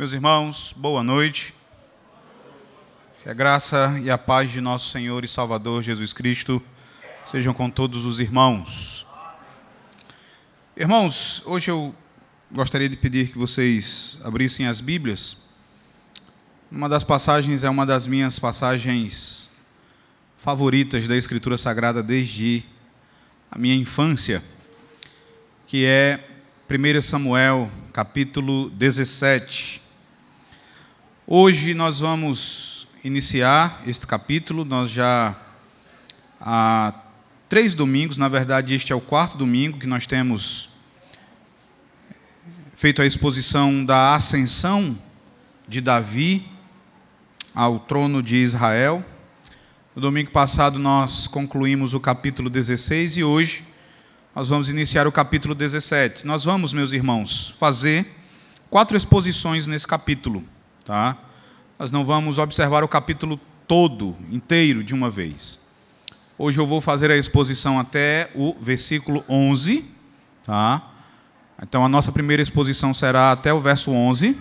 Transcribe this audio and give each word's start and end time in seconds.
Meus 0.00 0.14
irmãos, 0.14 0.74
boa 0.74 1.02
noite. 1.02 1.54
Que 3.22 3.28
a 3.28 3.34
graça 3.34 4.00
e 4.02 4.10
a 4.10 4.16
paz 4.16 4.50
de 4.50 4.58
nosso 4.58 4.88
Senhor 4.88 5.26
e 5.26 5.28
Salvador 5.28 5.82
Jesus 5.82 6.14
Cristo 6.14 6.62
sejam 7.26 7.52
com 7.52 7.68
todos 7.68 8.06
os 8.06 8.18
irmãos. 8.18 9.06
Irmãos, 10.74 11.42
hoje 11.44 11.70
eu 11.70 11.94
gostaria 12.50 12.88
de 12.88 12.96
pedir 12.96 13.28
que 13.28 13.36
vocês 13.36 14.18
abrissem 14.24 14.66
as 14.66 14.80
Bíblias. 14.80 15.36
Uma 16.72 16.88
das 16.88 17.04
passagens 17.04 17.62
é 17.62 17.68
uma 17.68 17.84
das 17.84 18.06
minhas 18.06 18.38
passagens 18.38 19.50
favoritas 20.34 21.06
da 21.06 21.14
Escritura 21.14 21.58
Sagrada 21.58 22.02
desde 22.02 22.64
a 23.50 23.58
minha 23.58 23.74
infância, 23.74 24.42
que 25.66 25.84
é 25.84 26.26
1 26.70 27.02
Samuel, 27.02 27.70
capítulo 27.92 28.70
17. 28.70 29.89
Hoje 31.32 31.74
nós 31.74 32.00
vamos 32.00 32.88
iniciar 33.04 33.82
este 33.86 34.04
capítulo, 34.04 34.64
nós 34.64 34.90
já 34.90 35.36
há 36.40 36.92
três 37.48 37.72
domingos, 37.72 38.18
na 38.18 38.26
verdade 38.26 38.74
este 38.74 38.92
é 38.92 38.96
o 38.96 39.00
quarto 39.00 39.38
domingo 39.38 39.78
que 39.78 39.86
nós 39.86 40.08
temos 40.08 40.70
feito 42.74 43.00
a 43.00 43.06
exposição 43.06 43.84
da 43.84 44.16
ascensão 44.16 44.98
de 45.68 45.80
Davi 45.80 46.44
ao 47.54 47.78
trono 47.78 48.24
de 48.24 48.34
Israel. 48.34 49.04
No 49.94 50.02
domingo 50.02 50.32
passado 50.32 50.80
nós 50.80 51.28
concluímos 51.28 51.94
o 51.94 52.00
capítulo 52.00 52.50
16 52.50 53.18
e 53.18 53.22
hoje 53.22 53.64
nós 54.34 54.48
vamos 54.48 54.68
iniciar 54.68 55.06
o 55.06 55.12
capítulo 55.12 55.54
17. 55.54 56.26
Nós 56.26 56.42
vamos, 56.42 56.72
meus 56.72 56.90
irmãos, 56.90 57.54
fazer 57.56 58.04
quatro 58.68 58.96
exposições 58.96 59.68
nesse 59.68 59.86
capítulo, 59.86 60.44
tá? 60.84 61.16
Nós 61.80 61.90
não 61.90 62.04
vamos 62.04 62.36
observar 62.36 62.84
o 62.84 62.88
capítulo 62.88 63.40
todo, 63.66 64.14
inteiro, 64.30 64.84
de 64.84 64.92
uma 64.92 65.10
vez. 65.10 65.58
Hoje 66.36 66.60
eu 66.60 66.66
vou 66.66 66.78
fazer 66.78 67.10
a 67.10 67.16
exposição 67.16 67.80
até 67.80 68.28
o 68.34 68.54
versículo 68.60 69.24
11, 69.26 69.86
tá? 70.44 70.90
Então 71.62 71.82
a 71.82 71.88
nossa 71.88 72.12
primeira 72.12 72.42
exposição 72.42 72.92
será 72.92 73.32
até 73.32 73.50
o 73.50 73.60
verso 73.60 73.92
11. 73.92 74.36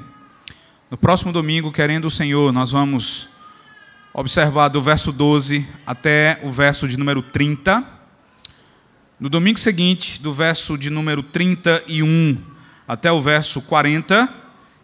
No 0.91 0.97
próximo 0.97 1.31
domingo, 1.31 1.71
querendo 1.71 2.07
o 2.07 2.11
Senhor, 2.11 2.51
nós 2.51 2.71
vamos 2.71 3.29
observar 4.13 4.67
do 4.67 4.81
verso 4.81 5.13
12 5.13 5.65
até 5.87 6.41
o 6.43 6.51
verso 6.51 6.89
de 6.89 6.97
número 6.97 7.21
30. 7.21 7.85
No 9.17 9.29
domingo 9.29 9.59
seguinte, 9.59 10.21
do 10.21 10.33
verso 10.33 10.77
de 10.77 10.89
número 10.89 11.23
31 11.23 12.37
até 12.85 13.09
o 13.09 13.21
verso 13.21 13.61
40, 13.61 14.27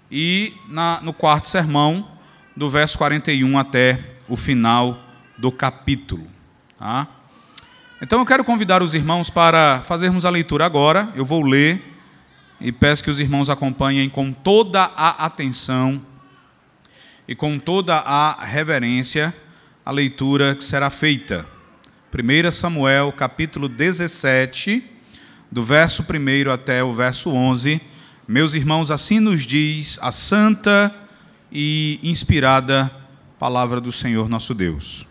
e 0.09 0.53
na, 0.69 1.01
no 1.01 1.11
quarto 1.11 1.49
sermão, 1.49 2.14
do 2.55 2.69
verso 2.69 2.97
41 2.97 3.57
até 3.57 3.99
o 4.27 4.37
final 4.37 4.99
do 5.37 5.51
capítulo. 5.51 6.25
Tá? 6.79 7.07
Então 8.01 8.19
eu 8.19 8.25
quero 8.25 8.43
convidar 8.43 8.81
os 8.81 8.93
irmãos 8.93 9.29
para 9.29 9.81
fazermos 9.83 10.25
a 10.25 10.29
leitura 10.29 10.65
agora. 10.65 11.11
Eu 11.15 11.25
vou 11.25 11.43
ler 11.43 11.81
e 12.59 12.71
peço 12.71 13.03
que 13.03 13.09
os 13.09 13.19
irmãos 13.19 13.49
acompanhem 13.49 14.09
com 14.09 14.31
toda 14.31 14.81
a 14.81 15.25
atenção 15.25 16.01
e 17.27 17.35
com 17.35 17.59
toda 17.59 17.95
a 17.95 18.43
reverência 18.43 19.33
a 19.85 19.91
leitura 19.91 20.55
que 20.55 20.63
será 20.63 20.89
feita. 20.89 21.45
1 22.13 22.51
Samuel, 22.51 23.11
capítulo 23.11 23.67
17, 23.67 24.83
do 25.51 25.61
verso 25.61 26.03
1 26.03 26.49
até 26.51 26.83
o 26.83 26.93
verso 26.93 27.29
11. 27.29 27.81
Meus 28.27 28.53
irmãos, 28.53 28.89
assim 28.89 29.19
nos 29.19 29.45
diz 29.45 29.99
a 30.01 30.11
santa 30.11 30.93
e 31.57 32.01
inspirada 32.03 32.91
palavra 33.39 33.79
do 33.79 33.89
Senhor 33.89 34.27
nosso 34.27 34.53
Deus. 34.53 35.07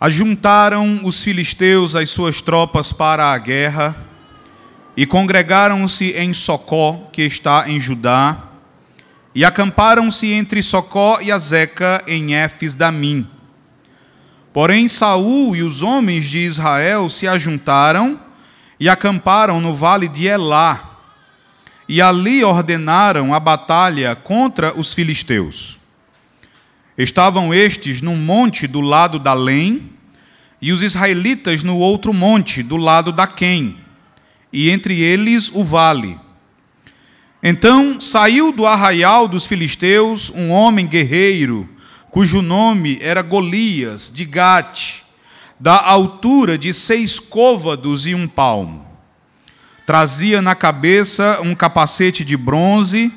Ajuntaram 0.00 1.00
os 1.04 1.22
filisteus 1.22 1.94
as 1.94 2.08
suas 2.08 2.40
tropas 2.40 2.90
para 2.90 3.30
a 3.30 3.36
guerra 3.36 3.94
e 4.96 5.04
congregaram-se 5.04 6.12
em 6.12 6.32
Socó, 6.32 7.10
que 7.12 7.20
está 7.22 7.68
em 7.68 7.78
Judá, 7.78 8.44
e 9.34 9.44
acamparam-se 9.44 10.32
entre 10.32 10.62
Socó 10.62 11.18
e 11.20 11.30
Azeca 11.30 12.02
em 12.06 12.34
Éfes 12.34 12.74
Damim. 12.74 13.28
Porém, 14.54 14.88
Saul 14.88 15.54
e 15.54 15.62
os 15.62 15.82
homens 15.82 16.24
de 16.24 16.38
Israel 16.38 17.10
se 17.10 17.28
ajuntaram 17.28 18.18
e 18.80 18.88
acamparam 18.88 19.60
no 19.60 19.74
vale 19.74 20.08
de 20.08 20.26
Elá, 20.26 20.91
e 21.92 22.00
ali 22.00 22.42
ordenaram 22.42 23.34
a 23.34 23.38
batalha 23.38 24.16
contra 24.16 24.72
os 24.74 24.94
filisteus. 24.94 25.76
Estavam 26.96 27.52
estes 27.52 28.00
num 28.00 28.16
monte 28.16 28.66
do 28.66 28.80
lado 28.80 29.18
da 29.18 29.34
Lém, 29.34 29.90
e 30.58 30.72
os 30.72 30.82
israelitas 30.82 31.62
no 31.62 31.76
outro 31.76 32.14
monte, 32.14 32.62
do 32.62 32.78
lado 32.78 33.12
da 33.12 33.26
Quem, 33.26 33.76
e 34.50 34.70
entre 34.70 35.02
eles 35.02 35.50
o 35.52 35.62
vale. 35.62 36.18
Então 37.42 38.00
saiu 38.00 38.52
do 38.52 38.64
arraial 38.64 39.28
dos 39.28 39.44
filisteus 39.44 40.30
um 40.30 40.48
homem 40.50 40.86
guerreiro, 40.86 41.68
cujo 42.10 42.40
nome 42.40 42.98
era 43.02 43.20
Golias, 43.20 44.10
de 44.10 44.24
Gate, 44.24 45.02
da 45.60 45.78
altura 45.78 46.56
de 46.56 46.72
seis 46.72 47.20
côvados 47.20 48.06
e 48.06 48.14
um 48.14 48.26
palmo. 48.26 48.91
Trazia 49.92 50.40
na 50.40 50.54
cabeça 50.54 51.38
um 51.42 51.54
capacete 51.54 52.24
de 52.24 52.34
bronze 52.34 53.12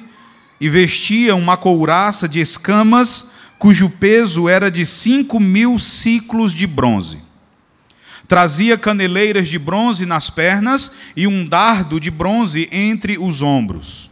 e 0.59 0.69
vestia 0.69 1.33
uma 1.33 1.55
couraça 1.55 2.27
de 2.27 2.41
escamas, 2.41 3.31
cujo 3.57 3.89
peso 3.89 4.49
era 4.49 4.69
de 4.69 4.85
cinco 4.85 5.39
mil 5.39 5.79
ciclos 5.79 6.53
de 6.53 6.67
bronze. 6.67 7.19
Trazia 8.27 8.77
caneleiras 8.77 9.47
de 9.47 9.57
bronze 9.57 10.05
nas 10.05 10.29
pernas 10.29 10.91
e 11.15 11.25
um 11.25 11.47
dardo 11.47 11.97
de 11.97 12.11
bronze 12.11 12.67
entre 12.69 13.17
os 13.17 13.41
ombros. 13.41 14.11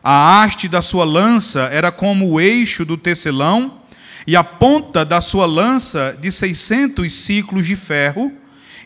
A 0.00 0.44
haste 0.44 0.68
da 0.68 0.82
sua 0.82 1.04
lança 1.04 1.62
era 1.72 1.90
como 1.90 2.30
o 2.30 2.40
eixo 2.40 2.84
do 2.84 2.96
tecelão, 2.96 3.78
e 4.28 4.36
a 4.36 4.44
ponta 4.44 5.04
da 5.04 5.20
sua 5.20 5.44
lança 5.44 6.16
de 6.22 6.30
seiscentos 6.30 7.12
ciclos 7.12 7.66
de 7.66 7.74
ferro, 7.74 8.32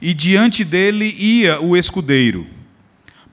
e 0.00 0.14
diante 0.14 0.64
dele 0.64 1.14
ia 1.18 1.60
o 1.60 1.76
escudeiro. 1.76 2.54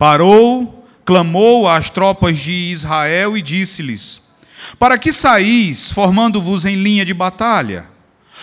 Parou, 0.01 0.84
clamou 1.06 1.67
às 1.67 1.91
tropas 1.91 2.35
de 2.39 2.51
Israel 2.51 3.38
e 3.38 3.41
disse-lhes: 3.41 4.31
Para 4.79 4.97
que 4.97 5.13
saís, 5.13 5.91
formando-vos 5.91 6.66
em 6.66 6.75
linha 6.75 7.06
de 7.06 7.13
batalha? 7.13 7.85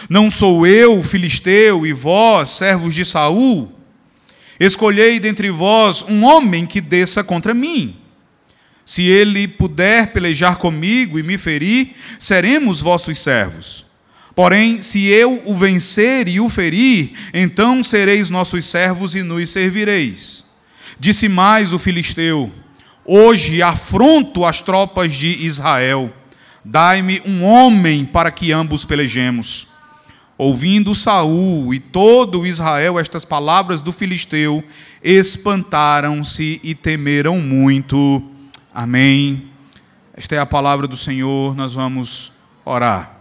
Não 0.09 0.31
sou 0.31 0.65
eu, 0.69 1.03
filisteu, 1.03 1.85
e 1.85 1.93
vós, 1.93 2.51
servos 2.51 2.95
de 2.95 3.05
Saul? 3.05 3.73
Escolhei 4.61 5.19
dentre 5.19 5.51
vós 5.51 6.05
um 6.09 6.23
homem 6.23 6.65
que 6.65 6.81
desça 6.81 7.25
contra 7.25 7.53
mim. 7.53 7.97
Se 8.85 9.03
ele 9.03 9.49
puder 9.49 10.13
pelejar 10.13 10.59
comigo 10.59 11.19
e 11.19 11.25
me 11.25 11.37
ferir, 11.37 11.97
seremos 12.21 12.81
vossos 12.81 13.19
servos. 13.19 13.85
Porém, 14.33 14.81
se 14.81 15.07
eu 15.09 15.43
o 15.45 15.57
vencer 15.57 16.29
e 16.29 16.39
o 16.39 16.49
ferir, 16.49 17.15
então 17.35 17.83
sereis 17.83 18.31
nossos 18.31 18.65
servos 18.65 19.17
e 19.17 19.25
nos 19.25 19.51
servireis. 19.51 20.47
Disse 20.99 21.29
mais 21.29 21.73
o 21.73 21.79
filisteu: 21.79 22.53
Hoje 23.05 23.63
afronto 23.63 24.45
as 24.45 24.61
tropas 24.61 25.15
de 25.15 25.29
Israel. 25.29 26.13
Dai-me 26.65 27.23
um 27.25 27.45
homem 27.45 28.05
para 28.05 28.31
que 28.31 28.53
ambos 28.53 28.85
pelejemos. 28.85 29.69
Ouvindo 30.37 30.95
Saul 30.95 31.73
e 31.73 31.81
todo 31.81 32.47
Israel 32.47 32.99
estas 32.99 33.25
palavras 33.25 33.81
do 33.83 33.93
filisteu, 33.93 34.63
espantaram-se 35.03 36.61
e 36.63 36.75
temeram 36.75 37.41
muito. 37.41 38.23
Amém. 38.75 39.49
Esta 40.15 40.35
é 40.35 40.39
a 40.39 40.47
palavra 40.47 40.87
do 40.87 40.97
Senhor, 40.97 41.56
nós 41.56 41.75
vamos 41.75 42.33
orar. 42.65 43.17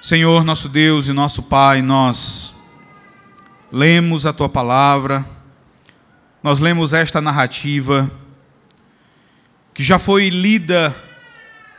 Senhor, 0.00 0.44
nosso 0.44 0.68
Deus 0.68 1.08
e 1.08 1.12
nosso 1.12 1.42
Pai, 1.42 1.82
nós 1.82 2.52
lemos 3.70 4.26
a 4.26 4.32
tua 4.32 4.48
palavra, 4.48 5.26
nós 6.44 6.60
lemos 6.60 6.92
esta 6.92 7.22
narrativa 7.22 8.10
que 9.72 9.82
já 9.82 9.98
foi 9.98 10.28
lida 10.28 10.94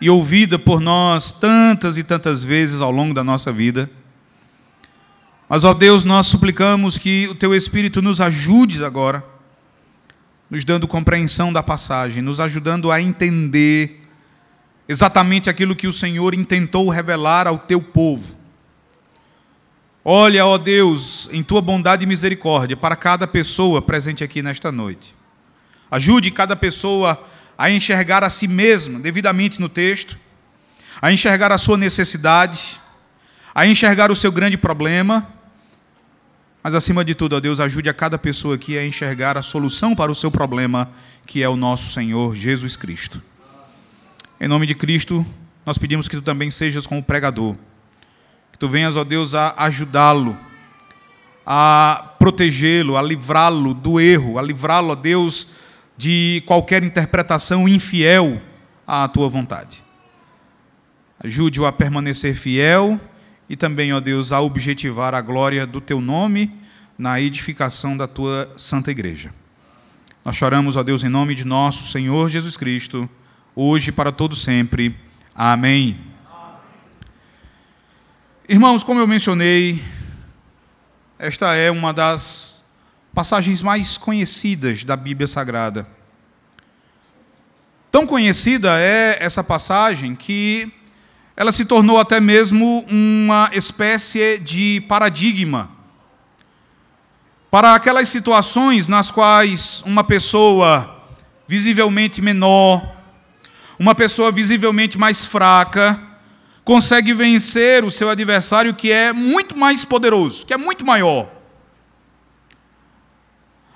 e 0.01 0.09
ouvida 0.09 0.57
por 0.57 0.81
nós 0.81 1.31
tantas 1.31 2.00
e 2.00 2.03
tantas 2.03 2.44
vezes 2.44 2.81
ao 2.81 2.89
longo 2.89 3.13
da 3.13 3.23
nossa 3.23 3.51
vida. 3.51 3.88
Mas, 5.47 5.63
ó 5.63 5.71
Deus, 5.71 6.03
nós 6.03 6.25
suplicamos 6.25 6.97
que 6.97 7.27
o 7.29 7.35
teu 7.35 7.53
Espírito 7.53 8.01
nos 8.01 8.19
ajude 8.19 8.83
agora 8.83 9.23
nos 10.50 10.65
dando 10.65 10.88
compreensão 10.88 11.53
da 11.53 11.62
passagem, 11.62 12.23
nos 12.23 12.39
ajudando 12.39 12.91
a 12.91 13.00
entender 13.00 14.01
exatamente 14.89 15.47
aquilo 15.47 15.75
que 15.75 15.88
o 15.88 15.94
Senhor 15.94 16.33
intentou 16.33 16.89
revelar 16.89 17.45
ao 17.45 17.59
teu 17.59 17.81
povo. 17.83 18.35
Olha, 20.07 20.45
ó 20.45 20.55
Deus, 20.59 21.27
em 21.31 21.41
tua 21.41 21.63
bondade 21.63 22.03
e 22.03 22.05
misericórdia 22.07 22.77
para 22.77 22.95
cada 22.95 23.25
pessoa 23.25 23.81
presente 23.81 24.23
aqui 24.23 24.43
nesta 24.43 24.71
noite. 24.71 25.15
Ajude 25.89 26.29
cada 26.29 26.55
pessoa 26.55 27.27
a 27.57 27.71
enxergar 27.71 28.23
a 28.23 28.29
si 28.29 28.47
mesma 28.47 28.99
devidamente 28.99 29.59
no 29.59 29.67
texto, 29.67 30.15
a 31.01 31.11
enxergar 31.11 31.51
a 31.51 31.57
sua 31.57 31.75
necessidade, 31.75 32.79
a 33.53 33.65
enxergar 33.65 34.11
o 34.11 34.15
seu 34.15 34.31
grande 34.31 34.57
problema, 34.57 35.27
mas 36.61 36.75
acima 36.75 37.03
de 37.03 37.15
tudo, 37.15 37.35
ó 37.35 37.39
Deus, 37.39 37.59
ajude 37.59 37.89
a 37.89 37.93
cada 37.93 38.19
pessoa 38.19 38.53
aqui 38.53 38.77
a 38.77 38.85
enxergar 38.85 39.39
a 39.39 39.41
solução 39.41 39.95
para 39.95 40.11
o 40.11 40.15
seu 40.15 40.29
problema, 40.29 40.87
que 41.25 41.41
é 41.41 41.49
o 41.49 41.55
nosso 41.55 41.91
Senhor 41.93 42.35
Jesus 42.35 42.75
Cristo. 42.75 43.23
Em 44.39 44.47
nome 44.47 44.67
de 44.67 44.75
Cristo, 44.75 45.25
nós 45.65 45.79
pedimos 45.79 46.07
que 46.07 46.15
tu 46.15 46.21
também 46.21 46.51
sejas 46.51 46.85
como 46.85 47.01
pregador, 47.01 47.55
que 48.55 48.59
tu 48.59 48.69
venhas, 48.69 48.95
ó 48.95 49.03
Deus, 49.03 49.35
a 49.35 49.53
ajudá-lo, 49.57 50.37
a 51.45 52.13
protegê-lo, 52.17 52.95
a 52.95 53.01
livrá-lo 53.01 53.73
do 53.73 53.99
erro, 53.99 54.39
a 54.39 54.41
livrá-lo, 54.41 54.91
ó 54.91 54.95
Deus, 54.95 55.45
de 55.97 56.41
qualquer 56.45 56.81
interpretação 56.81 57.67
infiel 57.67 58.41
à 58.87 59.09
tua 59.09 59.27
vontade. 59.27 59.83
Ajude-o 61.21 61.65
a 61.65 61.73
permanecer 61.73 62.33
fiel 62.33 62.97
e 63.49 63.57
também, 63.57 63.91
ó 63.91 63.99
Deus, 63.99 64.31
a 64.31 64.39
objetivar 64.39 65.13
a 65.13 65.19
glória 65.19 65.67
do 65.67 65.81
teu 65.81 65.99
nome 65.99 66.49
na 66.97 67.19
edificação 67.19 67.97
da 67.97 68.07
tua 68.07 68.49
santa 68.55 68.89
igreja. 68.89 69.33
Nós 70.23 70.37
choramos, 70.37 70.77
ó 70.77 70.83
Deus, 70.83 71.03
em 71.03 71.09
nome 71.09 71.35
de 71.35 71.43
nosso 71.43 71.91
Senhor 71.91 72.29
Jesus 72.29 72.55
Cristo, 72.55 73.09
hoje 73.53 73.89
e 73.89 73.91
para 73.91 74.13
todo 74.13 74.33
sempre. 74.33 74.95
Amém. 75.35 76.14
Irmãos, 78.47 78.83
como 78.83 79.00
eu 79.00 79.07
mencionei, 79.07 79.83
esta 81.18 81.56
é 81.56 81.71
uma 81.71 81.92
das 81.92 82.63
passagens 83.12 83.63
mais 83.63 83.97
conhecidas 83.97 84.83
da 84.83 84.95
Bíblia 84.95 85.25
Sagrada. 85.25 85.88
Tão 87.92 88.06
conhecida 88.06 88.80
é 88.80 89.18
essa 89.19 89.44
passagem 89.44 90.13
que 90.15 90.71
ela 91.36 91.51
se 91.51 91.65
tornou 91.65 92.00
até 92.00 92.19
mesmo 92.19 92.86
uma 92.88 93.50
espécie 93.51 94.38
de 94.38 94.80
paradigma 94.88 95.71
para 97.50 97.74
aquelas 97.74 98.09
situações 98.09 98.88
nas 98.88 99.09
quais 99.09 99.81
uma 99.88 100.03
pessoa 100.03 101.03
visivelmente 101.48 102.21
menor, 102.21 102.95
uma 103.80 103.95
pessoa 103.95 104.31
visivelmente 104.31 105.00
mais 105.00 105.25
fraca, 105.25 106.00
consegue 106.65 107.13
vencer 107.13 107.85
o 107.85 107.91
seu 107.91 108.09
adversário 108.09 108.73
que 108.73 108.91
é 108.91 109.13
muito 109.13 109.56
mais 109.56 109.85
poderoso, 109.85 110.45
que 110.45 110.53
é 110.53 110.57
muito 110.57 110.83
maior. 110.83 111.29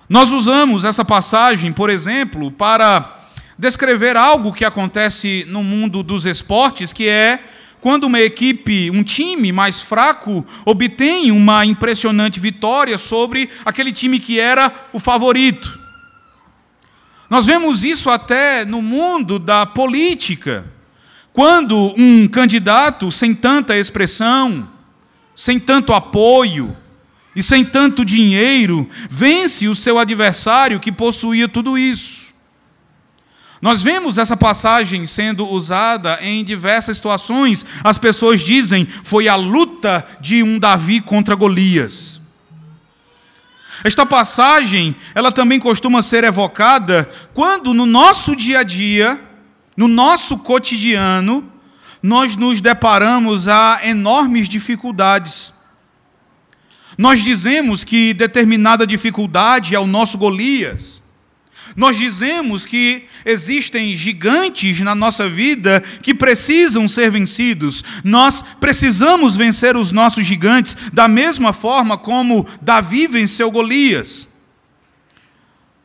Nós 0.10 0.32
usamos 0.32 0.84
essa 0.84 1.06
passagem, 1.06 1.72
por 1.72 1.88
exemplo, 1.92 2.52
para 2.52 3.28
descrever 3.56 4.18
algo 4.18 4.52
que 4.52 4.66
acontece 4.66 5.46
no 5.48 5.64
mundo 5.64 6.02
dos 6.02 6.26
esportes, 6.26 6.92
que 6.92 7.08
é 7.08 7.40
quando 7.80 8.06
uma 8.06 8.20
equipe, 8.20 8.90
um 8.90 9.04
time 9.04 9.52
mais 9.52 9.80
fraco, 9.80 10.44
obtém 10.66 11.32
uma 11.32 11.64
impressionante 11.66 12.40
vitória 12.40 12.98
sobre 12.98 13.52
aquele 13.64 13.94
time 13.94 14.20
que 14.20 14.40
era 14.40 14.74
o 14.92 15.00
favorito. 15.00 15.80
Nós 17.30 17.46
vemos 17.46 17.84
isso 17.84 18.10
até 18.10 18.66
no 18.66 18.82
mundo 18.82 19.38
da 19.38 19.64
política. 19.64 20.79
Quando 21.40 21.96
um 21.98 22.28
candidato 22.28 23.10
sem 23.14 23.34
tanta 23.34 23.74
expressão, 23.74 24.70
sem 25.34 25.58
tanto 25.58 25.94
apoio 25.94 26.76
e 27.34 27.42
sem 27.42 27.64
tanto 27.64 28.04
dinheiro 28.04 28.90
vence 29.10 29.66
o 29.70 29.74
seu 29.74 29.98
adversário 29.98 30.82
que 30.82 30.92
possuía 30.92 31.48
tudo 31.48 31.78
isso. 31.78 32.34
Nós 33.62 33.82
vemos 33.82 34.18
essa 34.18 34.36
passagem 34.36 35.06
sendo 35.06 35.48
usada 35.48 36.20
em 36.22 36.44
diversas 36.44 36.98
situações. 36.98 37.66
As 37.86 37.98
pessoas 37.98 38.42
dizem 38.42 38.86
foi 39.06 39.30
a 39.30 39.38
luta 39.38 40.06
de 40.20 40.44
um 40.44 40.60
Davi 40.60 41.00
contra 41.00 41.36
Golias. 41.36 42.20
Esta 43.82 44.06
passagem, 44.06 44.94
ela 45.16 45.32
também 45.32 45.58
costuma 45.58 46.04
ser 46.04 46.26
evocada 46.26 47.10
quando 47.34 47.74
no 47.74 47.86
nosso 47.86 48.36
dia 48.36 48.60
a 48.60 48.64
dia, 48.64 49.29
no 49.80 49.88
nosso 49.88 50.38
cotidiano, 50.40 51.50
nós 52.04 52.36
nos 52.36 52.60
deparamos 52.60 53.48
a 53.48 53.80
enormes 53.84 54.50
dificuldades. 54.50 55.54
Nós 56.98 57.24
dizemos 57.24 57.86
que 57.86 58.14
determinada 58.14 58.86
dificuldade 58.86 59.74
é 59.74 59.80
o 59.80 59.88
nosso 59.88 60.18
Golias. 60.18 61.02
Nós 61.78 61.98
dizemos 61.98 62.66
que 62.66 63.06
existem 63.24 63.96
gigantes 63.96 64.82
na 64.82 64.94
nossa 64.94 65.30
vida 65.30 65.82
que 66.02 66.14
precisam 66.14 66.86
ser 66.90 67.10
vencidos. 67.10 67.82
Nós 68.04 68.44
precisamos 68.60 69.38
vencer 69.38 69.78
os 69.78 69.94
nossos 69.94 70.26
gigantes 70.26 70.76
da 70.92 71.08
mesma 71.08 71.54
forma 71.54 71.98
como 71.98 72.46
Davi 72.62 73.08
venceu 73.08 73.50
Golias. 73.50 74.28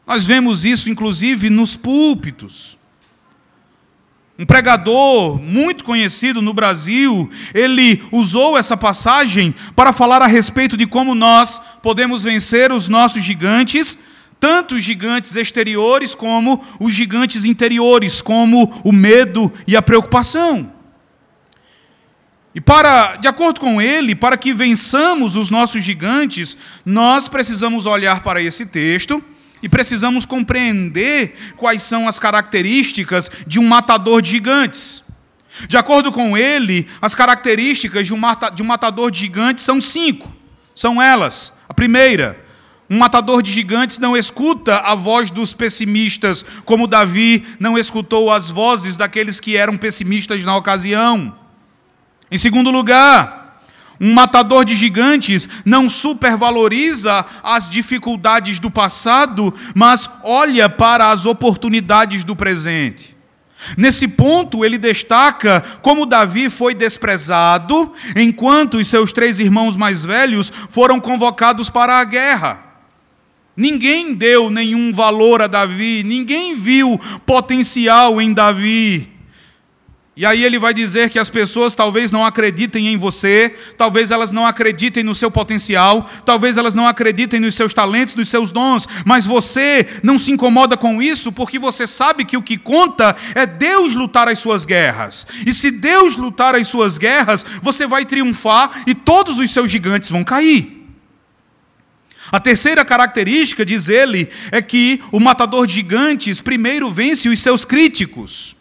Nós 0.05 0.27
vemos 0.27 0.65
isso 0.65 0.91
inclusive 0.91 1.49
nos 1.49 1.77
púlpitos. 1.77 2.77
Um 4.37 4.45
pregador 4.45 5.41
muito 5.41 5.85
conhecido 5.85 6.43
no 6.43 6.53
Brasil, 6.53 7.31
ele 7.55 8.03
usou 8.11 8.59
essa 8.59 8.77
passagem 8.77 9.55
para 9.77 9.93
falar 9.93 10.23
a 10.23 10.27
respeito 10.27 10.77
de 10.77 10.87
como 10.87 11.15
nós 11.15 11.61
podemos 11.83 12.25
vencer 12.25 12.73
os 12.73 12.89
nossos 12.89 13.23
gigantes 13.23 13.97
tanto 14.45 14.75
os 14.75 14.85
gigantes 14.85 15.37
exteriores 15.37 16.15
como 16.15 16.63
os 16.79 16.95
gigantes 16.95 17.47
interiores, 17.47 18.21
como 18.21 18.79
o 18.85 18.93
medo 18.93 19.51
e 19.67 19.75
a 19.75 19.81
preocupação. 19.81 20.71
E 22.55 22.61
para, 22.61 23.17
de 23.17 23.27
acordo 23.27 23.59
com 23.59 23.81
ele, 23.81 24.15
para 24.15 24.37
que 24.37 24.53
vençamos 24.53 25.35
os 25.35 25.49
nossos 25.49 25.83
gigantes, 25.83 26.59
nós 26.85 27.27
precisamos 27.27 27.87
olhar 27.87 28.23
para 28.23 28.43
esse 28.43 28.67
texto 28.67 29.25
e 29.65 29.69
precisamos 29.69 30.27
compreender 30.27 31.35
quais 31.57 31.83
são 31.83 32.07
as 32.07 32.19
características 32.19 33.31
de 33.47 33.59
um 33.59 33.67
matador 33.67 34.21
de 34.21 34.31
gigantes. 34.31 35.03
De 35.67 35.79
acordo 35.79 36.13
com 36.13 36.37
ele, 36.37 36.87
as 37.01 37.15
características 37.15 38.07
de 38.07 38.13
um 38.13 38.67
matador 38.67 39.11
de 39.11 39.21
gigantes 39.21 39.65
são 39.65 39.81
cinco. 39.81 40.31
São 40.75 41.01
elas: 41.01 41.51
a 41.67 41.73
primeira, 41.73 42.39
um 42.91 42.99
matador 42.99 43.43
de 43.43 43.51
gigantes 43.51 43.99
não 43.99 44.15
escuta 44.15 44.81
a 44.81 44.95
voz 44.95 45.31
dos 45.31 45.55
pessimistas, 45.55 46.45
como 46.67 46.87
Davi 46.87 47.43
não 47.59 47.79
escutou 47.79 48.31
as 48.31 48.51
vozes 48.51 48.99
daqueles 48.99 49.41
que 49.41 49.57
eram 49.57 49.79
pessimistas 49.79 50.45
na 50.45 50.55
ocasião. 50.55 51.35
Em 52.31 52.37
segundo 52.37 52.71
lugar, 52.71 53.44
um 54.01 54.13
matador 54.13 54.65
de 54.65 54.75
gigantes 54.75 55.49
não 55.65 55.89
supervaloriza 55.89 57.25
as 57.43 57.69
dificuldades 57.69 58.59
do 58.59 58.71
passado, 58.71 59.55
mas 59.75 60.09
olha 60.23 60.69
para 60.69 61.11
as 61.11 61.27
oportunidades 61.27 62.25
do 62.25 62.35
presente. 62.35 63.15
Nesse 63.79 64.07
ponto, 64.07 64.65
ele 64.65 64.77
destaca 64.77 65.63
como 65.81 66.05
Davi 66.05 66.51
foi 66.51 66.75
desprezado, 66.75 67.93
enquanto 68.15 68.77
os 68.77 68.89
seus 68.89 69.13
três 69.13 69.41
irmãos 69.41 69.77
mais 69.77 70.05
velhos 70.05 70.53
foram 70.71 71.01
convocados 71.01 71.71
para 71.71 71.99
a 71.99 72.05
guerra. 72.05 72.63
Ninguém 73.57 74.15
deu 74.15 74.51
nenhum 74.51 74.93
valor 74.93 75.41
a 75.41 75.47
Davi, 75.47 76.03
ninguém 76.05 76.55
viu 76.55 77.01
potencial 77.25 78.21
em 78.21 78.35
Davi. 78.35 79.14
E 80.17 80.25
aí 80.25 80.45
ele 80.45 80.61
vai 80.61 80.73
dizer 80.73 81.11
que 81.11 81.19
as 81.19 81.29
pessoas 81.29 81.75
talvez 81.75 82.13
não 82.13 82.25
acreditem 82.25 82.87
em 82.87 82.97
você, 82.97 83.53
talvez 83.77 84.13
elas 84.13 84.31
não 84.31 84.47
acreditem 84.47 85.03
no 85.03 85.13
seu 85.13 85.29
potencial, 85.29 86.09
talvez 86.25 86.57
elas 86.57 86.73
não 86.73 86.87
acreditem 86.87 87.41
nos 87.41 87.57
seus 87.57 87.75
talentos, 87.75 88.15
nos 88.15 88.29
seus 88.29 88.53
dons, 88.53 88.87
mas 89.05 89.27
você 89.27 89.89
não 90.05 90.17
se 90.17 90.31
incomoda 90.31 90.77
com 90.77 91.03
isso 91.03 91.33
porque 91.33 91.59
você 91.59 91.85
sabe 91.85 92.25
que 92.25 92.37
o 92.37 92.43
que 92.43 92.57
conta 92.57 93.17
é 93.35 93.45
Deus 93.45 93.97
lutar 93.97 94.29
as 94.29 94.39
suas 94.39 94.65
guerras. 94.65 95.27
E 95.45 95.53
se 95.53 95.73
Deus 95.73 96.17
lutar 96.17 96.55
as 96.55 96.69
suas 96.69 96.97
guerras, 96.97 97.45
você 97.61 97.85
vai 97.85 98.05
triunfar 98.05 98.85
e 98.87 98.95
todos 98.95 99.39
os 99.41 99.51
seus 99.51 99.69
gigantes 99.69 100.11
vão 100.11 100.23
cair. 100.23 100.85
A 102.31 102.39
terceira 102.39 102.85
característica, 102.85 103.67
diz 103.67 103.89
ele, 103.89 104.29
é 104.53 104.63
que 104.63 105.03
o 105.11 105.19
matador 105.19 105.67
de 105.67 105.75
gigantes 105.75 106.41
primeiro 106.41 106.89
vence 106.89 107.29
os 107.29 107.41
seus 107.41 107.65
críticos. 107.65 108.55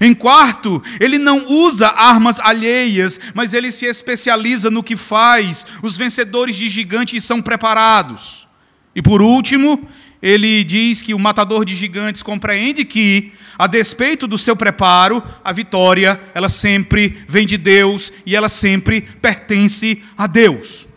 Em 0.00 0.14
quarto, 0.14 0.82
ele 1.00 1.18
não 1.18 1.46
usa 1.46 1.88
armas 1.88 2.40
alheias, 2.40 3.18
mas 3.34 3.54
ele 3.54 3.72
se 3.72 3.86
especializa 3.86 4.70
no 4.70 4.82
que 4.82 4.96
faz. 4.96 5.64
Os 5.82 5.96
vencedores 5.96 6.56
de 6.56 6.68
gigantes 6.68 7.24
são 7.24 7.40
preparados. 7.40 8.46
E 8.94 9.02
por 9.02 9.22
último, 9.22 9.88
ele 10.20 10.64
diz 10.64 11.00
que 11.00 11.14
o 11.14 11.18
matador 11.18 11.64
de 11.64 11.74
gigantes 11.74 12.22
compreende 12.22 12.84
que, 12.84 13.32
a 13.56 13.66
despeito 13.66 14.26
do 14.26 14.38
seu 14.38 14.56
preparo, 14.56 15.22
a 15.42 15.52
vitória, 15.52 16.20
ela 16.34 16.48
sempre 16.48 17.24
vem 17.28 17.46
de 17.46 17.56
Deus 17.56 18.12
e 18.26 18.34
ela 18.34 18.48
sempre 18.48 19.00
pertence 19.00 20.02
a 20.16 20.26
Deus. 20.26 20.88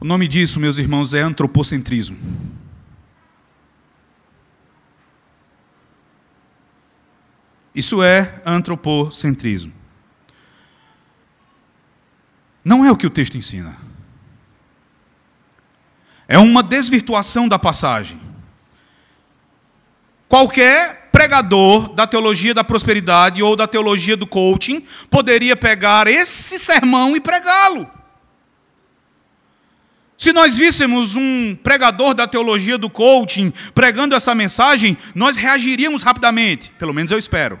O 0.00 0.04
nome 0.04 0.28
disso, 0.28 0.60
meus 0.60 0.76
irmãos, 0.76 1.14
é 1.14 1.20
antropocentrismo. 1.20 2.18
Isso 7.74 8.02
é 8.02 8.40
antropocentrismo. 8.46 9.72
Não 12.64 12.84
é 12.84 12.90
o 12.90 12.96
que 12.96 13.06
o 13.06 13.10
texto 13.10 13.36
ensina. 13.36 13.76
É 16.26 16.38
uma 16.38 16.62
desvirtuação 16.62 17.48
da 17.48 17.58
passagem. 17.58 18.18
Qualquer 20.28 21.10
pregador 21.12 21.92
da 21.94 22.06
teologia 22.06 22.54
da 22.54 22.64
prosperidade 22.64 23.42
ou 23.42 23.54
da 23.54 23.68
teologia 23.68 24.16
do 24.16 24.26
coaching 24.26 24.84
poderia 25.10 25.54
pegar 25.54 26.08
esse 26.08 26.58
sermão 26.58 27.14
e 27.16 27.20
pregá-lo. 27.20 27.88
Se 30.16 30.32
nós 30.32 30.56
víssemos 30.56 31.16
um 31.16 31.54
pregador 31.54 32.14
da 32.14 32.26
teologia 32.26 32.78
do 32.78 32.88
coaching 32.88 33.52
pregando 33.74 34.14
essa 34.14 34.34
mensagem, 34.34 34.96
nós 35.14 35.36
reagiríamos 35.36 36.02
rapidamente, 36.02 36.72
pelo 36.78 36.94
menos 36.94 37.12
eu 37.12 37.18
espero. 37.18 37.60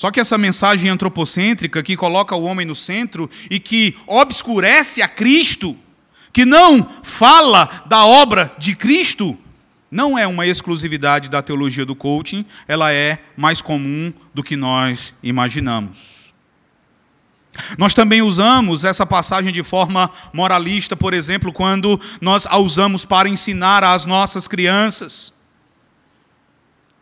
Só 0.00 0.10
que 0.10 0.18
essa 0.18 0.38
mensagem 0.38 0.88
antropocêntrica 0.88 1.82
que 1.82 1.94
coloca 1.94 2.34
o 2.34 2.44
homem 2.44 2.64
no 2.64 2.74
centro 2.74 3.28
e 3.50 3.60
que 3.60 3.94
obscurece 4.06 5.02
a 5.02 5.06
Cristo, 5.06 5.76
que 6.32 6.46
não 6.46 6.88
fala 7.02 7.84
da 7.84 8.06
obra 8.06 8.50
de 8.56 8.74
Cristo, 8.74 9.36
não 9.90 10.18
é 10.18 10.26
uma 10.26 10.46
exclusividade 10.46 11.28
da 11.28 11.42
teologia 11.42 11.84
do 11.84 11.94
coaching, 11.94 12.46
ela 12.66 12.90
é 12.90 13.18
mais 13.36 13.60
comum 13.60 14.10
do 14.32 14.42
que 14.42 14.56
nós 14.56 15.12
imaginamos. 15.22 16.32
Nós 17.76 17.92
também 17.92 18.22
usamos 18.22 18.86
essa 18.86 19.04
passagem 19.04 19.52
de 19.52 19.62
forma 19.62 20.10
moralista, 20.32 20.96
por 20.96 21.12
exemplo, 21.12 21.52
quando 21.52 22.00
nós 22.22 22.46
a 22.46 22.56
usamos 22.56 23.04
para 23.04 23.28
ensinar 23.28 23.84
às 23.84 24.06
nossas 24.06 24.48
crianças. 24.48 25.38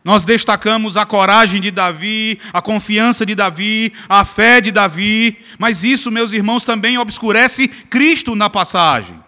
Nós 0.08 0.24
destacamos 0.24 0.96
a 0.96 1.04
coragem 1.04 1.60
de 1.60 1.70
Davi, 1.70 2.40
a 2.50 2.62
confiança 2.62 3.26
de 3.26 3.34
Davi, 3.34 3.92
a 4.08 4.24
fé 4.24 4.58
de 4.58 4.70
Davi, 4.70 5.36
mas 5.58 5.84
isso, 5.84 6.10
meus 6.10 6.32
irmãos, 6.32 6.64
também 6.64 6.96
obscurece 6.96 7.68
Cristo 7.68 8.34
na 8.34 8.48
passagem. 8.48 9.22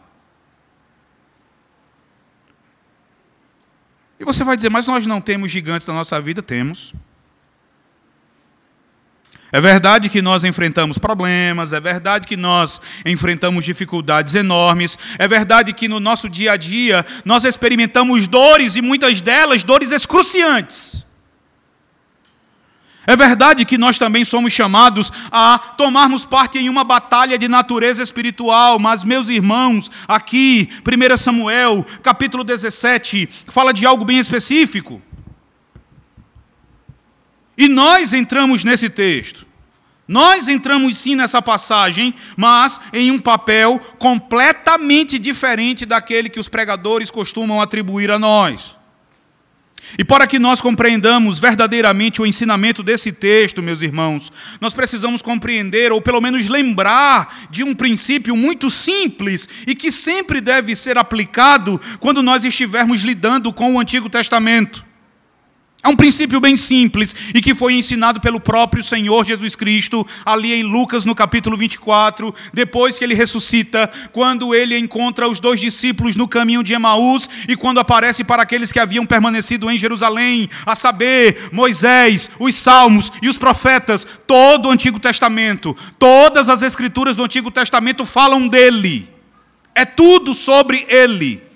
E 4.19 4.25
você 4.25 4.43
vai 4.43 4.57
dizer, 4.57 4.71
mas 4.71 4.87
nós 4.87 5.07
não 5.07 5.21
temos 5.21 5.51
gigantes 5.51 5.87
na 5.87 5.93
nossa 5.93 6.19
vida? 6.19 6.41
Temos. 6.41 6.95
É 9.53 9.61
verdade 9.61 10.09
que 10.09 10.23
nós 10.23 10.45
enfrentamos 10.45 10.97
problemas, 10.97 11.73
é 11.73 11.81
verdade 11.81 12.27
que 12.27 12.37
nós 12.37 12.81
enfrentamos 13.05 13.65
dificuldades 13.65 14.35
enormes, 14.35 14.97
é 15.19 15.27
verdade 15.27 15.73
que 15.73 15.89
no 15.89 15.99
nosso 15.99 16.29
dia 16.29 16.53
a 16.53 16.57
dia 16.57 17.05
nós 17.25 17.45
experimentamos 17.45 18.29
dores 18.29 18.77
e 18.77 18.83
muitas 18.83 19.21
delas 19.21 19.65
dores 19.65 19.91
excruciantes. 19.91 21.05
É 23.07 23.17
verdade 23.17 23.65
que 23.65 23.77
nós 23.77 23.99
também 23.99 24.25
somos 24.25 24.53
chamados 24.53 25.11
a 25.33 25.59
tomarmos 25.59 26.25
parte 26.25 26.59
em 26.59 26.69
uma 26.69 26.85
batalha 26.85 27.37
de 27.37 27.49
natureza 27.49 28.03
espiritual, 28.03 28.79
mas, 28.79 29.03
meus 29.03 29.29
irmãos, 29.29 29.91
aqui, 30.07 30.69
1 30.87 31.17
Samuel, 31.17 31.85
capítulo 32.05 32.45
17, 32.45 33.29
fala 33.49 33.73
de 33.73 33.85
algo 33.85 34.05
bem 34.05 34.19
específico. 34.19 35.03
E 37.61 37.69
nós 37.69 38.15
entramos 38.15 38.65
nesse 38.65 38.89
texto. 38.89 39.47
Nós 40.09 40.49
entramos 40.49 40.97
sim 40.97 41.15
nessa 41.15 41.43
passagem, 41.43 42.15
mas 42.35 42.81
em 42.91 43.11
um 43.11 43.19
papel 43.19 43.79
completamente 43.99 45.19
diferente 45.19 45.85
daquele 45.85 46.31
que 46.31 46.41
os 46.41 46.49
pregadores 46.49 47.11
costumam 47.11 47.61
atribuir 47.61 48.11
a 48.11 48.19
nós. 48.19 48.79
E 49.99 50.03
para 50.03 50.27
que 50.27 50.39
nós 50.39 50.63
compreendamos 50.63 51.39
verdadeiramente 51.39 52.23
o 52.23 52.27
ensinamento 52.27 52.83
desse 52.83 53.13
texto, 53.13 53.63
meus 53.63 53.83
irmãos, 53.83 54.33
nós 54.59 54.73
precisamos 54.73 55.21
compreender, 55.21 55.93
ou 55.93 56.01
pelo 56.01 56.23
menos 56.23 56.49
lembrar, 56.49 57.49
de 57.51 57.63
um 57.63 57.75
princípio 57.75 58.35
muito 58.35 58.71
simples 58.71 59.47
e 59.67 59.75
que 59.75 59.93
sempre 59.93 60.41
deve 60.41 60.75
ser 60.75 60.97
aplicado 60.97 61.79
quando 62.01 62.23
nós 62.23 62.43
estivermos 62.43 63.03
lidando 63.03 63.53
com 63.53 63.75
o 63.75 63.79
Antigo 63.79 64.09
Testamento. 64.09 64.89
É 65.83 65.89
um 65.89 65.97
princípio 65.97 66.39
bem 66.41 66.59
simples 66.59 67.17
e 67.35 67.41
que 67.41 67.55
foi 67.55 67.73
ensinado 67.73 68.21
pelo 68.21 68.39
próprio 68.39 68.85
Senhor 68.85 69.25
Jesus 69.25 69.57
Cristo, 69.57 70.07
ali 70.27 70.53
em 70.53 70.63
Lucas 70.63 71.07
no 71.07 71.15
capítulo 71.15 71.57
24, 71.57 72.35
depois 72.53 72.99
que 72.99 73.05
ele 73.05 73.15
ressuscita, 73.15 73.91
quando 74.13 74.55
ele 74.55 74.77
encontra 74.77 75.27
os 75.27 75.41
dois 75.41 75.59
discípulos 75.59 76.17
no 76.17 76.29
caminho 76.29 76.63
de 76.63 76.75
Emaús 76.75 77.31
e 77.49 77.57
quando 77.57 77.81
aparece 77.81 78.23
para 78.23 78.43
aqueles 78.43 78.71
que 78.71 78.79
haviam 78.79 79.07
permanecido 79.07 79.71
em 79.71 79.79
Jerusalém, 79.79 80.51
a 80.67 80.75
saber, 80.75 81.49
Moisés, 81.51 82.29
os 82.39 82.55
Salmos 82.57 83.11
e 83.23 83.29
os 83.29 83.39
profetas, 83.39 84.07
todo 84.27 84.67
o 84.67 84.71
Antigo 84.71 85.01
Testamento, 85.01 85.75
todas 85.99 86.51
as 86.51 86.61
escrituras 86.61 87.17
do 87.17 87.25
Antigo 87.25 87.51
Testamento 87.51 88.05
falam 88.05 88.47
dele, 88.47 89.09
é 89.75 89.87
tudo 89.87 90.35
sobre 90.35 90.85
ele. 90.91 91.51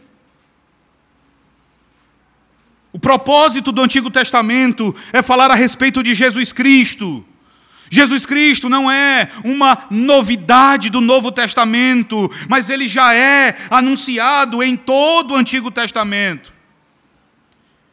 O 2.93 2.93
propósito 3.04 3.70
do 3.70 3.82
Antigo 3.82 4.10
Testamento 4.10 4.96
é 5.12 5.20
falar 5.20 5.50
a 5.50 5.54
respeito 5.54 6.02
de 6.02 6.14
Jesus 6.14 6.54
Cristo. 6.54 7.22
Jesus 7.90 8.24
Cristo 8.24 8.66
não 8.70 8.90
é 8.90 9.28
uma 9.44 9.86
novidade 9.90 10.88
do 10.88 11.02
Novo 11.02 11.30
Testamento, 11.30 12.30
mas 12.48 12.70
ele 12.70 12.88
já 12.88 13.14
é 13.14 13.58
anunciado 13.68 14.62
em 14.62 14.74
todo 14.74 15.34
o 15.34 15.36
Antigo 15.36 15.70
Testamento. 15.70 16.50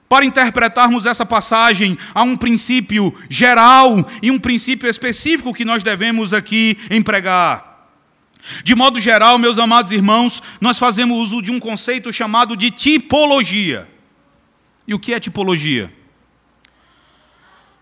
Para 0.07 0.23
interpretarmos 0.23 1.05
essa 1.05 1.25
passagem, 1.25 1.97
há 2.15 2.23
um 2.23 2.37
princípio 2.37 3.13
geral 3.29 4.07
e 4.23 4.31
um 4.31 4.39
princípio 4.39 4.89
específico 4.89 5.53
que 5.53 5.65
nós 5.65 5.83
devemos 5.83 6.33
aqui 6.33 6.77
empregar. 6.89 7.89
De 8.63 8.73
modo 8.75 8.97
geral, 8.97 9.37
meus 9.37 9.59
amados 9.59 9.91
irmãos, 9.91 10.41
nós 10.61 10.79
fazemos 10.79 11.17
uso 11.17 11.41
de 11.41 11.51
um 11.51 11.59
conceito 11.59 12.13
chamado 12.13 12.55
de 12.55 12.71
tipologia. 12.71 13.90
E 14.91 14.93
o 14.93 14.99
que 14.99 15.13
é 15.13 15.21
tipologia? 15.21 15.89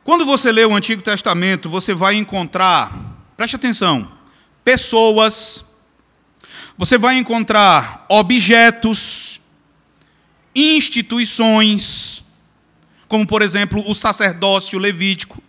Quando 0.04 0.24
você 0.26 0.52
lê 0.52 0.64
o 0.64 0.76
Antigo 0.76 1.02
Testamento, 1.02 1.68
você 1.68 1.92
vai 1.92 2.14
encontrar, 2.14 3.26
preste 3.36 3.56
atenção, 3.56 4.12
pessoas, 4.64 5.66
você 6.78 7.00
vai 7.00 7.18
encontrar 7.18 8.06
objetos, 8.08 9.42
instituições, 10.54 12.24
como 13.08 13.26
por 13.26 13.42
exemplo 13.42 13.84
o 13.90 13.96
sacerdócio 13.96 14.78
levítico. 14.78 15.42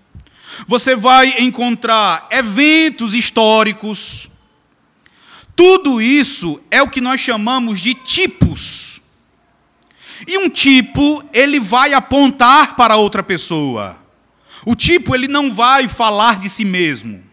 Você 0.67 0.97
vai 0.97 1.43
encontrar 1.43 2.27
eventos 2.31 3.13
históricos. 3.13 4.31
Tudo 5.55 6.01
isso 6.01 6.59
é 6.71 6.81
o 6.81 6.89
que 6.89 7.03
nós 7.03 7.21
chamamos 7.21 7.83
de 7.83 7.93
tipos. 7.93 9.00
E 10.27 10.39
um 10.39 10.49
tipo, 10.49 11.23
ele 11.33 11.59
vai 11.59 11.93
apontar 11.93 12.77
para 12.77 12.97
outra 12.97 13.23
pessoa. 13.23 13.99
O 14.65 14.75
tipo, 14.75 15.15
ele 15.15 15.29
não 15.29 15.53
vai 15.53 15.89
falar 15.89 16.39
de 16.39 16.49
si 16.49 16.65
mesmo. 16.65 17.25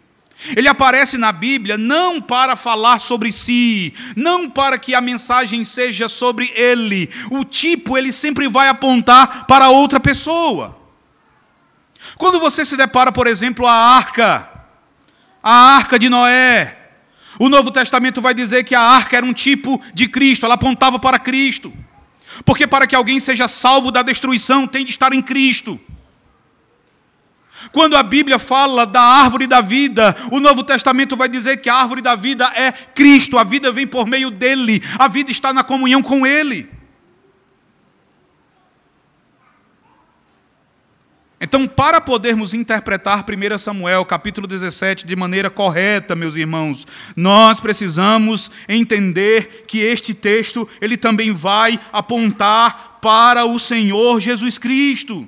Ele 0.56 0.67
aparece 0.67 1.17
na 1.17 1.32
Bíblia 1.32 1.77
não 1.77 2.22
para 2.22 2.56
falar 2.56 3.01
sobre 3.01 3.32
si, 3.32 3.94
não 4.15 4.50
para 4.50 4.77
que 4.77 4.94
a 4.94 5.01
mensagem 5.01 5.63
seja 5.63 6.08
sobre 6.08 6.51
ele. 6.56 7.10
O 7.32 7.44
tipo, 7.44 7.98
ele 7.98 8.12
sempre 8.12 8.48
vai 8.48 8.70
apontar 8.70 9.46
para 9.48 9.70
outra 9.70 10.00
pessoa. 10.00 10.79
Quando 12.17 12.39
você 12.39 12.63
se 12.63 12.77
depara, 12.77 13.12
por 13.12 13.25
exemplo, 13.27 13.65
a 13.65 13.74
arca, 13.74 14.48
a 15.41 15.75
arca 15.75 15.98
de 15.98 16.08
Noé, 16.08 16.77
o 17.39 17.50
Novo 17.50 17.72
Testamento 17.72 18.22
vai 18.22 18.34
dizer 18.34 18.63
que 18.63 18.75
a 18.75 18.82
arca 18.82 19.17
era 19.17 19.25
um 19.25 19.34
tipo 19.34 19.82
de 19.94 20.08
Cristo, 20.08 20.46
ela 20.46 20.56
apontava 20.56 21.00
para 21.00 21.20
Cristo. 21.20 21.74
Porque 22.46 22.67
para 22.67 22.88
que 22.88 22.96
alguém 22.96 23.19
seja 23.19 23.48
salvo 23.48 23.91
da 23.91 24.01
destruição, 24.01 24.67
tem 24.67 24.86
de 24.86 24.91
estar 24.91 25.13
em 25.13 25.22
Cristo. 25.22 25.79
Quando 27.72 27.96
a 27.96 28.03
Bíblia 28.03 28.38
fala 28.38 28.86
da 28.86 29.01
árvore 29.01 29.48
da 29.48 29.62
vida, 29.62 30.15
o 30.31 30.39
Novo 30.39 30.63
Testamento 30.63 31.17
vai 31.17 31.27
dizer 31.27 31.57
que 31.57 31.69
a 31.69 31.75
árvore 31.75 32.01
da 32.01 32.15
vida 32.15 32.46
é 32.55 32.72
Cristo, 32.72 33.38
a 33.38 33.43
vida 33.43 33.72
vem 33.72 33.88
por 33.88 34.05
meio 34.05 34.29
dele, 34.29 34.81
a 35.00 35.07
vida 35.07 35.31
está 35.31 35.51
na 35.51 35.63
comunhão 35.63 36.01
com 36.01 36.25
ele. 36.25 36.76
Então, 41.48 41.66
para 41.66 42.01
podermos 42.01 42.54
interpretar 42.54 43.24
1 43.24 43.58
Samuel, 43.58 44.04
capítulo 44.04 44.46
17, 44.46 45.08
de 45.08 45.16
maneira 45.16 45.50
correta, 45.50 46.13
meus 46.13 46.36
irmãos, 46.36 46.86
nós 47.16 47.62
precisamos 47.62 48.51
entender 48.68 49.63
que 49.66 49.80
este 49.80 50.13
texto, 50.13 50.68
ele 50.82 50.98
também 50.98 51.32
vai 51.32 51.80
apontar 51.94 53.00
para 53.01 53.46
o 53.46 53.58
Senhor 53.58 54.20
Jesus 54.20 54.58
Cristo. 54.58 55.25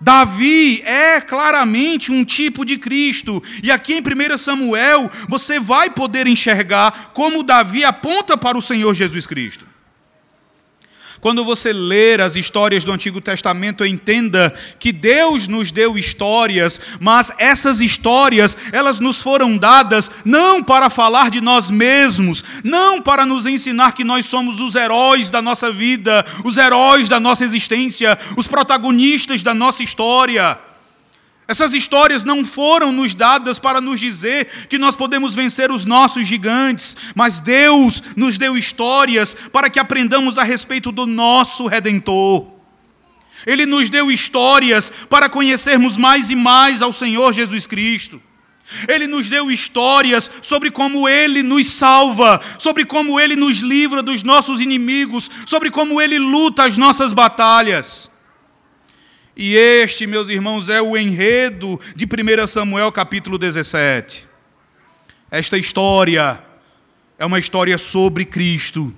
Davi 0.00 0.82
é 0.82 1.20
claramente 1.20 2.10
um 2.10 2.24
tipo 2.24 2.64
de 2.64 2.76
Cristo, 2.76 3.40
e 3.62 3.70
aqui 3.70 3.94
em 3.94 4.00
1 4.00 4.36
Samuel, 4.36 5.08
você 5.28 5.60
vai 5.60 5.90
poder 5.90 6.26
enxergar 6.26 7.12
como 7.14 7.44
Davi 7.44 7.84
aponta 7.84 8.36
para 8.36 8.58
o 8.58 8.62
Senhor 8.62 8.94
Jesus 8.94 9.28
Cristo. 9.28 9.73
Quando 11.24 11.42
você 11.42 11.72
ler 11.72 12.20
as 12.20 12.36
histórias 12.36 12.84
do 12.84 12.92
Antigo 12.92 13.18
Testamento, 13.18 13.82
entenda 13.86 14.52
que 14.78 14.92
Deus 14.92 15.48
nos 15.48 15.72
deu 15.72 15.96
histórias, 15.96 16.78
mas 17.00 17.32
essas 17.38 17.80
histórias, 17.80 18.54
elas 18.70 19.00
nos 19.00 19.22
foram 19.22 19.56
dadas 19.56 20.10
não 20.22 20.62
para 20.62 20.90
falar 20.90 21.30
de 21.30 21.40
nós 21.40 21.70
mesmos, 21.70 22.44
não 22.62 23.00
para 23.00 23.24
nos 23.24 23.46
ensinar 23.46 23.92
que 23.92 24.04
nós 24.04 24.26
somos 24.26 24.60
os 24.60 24.74
heróis 24.74 25.30
da 25.30 25.40
nossa 25.40 25.72
vida, 25.72 26.26
os 26.44 26.58
heróis 26.58 27.08
da 27.08 27.18
nossa 27.18 27.42
existência, 27.42 28.18
os 28.36 28.46
protagonistas 28.46 29.42
da 29.42 29.54
nossa 29.54 29.82
história. 29.82 30.58
Essas 31.46 31.74
histórias 31.74 32.24
não 32.24 32.42
foram 32.44 32.90
nos 32.90 33.12
dadas 33.12 33.58
para 33.58 33.80
nos 33.80 34.00
dizer 34.00 34.46
que 34.68 34.78
nós 34.78 34.96
podemos 34.96 35.34
vencer 35.34 35.70
os 35.70 35.84
nossos 35.84 36.26
gigantes, 36.26 36.96
mas 37.14 37.38
Deus 37.38 38.02
nos 38.16 38.38
deu 38.38 38.56
histórias 38.56 39.36
para 39.52 39.68
que 39.68 39.78
aprendamos 39.78 40.38
a 40.38 40.42
respeito 40.42 40.90
do 40.90 41.06
nosso 41.06 41.66
redentor. 41.66 42.46
Ele 43.46 43.66
nos 43.66 43.90
deu 43.90 44.10
histórias 44.10 44.90
para 45.10 45.28
conhecermos 45.28 45.98
mais 45.98 46.30
e 46.30 46.34
mais 46.34 46.80
ao 46.80 46.94
Senhor 46.94 47.34
Jesus 47.34 47.66
Cristo. 47.66 48.22
Ele 48.88 49.06
nos 49.06 49.28
deu 49.28 49.50
histórias 49.50 50.30
sobre 50.40 50.70
como 50.70 51.06
Ele 51.06 51.42
nos 51.42 51.66
salva, 51.70 52.40
sobre 52.58 52.86
como 52.86 53.20
Ele 53.20 53.36
nos 53.36 53.58
livra 53.58 54.02
dos 54.02 54.22
nossos 54.22 54.60
inimigos, 54.60 55.30
sobre 55.44 55.70
como 55.70 56.00
Ele 56.00 56.18
luta 56.18 56.64
as 56.64 56.78
nossas 56.78 57.12
batalhas. 57.12 58.13
E 59.36 59.56
este, 59.56 60.06
meus 60.06 60.28
irmãos, 60.28 60.68
é 60.68 60.80
o 60.80 60.96
enredo 60.96 61.80
de 61.96 62.04
1 62.04 62.46
Samuel 62.46 62.92
capítulo 62.92 63.36
17. 63.36 64.28
Esta 65.28 65.58
história 65.58 66.40
é 67.18 67.26
uma 67.26 67.40
história 67.40 67.76
sobre 67.76 68.24
Cristo. 68.24 68.94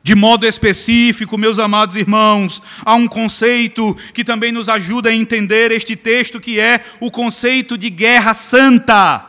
De 0.00 0.14
modo 0.14 0.46
específico, 0.46 1.36
meus 1.36 1.58
amados 1.58 1.96
irmãos, 1.96 2.62
há 2.84 2.94
um 2.94 3.08
conceito 3.08 3.94
que 4.14 4.22
também 4.22 4.52
nos 4.52 4.68
ajuda 4.68 5.10
a 5.10 5.14
entender 5.14 5.72
este 5.72 5.96
texto, 5.96 6.40
que 6.40 6.60
é 6.60 6.84
o 7.00 7.10
conceito 7.10 7.76
de 7.76 7.90
guerra 7.90 8.32
santa, 8.32 9.26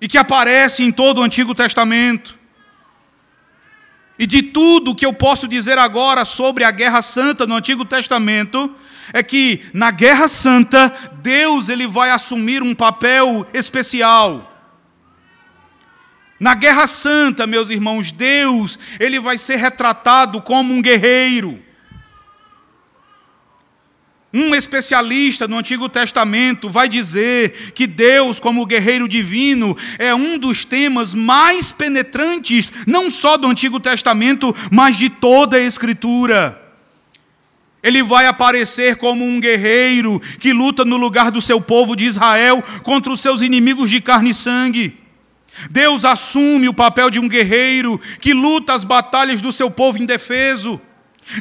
e 0.00 0.06
que 0.06 0.16
aparece 0.16 0.84
em 0.84 0.92
todo 0.92 1.18
o 1.18 1.24
Antigo 1.24 1.52
Testamento. 1.52 2.37
E 4.18 4.26
de 4.26 4.42
tudo 4.42 4.94
que 4.94 5.06
eu 5.06 5.12
posso 5.12 5.46
dizer 5.46 5.78
agora 5.78 6.24
sobre 6.24 6.64
a 6.64 6.70
guerra 6.70 7.00
santa 7.02 7.46
no 7.46 7.54
Antigo 7.54 7.84
Testamento, 7.84 8.74
é 9.12 9.22
que 9.22 9.62
na 9.72 9.90
guerra 9.90 10.28
santa 10.28 10.92
Deus 11.22 11.68
ele 11.68 11.86
vai 11.86 12.10
assumir 12.10 12.62
um 12.62 12.74
papel 12.74 13.46
especial. 13.54 14.44
Na 16.40 16.54
guerra 16.54 16.86
santa, 16.86 17.46
meus 17.46 17.70
irmãos, 17.70 18.12
Deus 18.12 18.78
ele 19.00 19.18
vai 19.18 19.38
ser 19.38 19.56
retratado 19.56 20.40
como 20.40 20.72
um 20.72 20.82
guerreiro. 20.82 21.62
Um 24.32 24.54
especialista 24.54 25.48
no 25.48 25.56
Antigo 25.56 25.88
Testamento 25.88 26.68
vai 26.68 26.86
dizer 26.86 27.72
que 27.74 27.86
Deus, 27.86 28.38
como 28.38 28.66
guerreiro 28.66 29.08
divino, 29.08 29.74
é 29.98 30.14
um 30.14 30.36
dos 30.36 30.66
temas 30.66 31.14
mais 31.14 31.72
penetrantes, 31.72 32.70
não 32.86 33.10
só 33.10 33.38
do 33.38 33.46
Antigo 33.46 33.80
Testamento, 33.80 34.54
mas 34.70 34.98
de 34.98 35.08
toda 35.08 35.56
a 35.56 35.60
Escritura. 35.60 36.60
Ele 37.82 38.02
vai 38.02 38.26
aparecer 38.26 38.96
como 38.96 39.24
um 39.24 39.40
guerreiro 39.40 40.20
que 40.38 40.52
luta 40.52 40.84
no 40.84 40.98
lugar 40.98 41.30
do 41.30 41.40
seu 41.40 41.58
povo 41.58 41.96
de 41.96 42.04
Israel 42.04 42.62
contra 42.82 43.10
os 43.10 43.22
seus 43.22 43.40
inimigos 43.40 43.88
de 43.88 43.98
carne 43.98 44.30
e 44.30 44.34
sangue. 44.34 44.98
Deus 45.70 46.04
assume 46.04 46.68
o 46.68 46.74
papel 46.74 47.08
de 47.08 47.18
um 47.18 47.28
guerreiro 47.28 47.98
que 48.20 48.34
luta 48.34 48.74
as 48.74 48.84
batalhas 48.84 49.40
do 49.40 49.52
seu 49.52 49.70
povo 49.70 49.96
indefeso 49.96 50.78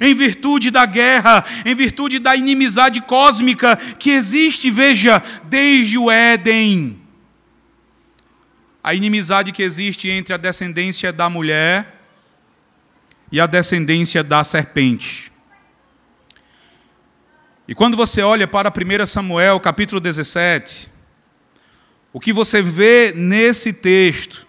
em 0.01 0.13
virtude 0.13 0.71
da 0.71 0.85
guerra, 0.85 1.43
em 1.65 1.75
virtude 1.75 2.19
da 2.19 2.35
inimizade 2.35 3.01
cósmica 3.01 3.75
que 3.75 4.11
existe, 4.11 4.69
veja, 4.71 5.21
desde 5.45 5.97
o 5.97 6.11
Éden. 6.11 7.01
A 8.83 8.93
inimizade 8.93 9.51
que 9.51 9.63
existe 9.63 10.09
entre 10.09 10.33
a 10.33 10.37
descendência 10.37 11.11
da 11.11 11.29
mulher 11.29 12.01
e 13.31 13.39
a 13.39 13.45
descendência 13.45 14.23
da 14.23 14.43
serpente. 14.43 15.31
E 17.67 17.75
quando 17.75 17.97
você 17.97 18.21
olha 18.21 18.47
para 18.47 18.71
1 18.71 19.05
Samuel, 19.05 19.59
capítulo 19.59 19.99
17, 19.99 20.89
o 22.13 22.19
que 22.19 22.31
você 22.31 22.61
vê 22.61 23.11
nesse 23.13 23.73
texto 23.73 24.46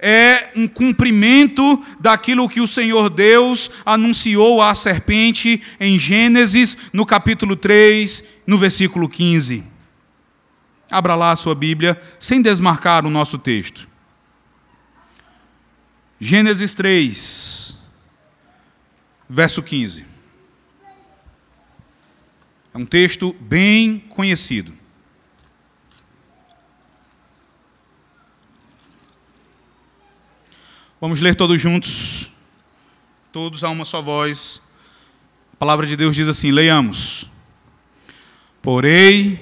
é 0.00 0.50
um 0.56 0.66
cumprimento 0.66 1.84
daquilo 2.00 2.48
que 2.48 2.60
o 2.60 2.66
Senhor 2.66 3.10
Deus 3.10 3.70
anunciou 3.84 4.62
à 4.62 4.74
serpente 4.74 5.62
em 5.78 5.98
Gênesis, 5.98 6.76
no 6.92 7.04
capítulo 7.04 7.54
3, 7.54 8.24
no 8.46 8.56
versículo 8.56 9.08
15. 9.08 9.62
Abra 10.90 11.14
lá 11.14 11.32
a 11.32 11.36
sua 11.36 11.54
Bíblia, 11.54 12.00
sem 12.18 12.40
desmarcar 12.40 13.04
o 13.04 13.10
nosso 13.10 13.38
texto. 13.38 13.86
Gênesis 16.18 16.74
3, 16.74 17.76
verso 19.28 19.62
15. 19.62 20.04
É 22.72 22.78
um 22.78 22.86
texto 22.86 23.36
bem 23.40 24.02
conhecido. 24.08 24.79
Vamos 31.00 31.22
ler 31.22 31.34
todos 31.34 31.58
juntos, 31.58 32.30
todos 33.32 33.64
a 33.64 33.70
uma 33.70 33.86
só 33.86 34.02
voz. 34.02 34.60
A 35.54 35.56
palavra 35.56 35.86
de 35.86 35.96
Deus 35.96 36.14
diz 36.14 36.28
assim: 36.28 36.50
leiamos. 36.50 37.24
Porém, 38.60 39.40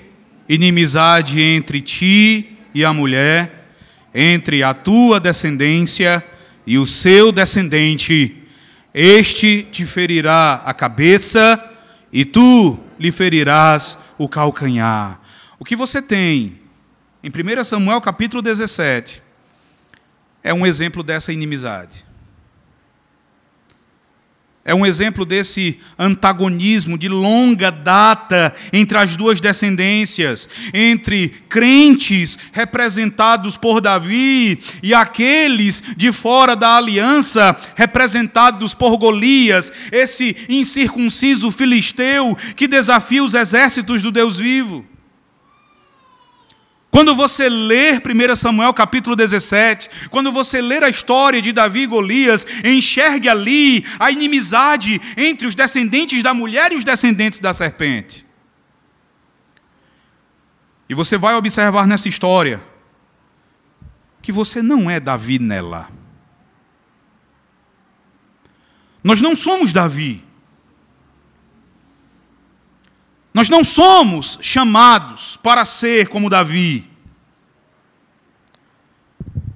inimizade 0.49 1.41
entre 1.41 1.81
ti 1.81 2.57
e 2.73 2.85
a 2.85 2.93
mulher, 2.93 3.73
entre 4.15 4.63
a 4.63 4.73
tua 4.73 5.19
descendência 5.19 6.25
e 6.65 6.79
o 6.79 6.87
seu 6.87 7.33
descendente, 7.33 8.41
este 8.95 9.65
te 9.65 9.85
ferirá 9.85 10.63
a 10.65 10.73
cabeça 10.73 11.61
e 12.13 12.25
tu 12.25 12.79
lhe 13.01 13.11
ferirás 13.11 13.99
o 14.17 14.29
calcanhar. 14.29 15.21
O 15.59 15.65
que 15.65 15.75
você 15.75 16.01
tem 16.01 16.61
em 17.21 17.29
1 17.29 17.65
Samuel 17.65 18.01
capítulo 18.01 18.41
17 18.41 19.27
é 20.43 20.53
um 20.55 20.67
exemplo 20.67 21.03
dessa 21.03 21.33
inimizade. 21.33 22.09
É 24.69 24.75
um 24.75 24.85
exemplo 24.85 25.25
desse 25.25 25.81
antagonismo 25.99 26.99
de 26.99 27.09
longa 27.09 27.71
data 27.71 28.55
entre 28.71 28.99
as 28.99 29.17
duas 29.17 29.41
descendências, 29.41 30.47
entre 30.75 31.31
crentes 31.49 32.39
representados 32.53 33.57
por 33.57 33.81
Davi 33.81 34.61
e 34.83 34.93
aqueles 34.93 35.83
de 35.97 36.13
fora 36.13 36.55
da 36.55 36.77
aliança 36.77 37.57
representados 37.77 38.75
por 38.75 38.99
Golias, 38.99 39.73
esse 39.91 40.37
incircunciso 40.51 41.51
filisteu 41.51 42.37
que 42.55 42.69
desafia 42.69 43.25
os 43.25 43.33
exércitos 43.33 44.03
do 44.03 44.13
Deus 44.13 44.37
vivo. 44.37 44.85
Quando 46.91 47.15
você 47.15 47.49
ler 47.49 48.01
1 48.01 48.37
Samuel 48.37 48.73
capítulo 48.73 49.15
17, 49.15 50.09
quando 50.09 50.33
você 50.33 50.61
ler 50.61 50.83
a 50.83 50.89
história 50.89 51.41
de 51.41 51.53
Davi 51.53 51.81
e 51.81 51.87
Golias, 51.87 52.47
enxergue 52.65 53.29
ali 53.29 53.85
a 53.99 54.11
inimizade 54.11 55.01
entre 55.17 55.47
os 55.47 55.55
descendentes 55.55 56.23
da 56.23 56.33
mulher 56.33 56.73
e 56.73 56.77
os 56.77 56.85
descendentes 56.85 57.41
da 57.41 57.53
serpente. 57.53 58.27
E 60.89 60.95
você 60.95 61.19
vai 61.19 61.35
observar 61.35 61.87
nessa 61.87 62.09
história 62.09 62.63
que 64.23 64.33
você 64.33 64.63
não 64.63 64.91
é 64.91 64.99
Davi 64.99 65.39
nela. 65.39 65.91
Nós 69.05 69.21
não 69.21 69.37
somos 69.37 69.73
Davi. 69.73 70.25
Nós 73.39 73.49
não 73.49 73.63
somos 73.63 74.37
chamados 74.43 75.37
para 75.37 75.65
ser 75.65 76.09
como 76.09 76.29
Davi. 76.29 76.91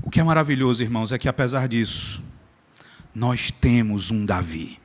O 0.05 0.09
que 0.09 0.21
é 0.21 0.23
maravilhoso, 0.23 0.85
irmãos, 0.85 1.11
é 1.11 1.19
que 1.19 1.29
apesar 1.29 1.67
disso, 1.67 2.23
nós 3.13 3.51
temos 3.51 4.13
um 4.13 4.25
Davi. 4.25 4.79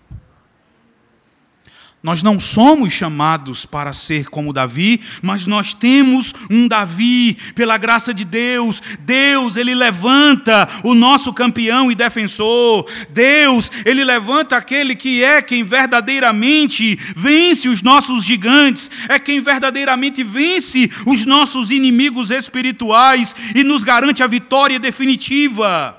Nós 2.03 2.21
não 2.21 2.39
somos 2.39 2.93
chamados 2.93 3.65
para 3.65 3.91
ser 3.91 4.29
como 4.29 4.53
Davi, 4.53 5.01
mas 5.21 5.47
nós 5.47 5.73
temos 5.73 6.33
um 6.49 6.67
Davi, 6.67 7.35
pela 7.55 7.75
graça 7.75 8.13
de 8.13 8.23
Deus. 8.23 8.79
Deus, 8.99 9.55
ele 9.55 9.73
levanta 9.73 10.69
o 10.83 10.93
nosso 10.93 11.33
campeão 11.33 11.91
e 11.91 11.95
defensor. 11.95 12.87
Deus, 13.09 13.71
ele 13.83 14.03
levanta 14.03 14.55
aquele 14.55 14.95
que 14.95 15.23
é 15.23 15.41
quem 15.41 15.63
verdadeiramente 15.63 16.97
vence 17.15 17.67
os 17.67 17.81
nossos 17.81 18.23
gigantes, 18.23 18.91
é 19.09 19.17
quem 19.17 19.39
verdadeiramente 19.39 20.23
vence 20.23 20.91
os 21.03 21.25
nossos 21.25 21.71
inimigos 21.71 22.29
espirituais 22.29 23.35
e 23.55 23.63
nos 23.63 23.83
garante 23.83 24.21
a 24.21 24.27
vitória 24.27 24.79
definitiva. 24.79 25.96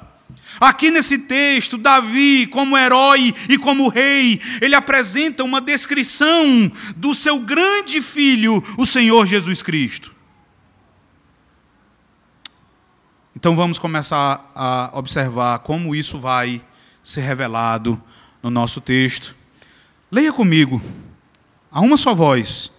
Aqui 0.60 0.90
nesse 0.90 1.18
texto, 1.18 1.78
Davi, 1.78 2.46
como 2.46 2.76
herói 2.76 3.34
e 3.48 3.56
como 3.56 3.88
rei, 3.88 4.40
ele 4.60 4.74
apresenta 4.74 5.44
uma 5.44 5.60
descrição 5.60 6.70
do 6.96 7.14
seu 7.14 7.38
grande 7.40 8.02
filho, 8.02 8.62
o 8.76 8.84
Senhor 8.84 9.26
Jesus 9.26 9.62
Cristo. 9.62 10.14
Então 13.36 13.54
vamos 13.54 13.78
começar 13.78 14.50
a 14.54 14.90
observar 14.94 15.60
como 15.60 15.94
isso 15.94 16.18
vai 16.18 16.60
ser 17.02 17.20
revelado 17.20 18.02
no 18.42 18.50
nosso 18.50 18.80
texto. 18.80 19.36
Leia 20.10 20.32
comigo, 20.32 20.82
a 21.70 21.80
uma 21.80 21.96
só 21.96 22.14
voz, 22.14 22.72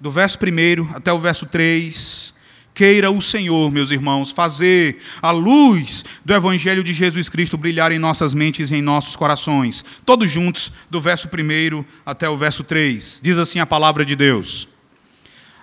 do 0.00 0.10
verso 0.10 0.38
1 0.38 0.96
até 0.96 1.12
o 1.12 1.18
verso 1.18 1.46
3. 1.46 2.32
Queira 2.76 3.10
o 3.10 3.22
Senhor, 3.22 3.72
meus 3.72 3.90
irmãos, 3.90 4.30
fazer 4.30 4.98
a 5.22 5.30
luz 5.30 6.04
do 6.22 6.34
Evangelho 6.34 6.84
de 6.84 6.92
Jesus 6.92 7.26
Cristo 7.26 7.56
brilhar 7.56 7.90
em 7.90 7.98
nossas 7.98 8.34
mentes 8.34 8.70
e 8.70 8.74
em 8.74 8.82
nossos 8.82 9.16
corações. 9.16 9.82
Todos 10.04 10.30
juntos, 10.30 10.70
do 10.90 11.00
verso 11.00 11.26
1 11.26 11.82
até 12.04 12.28
o 12.28 12.36
verso 12.36 12.62
3. 12.62 13.22
Diz 13.24 13.38
assim 13.38 13.60
a 13.60 13.64
palavra 13.64 14.04
de 14.04 14.14
Deus. 14.14 14.68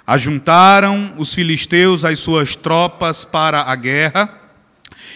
Ajuntaram 0.08 1.14
os 1.16 1.36
filisteus 1.36 2.04
as 2.04 2.18
suas 2.18 2.56
tropas 2.56 3.24
para 3.24 3.62
a 3.62 3.76
guerra 3.76 4.42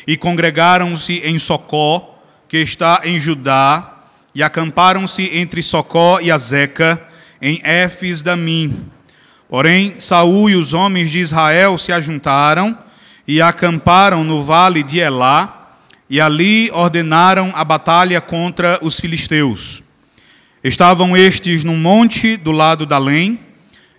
e 0.05 0.15
congregaram-se 0.15 1.13
em 1.25 1.39
Socó, 1.39 2.21
que 2.47 2.57
está 2.57 3.01
em 3.05 3.17
Judá, 3.17 4.03
e 4.35 4.43
acamparam-se 4.43 5.35
entre 5.35 5.63
Socó 5.63 6.19
e 6.21 6.29
Azeca, 6.29 7.01
em 7.41 7.59
Éfes 7.63 8.21
Damim. 8.21 8.87
Porém, 9.49 9.95
Saul 9.99 10.49
e 10.49 10.55
os 10.55 10.73
homens 10.73 11.09
de 11.09 11.19
Israel 11.19 11.77
se 11.77 11.91
ajuntaram 11.91 12.77
e 13.27 13.41
acamparam 13.41 14.23
no 14.23 14.43
vale 14.43 14.83
de 14.83 14.99
Elá, 14.99 15.53
e 16.09 16.21
ali 16.21 16.69
ordenaram 16.71 17.51
a 17.53 17.63
batalha 17.65 18.21
contra 18.21 18.79
os 18.81 18.99
filisteus. 18.99 19.83
Estavam 20.63 21.15
estes 21.15 21.63
num 21.63 21.77
monte 21.77 22.37
do 22.37 22.51
lado 22.51 22.85
da 22.85 22.97
Lém, 22.97 23.39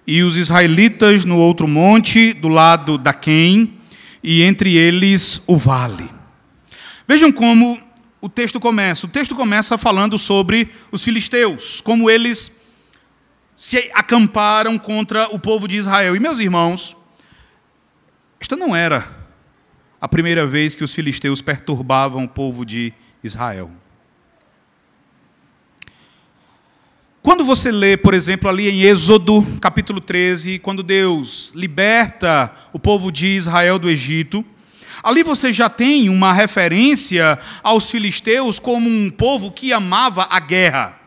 e 0.07 0.23
os 0.23 0.37
israelitas 0.37 1.27
no 1.27 1.37
outro 1.37 1.69
monte, 1.69 2.33
do 2.33 2.49
lado 2.49 2.97
da 2.97 3.13
Quem, 3.13 3.75
e 4.23 4.43
entre 4.43 4.75
eles 4.75 5.43
o 5.47 5.57
vale. 5.57 6.09
Vejam 7.07 7.31
como 7.31 7.79
o 8.21 8.29
texto 8.29 8.59
começa. 8.59 9.07
O 9.07 9.09
texto 9.09 9.35
começa 9.35 9.79
falando 9.79 10.19
sobre 10.19 10.69
os 10.91 11.05
filisteus, 11.05 11.81
como 11.81 12.11
eles 12.11 12.58
se 13.59 13.91
acamparam 13.93 14.79
contra 14.79 15.35
o 15.35 15.39
povo 15.39 15.67
de 15.67 15.75
Israel. 15.75 16.15
E 16.15 16.21
meus 16.21 16.39
irmãos, 16.39 16.97
esta 18.39 18.55
não 18.55 18.75
era 18.75 19.05
a 20.01 20.07
primeira 20.07 20.47
vez 20.47 20.77
que 20.77 20.85
os 20.85 20.95
filisteus 20.95 21.43
perturbavam 21.43 22.23
o 22.23 22.29
povo 22.29 22.65
de 22.65 22.95
Israel. 23.21 23.69
Quando 27.21 27.43
você 27.43 27.73
lê, 27.73 27.97
por 27.97 28.15
exemplo, 28.15 28.49
ali 28.49 28.69
em 28.69 28.83
Êxodo, 28.83 29.45
capítulo 29.61 30.01
13, 30.01 30.61
quando 30.61 30.85
Deus 30.85 31.53
liberta 31.57 32.55
o 32.73 32.79
povo 32.79 33.11
de 33.11 33.27
Israel 33.27 33.77
do 33.77 33.91
Egito, 33.91 34.47
ali 35.03 35.25
você 35.25 35.53
já 35.53 35.69
tem 35.69 36.09
uma 36.09 36.33
referência 36.33 37.37
aos 37.61 37.91
filisteus 37.91 38.61
como 38.61 38.89
um 38.89 39.11
povo 39.11 39.51
que 39.51 39.73
amava 39.73 40.29
a 40.31 40.39
guerra. 40.39 40.98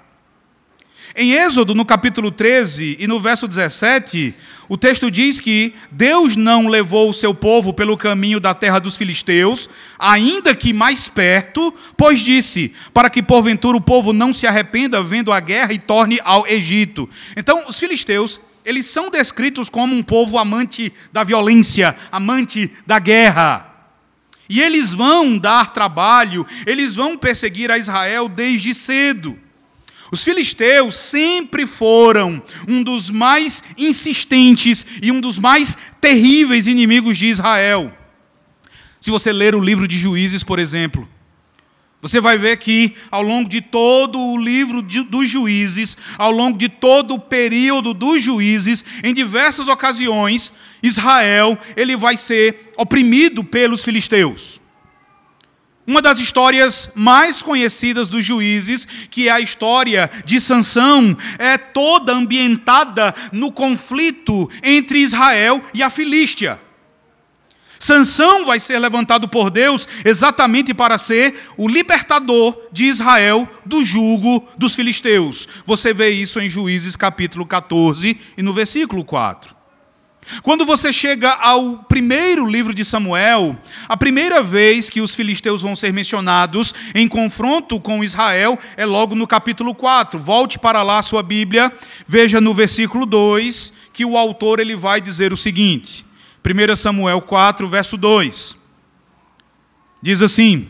Em 1.16 1.34
Êxodo, 1.34 1.76
no 1.76 1.84
capítulo 1.84 2.32
13 2.32 2.96
e 2.98 3.06
no 3.06 3.20
verso 3.20 3.46
17, 3.46 4.34
o 4.70 4.78
texto 4.78 5.12
diz 5.12 5.42
que 5.42 5.74
Deus 5.92 6.38
não 6.38 6.68
levou 6.68 7.10
o 7.10 7.14
seu 7.14 7.34
povo 7.34 7.74
pelo 7.74 7.98
caminho 7.98 8.40
da 8.40 8.54
terra 8.54 8.80
dos 8.80 8.96
filisteus, 8.96 9.70
ainda 10.00 10.56
que 10.56 10.72
mais 10.72 11.10
perto, 11.10 11.74
pois 11.98 12.22
disse: 12.22 12.74
para 12.94 13.10
que 13.10 13.22
porventura 13.22 13.76
o 13.76 13.82
povo 13.82 14.14
não 14.14 14.32
se 14.32 14.48
arrependa 14.48 15.04
vendo 15.04 15.34
a 15.34 15.42
guerra 15.42 15.74
e 15.74 15.80
torne 15.80 16.18
ao 16.24 16.48
Egito. 16.48 17.10
Então, 17.36 17.68
os 17.68 17.78
filisteus, 17.78 18.40
eles 18.64 18.86
são 18.86 19.10
descritos 19.10 19.70
como 19.70 19.94
um 19.94 20.02
povo 20.02 20.38
amante 20.38 20.94
da 21.12 21.26
violência, 21.26 21.94
amante 22.10 22.72
da 22.88 23.00
guerra. 23.00 23.68
E 24.48 24.62
eles 24.62 24.94
vão 24.94 25.38
dar 25.38 25.74
trabalho, 25.74 26.46
eles 26.66 26.96
vão 26.96 27.18
perseguir 27.18 27.70
a 27.70 27.78
Israel 27.78 28.30
desde 28.30 28.74
cedo. 28.74 29.38
Os 30.12 30.24
filisteus 30.26 30.94
sempre 30.96 31.66
foram 31.66 32.44
um 32.68 32.84
dos 32.84 33.10
mais 33.10 33.64
insistentes 33.78 34.86
e 35.02 35.12
um 35.12 35.22
dos 35.22 35.40
mais 35.40 35.78
terríveis 36.02 36.68
inimigos 36.68 37.18
de 37.18 37.28
Israel. 37.28 37.92
Se 39.00 39.10
você 39.10 39.32
ler 39.32 39.56
o 39.56 39.60
livro 39.60 39.88
de 39.88 39.98
Juízes, 39.98 40.44
por 40.44 40.60
exemplo, 40.60 41.08
você 42.02 42.20
vai 42.20 42.38
ver 42.38 42.58
que 42.58 42.96
ao 43.10 43.22
longo 43.22 43.48
de 43.48 43.62
todo 43.62 44.20
o 44.20 44.38
livro 44.38 44.82
de, 44.82 45.04
dos 45.04 45.30
juízes, 45.30 45.96
ao 46.18 46.32
longo 46.32 46.58
de 46.58 46.68
todo 46.68 47.14
o 47.14 47.20
período 47.20 47.94
dos 47.94 48.24
juízes, 48.24 48.84
em 49.04 49.14
diversas 49.14 49.68
ocasiões, 49.68 50.52
Israel 50.82 51.58
ele 51.76 51.96
vai 51.96 52.18
ser 52.18 52.72
oprimido 52.76 53.44
pelos 53.44 53.84
filisteus. 53.84 54.61
Uma 55.86 56.02
das 56.02 56.20
histórias 56.20 56.92
mais 56.94 57.42
conhecidas 57.42 58.08
dos 58.08 58.24
juízes, 58.24 58.88
que 59.10 59.28
é 59.28 59.32
a 59.32 59.40
história 59.40 60.10
de 60.26 60.40
Sansão, 60.40 61.18
é 61.40 61.58
toda 61.58 62.14
ambientada 62.14 63.14
no 63.32 63.52
conflito 63.52 64.50
entre 64.64 65.00
Israel 65.00 65.62
e 65.74 65.82
a 65.82 65.90
Filístia. 65.90 66.60
Sansão 67.80 68.46
vai 68.46 68.60
ser 68.60 68.78
levantado 68.78 69.28
por 69.28 69.50
Deus 69.50 69.88
exatamente 70.06 70.72
para 70.72 71.00
ser 71.00 71.34
o 71.58 71.68
libertador 71.68 72.56
de 72.72 72.86
Israel 72.86 73.50
do 73.66 73.84
jugo 73.84 74.48
dos 74.56 74.76
filisteus. 74.76 75.48
Você 75.66 75.92
vê 75.92 76.12
isso 76.12 76.40
em 76.40 76.48
Juízes 76.48 76.96
capítulo 76.96 77.44
14 77.44 78.20
e 78.38 78.44
no 78.44 78.54
versículo 78.54 79.04
4. 79.04 79.61
Quando 80.42 80.66
você 80.66 80.94
chega 80.94 81.30
ao 81.30 81.80
primeiro 81.80 82.46
livro 82.46 82.74
de 82.74 82.86
Samuel, 82.86 83.58
a 83.88 83.98
primeira 83.98 84.42
vez 84.42 84.90
que 84.90 85.02
os 85.02 85.14
filisteus 85.14 85.62
vão 85.62 85.76
ser 85.76 85.92
mencionados 85.92 86.74
em 86.96 87.08
confronto 87.08 87.80
com 87.80 88.04
Israel 88.04 88.58
é 88.78 88.86
logo 88.86 89.14
no 89.14 89.28
capítulo 89.28 89.76
4. 89.76 90.18
Volte 90.18 90.58
para 90.58 90.82
lá 90.84 91.00
a 91.00 91.04
sua 91.04 91.22
Bíblia, 91.22 91.72
veja 92.08 92.40
no 92.40 92.54
versículo 92.54 93.06
2 93.06 93.74
que 93.94 94.06
o 94.06 94.18
autor 94.18 94.60
ele 94.60 94.76
vai 94.76 95.02
dizer 95.02 95.34
o 95.34 95.38
seguinte: 95.38 96.06
1 96.44 96.76
Samuel 96.76 97.22
4, 97.22 97.68
verso 97.68 97.98
2. 97.98 98.56
Diz 100.02 100.22
assim: 100.22 100.68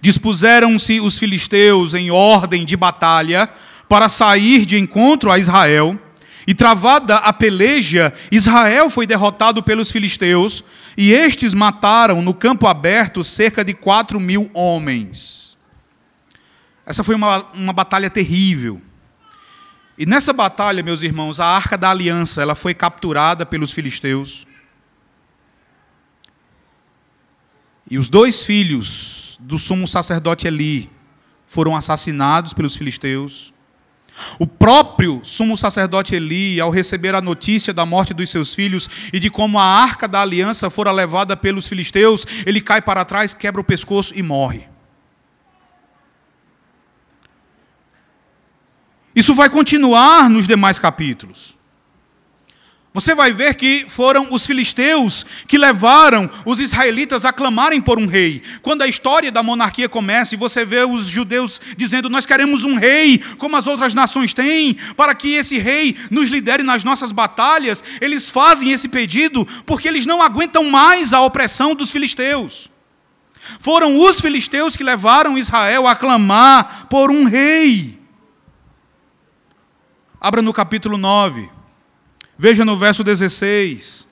Dispuseram-se 0.00 1.00
os 1.00 1.18
filisteus 1.18 1.94
em 1.94 2.10
ordem 2.10 2.64
de 2.64 2.76
batalha 2.76 3.48
para 3.88 4.08
sair 4.08 4.66
de 4.66 4.76
encontro 4.78 5.30
a 5.30 5.38
Israel 5.38 5.98
e 6.48 6.54
travada 6.54 7.16
a 7.16 7.30
peleja, 7.30 8.10
Israel 8.32 8.88
foi 8.88 9.06
derrotado 9.06 9.62
pelos 9.62 9.90
filisteus, 9.90 10.64
e 10.96 11.12
estes 11.12 11.52
mataram 11.52 12.22
no 12.22 12.32
campo 12.32 12.66
aberto 12.66 13.22
cerca 13.22 13.62
de 13.62 13.74
quatro 13.74 14.18
mil 14.18 14.50
homens. 14.54 15.58
Essa 16.86 17.04
foi 17.04 17.14
uma, 17.14 17.44
uma 17.52 17.74
batalha 17.74 18.08
terrível. 18.08 18.80
E 19.98 20.06
nessa 20.06 20.32
batalha, 20.32 20.82
meus 20.82 21.02
irmãos, 21.02 21.38
a 21.38 21.44
arca 21.44 21.76
da 21.76 21.90
aliança 21.90 22.40
ela 22.40 22.54
foi 22.54 22.72
capturada 22.72 23.44
pelos 23.44 23.70
filisteus. 23.70 24.46
E 27.90 27.98
os 27.98 28.08
dois 28.08 28.42
filhos 28.42 29.36
do 29.38 29.58
sumo 29.58 29.86
sacerdote 29.86 30.46
Eli 30.46 30.90
foram 31.46 31.76
assassinados 31.76 32.54
pelos 32.54 32.74
filisteus. 32.74 33.52
O 34.38 34.46
próprio 34.46 35.20
sumo 35.24 35.56
sacerdote 35.56 36.14
Eli, 36.14 36.60
ao 36.60 36.70
receber 36.70 37.14
a 37.14 37.20
notícia 37.20 37.72
da 37.72 37.84
morte 37.84 38.14
dos 38.14 38.30
seus 38.30 38.54
filhos 38.54 38.88
e 39.12 39.18
de 39.18 39.30
como 39.30 39.58
a 39.58 39.64
arca 39.64 40.06
da 40.06 40.20
aliança 40.22 40.70
fora 40.70 40.92
levada 40.92 41.36
pelos 41.36 41.68
filisteus, 41.68 42.26
ele 42.46 42.60
cai 42.60 42.80
para 42.80 43.04
trás, 43.04 43.34
quebra 43.34 43.60
o 43.60 43.64
pescoço 43.64 44.12
e 44.16 44.22
morre. 44.22 44.68
Isso 49.14 49.34
vai 49.34 49.50
continuar 49.50 50.30
nos 50.30 50.46
demais 50.46 50.78
capítulos. 50.78 51.57
Você 52.98 53.14
vai 53.14 53.32
ver 53.32 53.54
que 53.54 53.86
foram 53.88 54.26
os 54.32 54.44
filisteus 54.44 55.24
que 55.46 55.56
levaram 55.56 56.28
os 56.44 56.58
israelitas 56.58 57.24
a 57.24 57.32
clamarem 57.32 57.80
por 57.80 57.96
um 57.96 58.08
rei. 58.08 58.42
Quando 58.60 58.82
a 58.82 58.88
história 58.88 59.30
da 59.30 59.40
monarquia 59.40 59.88
começa 59.88 60.34
e 60.34 60.36
você 60.36 60.64
vê 60.64 60.80
os 60.80 61.06
judeus 61.06 61.60
dizendo: 61.76 62.10
Nós 62.10 62.26
queremos 62.26 62.64
um 62.64 62.74
rei, 62.74 63.22
como 63.38 63.56
as 63.56 63.68
outras 63.68 63.94
nações 63.94 64.34
têm, 64.34 64.76
para 64.96 65.14
que 65.14 65.32
esse 65.34 65.58
rei 65.58 65.94
nos 66.10 66.28
lidere 66.28 66.64
nas 66.64 66.82
nossas 66.82 67.12
batalhas, 67.12 67.84
eles 68.00 68.28
fazem 68.28 68.72
esse 68.72 68.88
pedido 68.88 69.46
porque 69.64 69.86
eles 69.86 70.04
não 70.04 70.20
aguentam 70.20 70.64
mais 70.64 71.12
a 71.12 71.20
opressão 71.20 71.76
dos 71.76 71.92
filisteus. 71.92 72.68
Foram 73.60 73.96
os 73.96 74.20
filisteus 74.20 74.76
que 74.76 74.82
levaram 74.82 75.38
Israel 75.38 75.86
a 75.86 75.94
clamar 75.94 76.88
por 76.90 77.12
um 77.12 77.26
rei. 77.26 77.96
Abra 80.20 80.42
no 80.42 80.52
capítulo 80.52 80.98
9. 80.98 81.57
Veja 82.38 82.64
no 82.64 82.76
verso 82.76 83.02
16. 83.02 84.06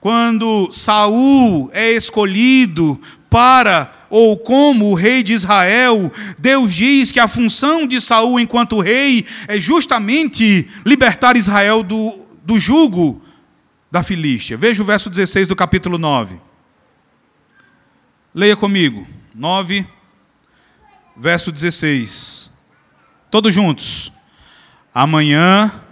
quando 0.00 0.70
Saul 0.70 1.68
é 1.72 1.90
escolhido 1.90 3.00
para 3.28 3.92
ou 4.08 4.36
como 4.38 4.90
o 4.90 4.94
rei 4.94 5.20
de 5.22 5.32
Israel, 5.32 6.12
Deus 6.38 6.72
diz 6.72 7.10
que 7.10 7.18
a 7.18 7.26
função 7.26 7.86
de 7.88 8.00
Saul 8.00 8.38
enquanto 8.38 8.80
rei 8.80 9.26
é 9.48 9.58
justamente 9.58 10.68
libertar 10.84 11.36
Israel 11.36 11.82
do, 11.82 12.24
do 12.44 12.56
jugo 12.56 13.20
da 13.90 14.02
Filístia. 14.04 14.56
Veja 14.56 14.80
o 14.80 14.86
verso 14.86 15.10
16 15.10 15.48
do 15.48 15.56
capítulo 15.56 15.98
9. 15.98 16.36
Leia 18.32 18.56
comigo. 18.56 19.06
9, 19.34 19.86
verso 21.16 21.50
16. 21.50 22.48
Todos 23.28 23.52
juntos. 23.52 24.12
Amanhã, 24.94 25.82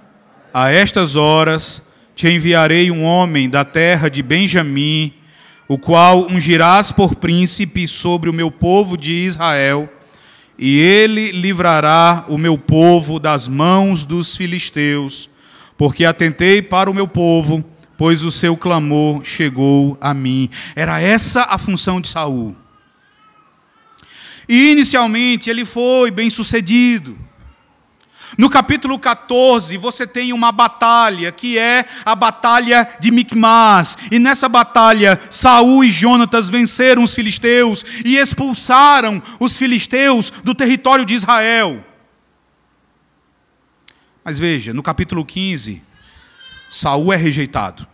a 0.55 0.71
estas 0.71 1.17
horas, 1.17 1.83
te 2.15 2.29
enviarei 2.29 2.89
um 2.89 3.03
homem 3.03 3.51
da 3.51 3.65
terra 3.65 4.09
de 4.09 4.23
Benjamim, 4.23 5.13
o 5.67 5.77
qual 5.77 6.29
ungirás 6.31 6.93
por 6.93 7.17
príncipe 7.17 7.89
sobre 7.89 8.31
o 8.31 8.33
meu 8.33 8.53
povo 8.53 8.97
de 8.97 9.13
Israel, 9.13 9.93
e 10.57 10.79
ele 10.79 11.33
livrará 11.33 12.25
o 12.29 12.39
meu 12.39 12.57
povo 12.57 13.19
das 13.19 13.49
mãos 13.49 14.05
dos 14.05 14.37
filisteus, 14.37 15.29
porque 15.77 16.05
atentei 16.05 16.63
para 16.63 16.89
o 16.89 16.95
meu 16.95 17.09
povo, 17.09 17.65
pois 17.99 18.23
o 18.23 18.31
seu 18.31 18.57
clamor 18.57 19.25
chegou 19.25 19.99
a 20.01 20.15
mim. 20.15 20.49
Era 20.77 21.01
essa 21.01 21.49
a 21.51 21.59
função 21.59 22.01
de 22.01 22.07
Saul. 22.07 22.55
E 24.49 24.71
inicialmente 24.71 25.51
ele 25.51 25.65
foi 25.65 26.13
bem 26.13 26.31
sucedido. 26.31 27.19
No 28.37 28.51
capítulo 28.51 28.99
14, 28.99 29.77
você 29.77 30.07
tem 30.07 30.33
uma 30.33 30.51
batalha, 30.51 31.31
que 31.31 31.59
é 31.59 31.85
a 32.05 32.15
batalha 32.15 32.89
de 33.01 33.11
Micmas. 33.11 33.97
E 34.11 34.19
nessa 34.19 34.49
batalha, 34.49 35.21
Saul 35.31 35.85
e 35.85 35.91
Jonatas 35.91 36.49
venceram 36.49 37.03
os 37.03 37.15
filisteus 37.15 37.85
e 38.05 38.17
expulsaram 38.17 39.23
os 39.39 39.57
filisteus 39.57 40.31
do 40.31 40.55
território 40.55 41.05
de 41.05 41.15
Israel. 41.15 41.85
Mas 44.25 44.39
veja, 44.39 44.73
no 44.73 44.83
capítulo 44.83 45.25
15, 45.25 45.83
Saul 46.71 47.13
é 47.13 47.17
rejeitado. 47.17 47.87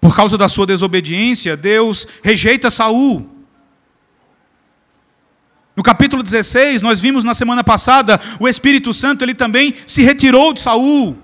Por 0.00 0.14
causa 0.14 0.36
da 0.36 0.50
sua 0.50 0.66
desobediência, 0.66 1.56
Deus 1.56 2.06
rejeita 2.22 2.70
Saul. 2.70 3.33
No 5.76 5.82
capítulo 5.82 6.22
16, 6.22 6.82
nós 6.82 7.00
vimos 7.00 7.24
na 7.24 7.34
semana 7.34 7.64
passada, 7.64 8.20
o 8.38 8.48
Espírito 8.48 8.92
Santo 8.92 9.24
ele 9.24 9.34
também 9.34 9.74
se 9.86 10.02
retirou 10.02 10.52
de 10.52 10.60
Saul. 10.60 11.18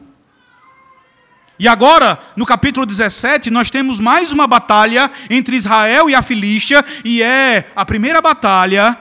E 1.58 1.68
agora, 1.68 2.18
no 2.36 2.46
capítulo 2.46 2.84
17, 2.86 3.50
nós 3.50 3.70
temos 3.70 4.00
mais 4.00 4.32
uma 4.32 4.46
batalha 4.46 5.10
entre 5.28 5.56
Israel 5.56 6.08
e 6.08 6.14
a 6.14 6.22
Filístia, 6.22 6.84
e 7.04 7.22
é 7.22 7.70
a 7.76 7.84
primeira 7.84 8.20
batalha 8.20 8.98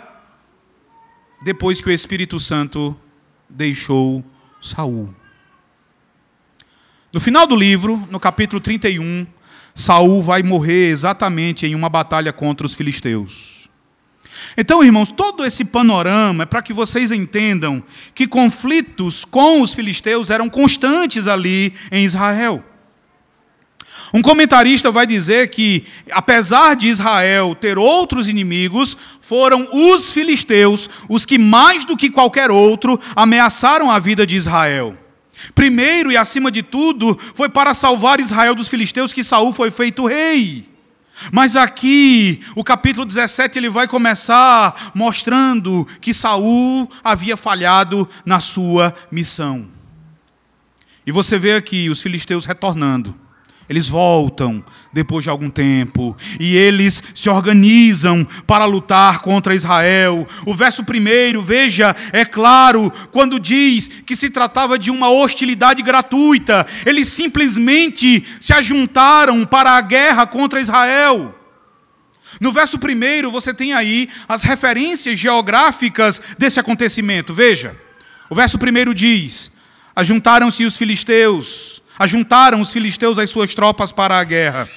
depois 1.42 1.82
que 1.82 1.88
o 1.88 1.92
Espírito 1.92 2.40
Santo 2.40 2.96
deixou 3.50 4.24
Saul. 4.62 5.16
No 7.12 7.20
final 7.20 7.48
do 7.48 7.56
livro, 7.56 8.08
no 8.12 8.20
capítulo 8.20 8.62
31, 8.62 9.26
Saul 9.74 10.22
vai 10.22 10.44
morrer 10.44 10.90
exatamente 10.90 11.66
em 11.66 11.74
uma 11.74 11.90
batalha 11.90 12.32
contra 12.32 12.68
os 12.68 12.76
filisteus. 12.76 13.59
Então, 14.58 14.84
irmãos, 14.84 15.10
todo 15.10 15.46
esse 15.46 15.66
panorama 15.66 16.44
é 16.44 16.46
para 16.46 16.62
que 16.62 16.74
vocês 16.74 17.12
entendam 17.12 17.84
que 18.14 18.28
conflitos 18.28 19.26
com 19.26 19.62
os 19.62 19.74
filisteus 19.74 20.30
eram 20.30 20.50
constantes 20.50 21.28
ali 21.28 21.74
em 21.92 22.04
Israel. 22.04 22.64
Um 24.14 24.22
comentarista 24.22 24.92
vai 24.92 25.06
dizer 25.06 25.50
que, 25.50 25.86
apesar 26.12 26.76
de 26.76 26.88
Israel 26.88 27.56
ter 27.56 27.78
outros 27.78 28.28
inimigos, 28.28 28.98
foram 29.22 29.68
os 29.72 30.12
filisteus 30.12 30.90
os 31.08 31.26
que, 31.26 31.38
mais 31.38 31.86
do 31.86 31.96
que 31.96 32.10
qualquer 32.10 32.50
outro, 32.50 33.00
ameaçaram 33.16 33.92
a 33.92 34.00
vida 34.00 34.26
de 34.26 34.36
Israel. 34.36 34.98
Primeiro 35.54 36.12
e 36.12 36.18
acima 36.18 36.52
de 36.52 36.64
tudo, 36.64 37.18
foi 37.36 37.50
para 37.50 37.74
salvar 37.74 38.20
Israel 38.20 38.56
dos 38.56 38.68
filisteus 38.68 39.14
que 39.14 39.24
Saul 39.24 39.54
foi 39.54 39.72
feito 39.72 40.06
rei. 40.06 40.69
Mas 41.32 41.56
aqui, 41.56 42.42
o 42.56 42.64
capítulo 42.64 43.06
17, 43.06 43.58
ele 43.58 43.70
vai 43.70 43.88
começar 43.88 44.92
mostrando 44.94 45.86
que 46.00 46.14
Saul 46.14 46.90
havia 47.04 47.36
falhado 47.36 48.08
na 48.26 48.40
sua 48.40 48.94
missão. 49.12 49.68
E 51.06 51.12
você 51.12 51.40
vê 51.40 51.54
aqui 51.56 51.90
os 51.90 52.02
filisteus 52.02 52.46
retornando. 52.46 53.16
Eles 53.70 53.88
voltam 53.88 54.64
depois 54.92 55.24
de 55.24 55.30
algum 55.30 55.48
tempo 55.48 56.18
e 56.40 56.58
eles 56.58 57.04
se 57.14 57.30
organizam 57.30 58.28
para 58.48 58.66
lutar 58.66 59.20
contra 59.20 59.54
Israel. 59.54 60.28
O 60.48 60.56
verso 60.56 60.84
primeiro, 60.84 61.44
veja, 61.44 61.96
é 62.12 62.26
claro 62.26 62.92
quando 63.12 63.40
diz 63.40 63.88
que 63.88 64.16
se 64.16 64.32
tratava 64.32 64.80
de 64.80 64.90
uma 64.90 65.12
hostilidade 65.12 65.84
gratuita. 65.84 66.66
Eles 66.84 67.10
simplesmente 67.10 68.26
se 68.42 68.54
ajuntaram 68.54 69.46
para 69.46 69.74
a 69.74 69.82
guerra 69.82 70.26
contra 70.26 70.60
Israel. 70.60 71.36
No 72.42 72.52
verso 72.52 72.80
primeiro, 72.80 73.30
você 73.30 73.54
tem 73.54 73.74
aí 73.74 74.10
as 74.28 74.42
referências 74.42 75.20
geográficas 75.20 76.20
desse 76.40 76.60
acontecimento. 76.60 77.36
Veja, 77.36 77.76
o 78.32 78.36
verso 78.36 78.58
primeiro 78.58 78.96
diz: 78.96 79.52
Ajuntaram-se 79.96 80.66
os 80.66 80.76
filisteus 80.76 81.79
Ajuntaram 82.00 82.62
os 82.62 82.72
filisteus 82.72 83.20
as 83.20 83.30
suas 83.30 83.54
tropas 83.54 83.92
para 83.92 84.18
a 84.18 84.24
guerra. 84.24 84.70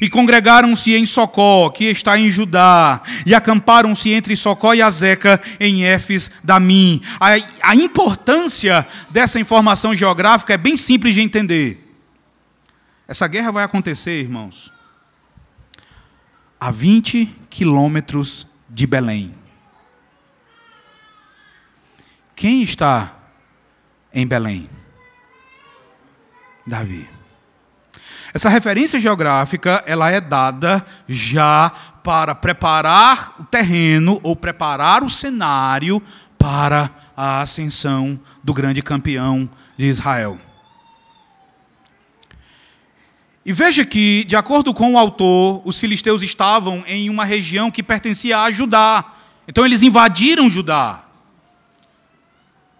E 0.00 0.10
congregaram-se 0.10 0.94
em 0.94 1.06
Socó, 1.06 1.70
que 1.70 1.84
está 1.84 2.18
em 2.18 2.28
Judá, 2.28 3.00
e 3.24 3.32
acamparam-se 3.32 4.10
entre 4.10 4.36
Socó 4.36 4.74
e 4.74 4.82
Azeca, 4.82 5.40
em 5.60 5.84
Éfes 5.84 6.28
Damim. 6.42 7.00
A, 7.20 7.70
a 7.70 7.76
importância 7.76 8.84
dessa 9.08 9.38
informação 9.38 9.94
geográfica 9.94 10.54
é 10.54 10.58
bem 10.58 10.76
simples 10.76 11.14
de 11.14 11.20
entender. 11.20 11.86
Essa 13.06 13.28
guerra 13.28 13.52
vai 13.52 13.64
acontecer, 13.64 14.20
irmãos, 14.20 14.72
a 16.58 16.72
20 16.72 17.32
quilômetros 17.48 18.46
de 18.68 18.86
Belém. 18.86 19.32
Quem 22.34 22.62
está 22.62 23.14
em 24.12 24.26
Belém? 24.26 24.68
Davi. 26.66 27.08
Essa 28.34 28.48
referência 28.48 29.00
geográfica, 29.00 29.82
ela 29.86 30.10
é 30.10 30.20
dada 30.20 30.84
já 31.08 31.70
para 32.02 32.34
preparar 32.34 33.34
o 33.40 33.44
terreno 33.44 34.20
ou 34.22 34.36
preparar 34.36 35.02
o 35.02 35.08
cenário 35.08 36.02
para 36.38 36.90
a 37.16 37.40
ascensão 37.40 38.20
do 38.44 38.52
grande 38.52 38.82
campeão 38.82 39.48
de 39.76 39.86
Israel. 39.86 40.38
E 43.44 43.52
veja 43.52 43.84
que, 43.84 44.24
de 44.24 44.34
acordo 44.34 44.74
com 44.74 44.94
o 44.94 44.98
autor, 44.98 45.62
os 45.64 45.78
filisteus 45.78 46.22
estavam 46.22 46.82
em 46.86 47.08
uma 47.08 47.24
região 47.24 47.70
que 47.70 47.82
pertencia 47.82 48.40
a 48.40 48.50
Judá. 48.50 49.04
Então 49.46 49.64
eles 49.64 49.82
invadiram 49.82 50.50
Judá. 50.50 51.04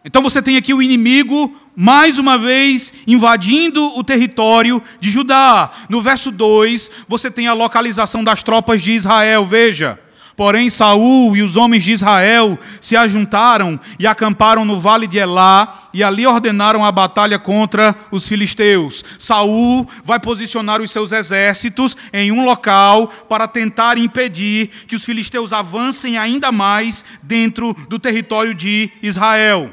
Então 0.04 0.22
você 0.22 0.42
tem 0.42 0.56
aqui 0.56 0.74
o 0.74 0.82
inimigo, 0.82 1.56
mais 1.76 2.18
uma 2.18 2.38
vez, 2.38 2.90
invadindo 3.06 3.86
o 3.98 4.02
território 4.02 4.82
de 4.98 5.10
Judá. 5.10 5.70
No 5.90 6.00
verso 6.00 6.32
2, 6.32 6.90
você 7.06 7.30
tem 7.30 7.46
a 7.46 7.52
localização 7.52 8.24
das 8.24 8.42
tropas 8.42 8.82
de 8.82 8.92
Israel. 8.92 9.44
Veja. 9.44 10.00
Porém, 10.36 10.68
Saul 10.68 11.34
e 11.34 11.42
os 11.42 11.56
homens 11.56 11.82
de 11.82 11.92
Israel 11.92 12.58
se 12.78 12.94
ajuntaram 12.94 13.80
e 13.98 14.06
acamparam 14.06 14.66
no 14.66 14.78
vale 14.78 15.06
de 15.06 15.16
Elá 15.16 15.88
e 15.94 16.04
ali 16.04 16.26
ordenaram 16.26 16.84
a 16.84 16.92
batalha 16.92 17.38
contra 17.38 17.96
os 18.10 18.28
filisteus. 18.28 19.02
Saul 19.18 19.88
vai 20.04 20.20
posicionar 20.20 20.82
os 20.82 20.90
seus 20.90 21.10
exércitos 21.10 21.96
em 22.12 22.30
um 22.32 22.44
local 22.44 23.08
para 23.30 23.48
tentar 23.48 23.96
impedir 23.96 24.68
que 24.86 24.94
os 24.94 25.06
filisteus 25.06 25.54
avancem 25.54 26.18
ainda 26.18 26.52
mais 26.52 27.02
dentro 27.22 27.74
do 27.88 27.98
território 27.98 28.54
de 28.54 28.90
Israel. 29.02 29.72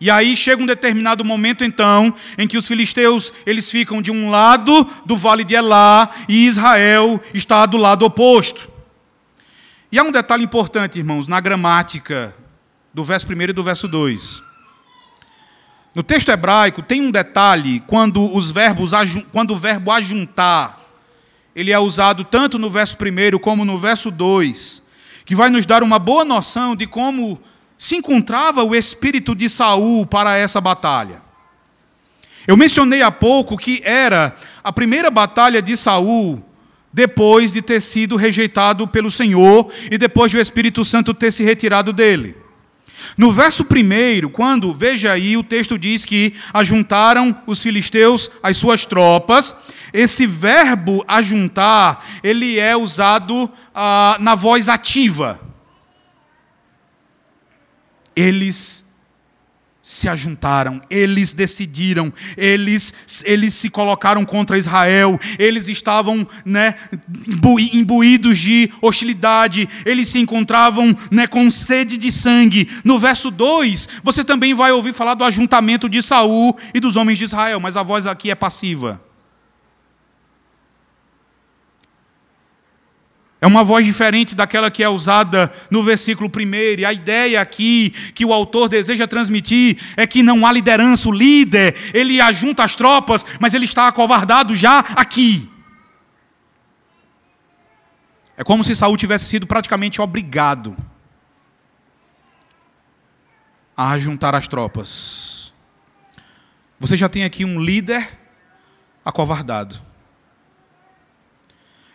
E 0.00 0.10
aí 0.10 0.36
chega 0.36 0.62
um 0.62 0.66
determinado 0.66 1.24
momento 1.24 1.64
então 1.64 2.14
em 2.36 2.46
que 2.46 2.56
os 2.56 2.66
filisteus, 2.66 3.32
eles 3.44 3.70
ficam 3.70 4.00
de 4.00 4.10
um 4.10 4.30
lado 4.30 4.88
do 5.04 5.16
vale 5.16 5.42
de 5.42 5.54
Elá 5.54 6.08
e 6.28 6.46
Israel 6.46 7.20
está 7.34 7.66
do 7.66 7.76
lado 7.76 8.04
oposto. 8.04 8.70
E 9.90 9.98
há 9.98 10.02
um 10.02 10.12
detalhe 10.12 10.44
importante, 10.44 10.98
irmãos, 10.98 11.26
na 11.26 11.40
gramática 11.40 12.34
do 12.92 13.02
verso 13.02 13.26
1 13.26 13.42
e 13.42 13.52
do 13.52 13.64
verso 13.64 13.88
2. 13.88 14.42
No 15.94 16.02
texto 16.02 16.28
hebraico 16.28 16.82
tem 16.82 17.00
um 17.00 17.10
detalhe 17.10 17.80
quando 17.86 18.32
os 18.32 18.50
verbos 18.50 18.92
quando 19.32 19.52
o 19.52 19.56
verbo 19.56 19.90
ajuntar, 19.90 20.78
ele 21.56 21.72
é 21.72 21.78
usado 21.78 22.22
tanto 22.22 22.58
no 22.58 22.70
verso 22.70 22.96
1 22.96 23.38
como 23.38 23.64
no 23.64 23.78
verso 23.78 24.10
2, 24.10 24.82
que 25.24 25.34
vai 25.34 25.50
nos 25.50 25.66
dar 25.66 25.82
uma 25.82 25.98
boa 25.98 26.24
noção 26.24 26.76
de 26.76 26.86
como 26.86 27.40
se 27.78 27.94
encontrava 27.94 28.64
o 28.64 28.74
espírito 28.74 29.36
de 29.36 29.48
Saul 29.48 30.04
para 30.04 30.36
essa 30.36 30.60
batalha. 30.60 31.22
Eu 32.44 32.56
mencionei 32.56 33.02
há 33.02 33.10
pouco 33.10 33.56
que 33.56 33.80
era 33.84 34.34
a 34.64 34.72
primeira 34.72 35.10
batalha 35.10 35.62
de 35.62 35.76
Saul 35.76 36.44
depois 36.92 37.52
de 37.52 37.62
ter 37.62 37.80
sido 37.80 38.16
rejeitado 38.16 38.88
pelo 38.88 39.10
Senhor 39.10 39.70
e 39.90 39.96
depois 39.96 40.30
de 40.32 40.38
o 40.38 40.40
Espírito 40.40 40.84
Santo 40.84 41.14
ter 41.14 41.30
se 41.30 41.44
retirado 41.44 41.92
dele. 41.92 42.34
No 43.16 43.32
verso 43.32 43.64
1, 43.64 44.28
quando, 44.30 44.74
veja 44.74 45.12
aí, 45.12 45.36
o 45.36 45.42
texto 45.44 45.78
diz 45.78 46.04
que 46.04 46.34
ajuntaram 46.52 47.36
os 47.46 47.62
filisteus 47.62 48.30
as 48.42 48.56
suas 48.56 48.84
tropas, 48.84 49.54
esse 49.92 50.26
verbo 50.26 51.04
ajuntar, 51.06 52.04
ele 52.22 52.58
é 52.58 52.76
usado 52.76 53.48
ah, 53.74 54.16
na 54.18 54.34
voz 54.34 54.68
ativa. 54.68 55.47
Eles 58.18 58.84
se 59.80 60.08
ajuntaram, 60.08 60.82
eles 60.90 61.32
decidiram, 61.32 62.12
eles, 62.36 62.92
eles 63.24 63.54
se 63.54 63.70
colocaram 63.70 64.24
contra 64.24 64.58
Israel, 64.58 65.18
eles 65.38 65.68
estavam 65.68 66.26
né, 66.44 66.74
imbuídos 67.72 68.38
de 68.40 68.70
hostilidade, 68.82 69.68
eles 69.86 70.08
se 70.08 70.18
encontravam 70.18 70.94
né, 71.12 71.28
com 71.28 71.48
sede 71.48 71.96
de 71.96 72.10
sangue. 72.10 72.68
No 72.84 72.98
verso 72.98 73.30
2, 73.30 73.88
você 74.02 74.24
também 74.24 74.52
vai 74.52 74.72
ouvir 74.72 74.92
falar 74.92 75.14
do 75.14 75.24
ajuntamento 75.24 75.88
de 75.88 76.02
Saul 76.02 76.56
e 76.74 76.80
dos 76.80 76.96
homens 76.96 77.16
de 77.16 77.24
Israel, 77.24 77.60
mas 77.60 77.76
a 77.76 77.82
voz 77.82 78.04
aqui 78.04 78.30
é 78.30 78.34
passiva. 78.34 79.07
Uma 83.48 83.64
voz 83.64 83.84
diferente 83.84 84.34
daquela 84.34 84.70
que 84.70 84.82
é 84.82 84.88
usada 84.88 85.50
no 85.70 85.82
versículo 85.82 86.30
1. 86.34 86.80
E 86.80 86.84
a 86.84 86.92
ideia 86.92 87.40
aqui 87.40 87.90
que 88.14 88.24
o 88.24 88.32
autor 88.32 88.68
deseja 88.68 89.08
transmitir 89.08 89.78
é 89.96 90.06
que 90.06 90.22
não 90.22 90.46
há 90.46 90.52
liderança, 90.52 91.08
o 91.08 91.12
líder, 91.12 91.74
ele 91.92 92.20
ajunta 92.20 92.62
as 92.62 92.76
tropas, 92.76 93.24
mas 93.40 93.54
ele 93.54 93.64
está 93.64 93.88
acovardado 93.88 94.54
já 94.54 94.78
aqui. 94.78 95.48
É 98.36 98.44
como 98.44 98.62
se 98.62 98.76
Saul 98.76 98.96
tivesse 98.96 99.24
sido 99.24 99.48
praticamente 99.48 100.00
obrigado 100.00 100.76
a 103.76 103.90
ajuntar 103.90 104.34
as 104.34 104.46
tropas. 104.46 105.52
Você 106.78 106.96
já 106.96 107.08
tem 107.08 107.24
aqui 107.24 107.44
um 107.44 107.60
líder 107.60 108.08
acovardado. 109.04 109.87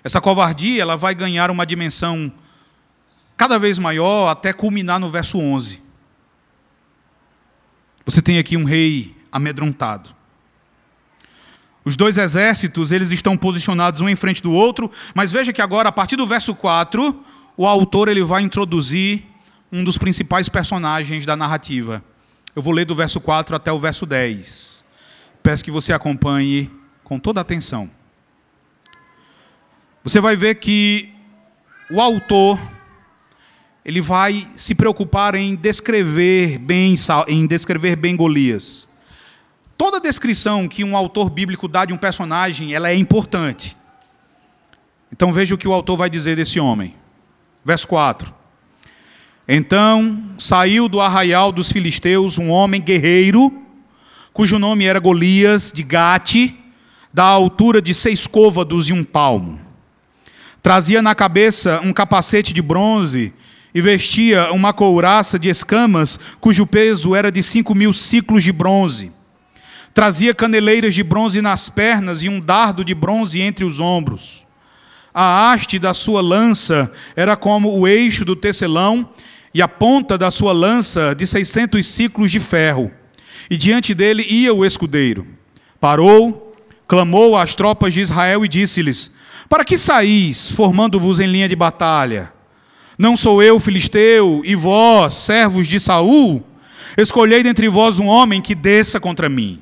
Essa 0.03 0.19
covardia 0.19 0.81
ela 0.81 0.97
vai 0.97 1.15
ganhar 1.15 1.49
uma 1.49 1.65
dimensão 1.65 2.31
cada 3.37 3.57
vez 3.57 3.79
maior 3.79 4.29
até 4.29 4.51
culminar 4.51 4.99
no 4.99 5.09
verso 5.09 5.37
11. 5.37 5.81
Você 8.05 8.21
tem 8.21 8.37
aqui 8.37 8.57
um 8.57 8.65
rei 8.65 9.15
amedrontado. 9.31 10.09
Os 11.85 11.95
dois 11.95 12.17
exércitos, 12.17 12.91
eles 12.91 13.11
estão 13.11 13.35
posicionados 13.35 14.01
um 14.01 14.09
em 14.09 14.15
frente 14.15 14.41
do 14.41 14.51
outro, 14.51 14.91
mas 15.13 15.31
veja 15.31 15.51
que 15.51 15.61
agora, 15.61 15.89
a 15.89 15.91
partir 15.91 16.15
do 16.15 16.25
verso 16.25 16.55
4, 16.55 17.23
o 17.57 17.67
autor 17.67 18.07
ele 18.07 18.23
vai 18.23 18.41
introduzir 18.41 19.25
um 19.71 19.83
dos 19.83 19.97
principais 19.97 20.47
personagens 20.47 21.25
da 21.25 21.35
narrativa. 21.35 22.03
Eu 22.55 22.61
vou 22.61 22.73
ler 22.73 22.85
do 22.85 22.95
verso 22.95 23.19
4 23.19 23.55
até 23.55 23.71
o 23.71 23.79
verso 23.79 24.05
10. 24.05 24.83
Peço 25.41 25.63
que 25.63 25.71
você 25.71 25.91
acompanhe 25.91 26.71
com 27.03 27.19
toda 27.19 27.41
atenção. 27.41 27.89
Você 30.03 30.19
vai 30.19 30.35
ver 30.35 30.55
que 30.55 31.09
o 31.89 32.01
autor 32.01 32.59
ele 33.85 34.01
vai 34.01 34.45
se 34.53 34.75
preocupar 34.75 35.33
em 35.33 35.55
descrever 35.55 36.57
bem, 36.57 36.93
em 37.29 37.47
descrever 37.47 37.95
bem 37.95 38.13
Golias. 38.13 38.85
Toda 39.77 40.01
descrição 40.01 40.67
que 40.67 40.83
um 40.83 40.97
autor 40.97 41.29
bíblico 41.29 41.69
dá 41.69 41.85
de 41.85 41.93
um 41.93 41.97
personagem, 41.97 42.73
ela 42.73 42.89
é 42.89 42.95
importante. 42.95 43.77
Então 45.09 45.31
veja 45.31 45.55
o 45.55 45.57
que 45.57 45.69
o 45.69 45.73
autor 45.73 45.95
vai 45.95 46.09
dizer 46.09 46.35
desse 46.35 46.59
homem. 46.59 46.95
Verso 47.63 47.87
4. 47.87 48.33
Então 49.47 50.21
saiu 50.37 50.89
do 50.89 50.99
arraial 50.99 51.49
dos 51.49 51.71
filisteus 51.71 52.37
um 52.37 52.49
homem 52.49 52.81
guerreiro, 52.81 53.63
cujo 54.33 54.59
nome 54.59 54.83
era 54.83 54.99
Golias 54.99 55.71
de 55.73 55.81
Gate, 55.81 56.53
da 57.13 57.23
altura 57.23 57.81
de 57.81 57.93
seis 57.93 58.27
côvados 58.27 58.89
e 58.89 58.93
um 58.93 59.03
palmo. 59.03 59.62
Trazia 60.63 61.01
na 61.01 61.13
cabeça 61.13 61.81
um 61.83 61.91
capacete 61.91 62.53
de 62.53 62.61
bronze 62.61 63.33
e 63.75 63.81
vestia 63.81 64.49
uma 64.53 64.71
couraça 64.71 65.37
de 65.37 65.49
escamas, 65.49 66.17
cujo 66.39 66.65
peso 66.65 67.13
era 67.13 67.29
de 67.29 67.43
cinco 67.43 67.75
mil 67.75 67.91
ciclos 67.91 68.41
de 68.41 68.53
bronze. 68.53 69.11
Trazia 69.93 70.33
caneleiras 70.33 70.95
de 70.95 71.03
bronze 71.03 71.41
nas 71.41 71.67
pernas 71.67 72.23
e 72.23 72.29
um 72.29 72.39
dardo 72.39 72.85
de 72.85 72.95
bronze 72.95 73.41
entre 73.41 73.65
os 73.65 73.81
ombros. 73.81 74.45
A 75.13 75.51
haste 75.51 75.77
da 75.77 75.93
sua 75.93 76.21
lança 76.21 76.89
era 77.13 77.35
como 77.35 77.77
o 77.77 77.85
eixo 77.85 78.23
do 78.23 78.33
tecelão, 78.35 79.09
e 79.53 79.61
a 79.61 79.67
ponta 79.67 80.17
da 80.17 80.31
sua 80.31 80.53
lança 80.53 81.13
de 81.13 81.27
seiscentos 81.27 81.85
ciclos 81.85 82.31
de 82.31 82.39
ferro. 82.39 82.89
E 83.49 83.57
diante 83.57 83.93
dele 83.93 84.25
ia 84.27 84.53
o 84.53 84.65
escudeiro. 84.65 85.27
Parou, 85.79 86.55
clamou 86.87 87.37
às 87.37 87.53
tropas 87.53 87.93
de 87.93 87.99
Israel 88.01 88.43
e 88.43 88.47
disse-lhes: 88.47 89.11
para 89.53 89.63
que 89.63 89.77
saís, 89.77 90.49
formando-vos 90.49 91.19
em 91.19 91.27
linha 91.27 91.47
de 91.47 91.55
batalha? 91.55 92.33
Não 92.97 93.15
sou 93.15 93.43
eu 93.43 93.59
filisteu, 93.59 94.41
e 94.43 94.55
vós, 94.55 95.13
servos 95.13 95.67
de 95.67 95.79
Saul? 95.79 96.43
Escolhei 96.97 97.43
dentre 97.43 97.69
vós 97.69 97.99
um 97.99 98.07
homem 98.07 98.41
que 98.41 98.55
desça 98.55 98.99
contra 98.99 99.29
mim. 99.29 99.61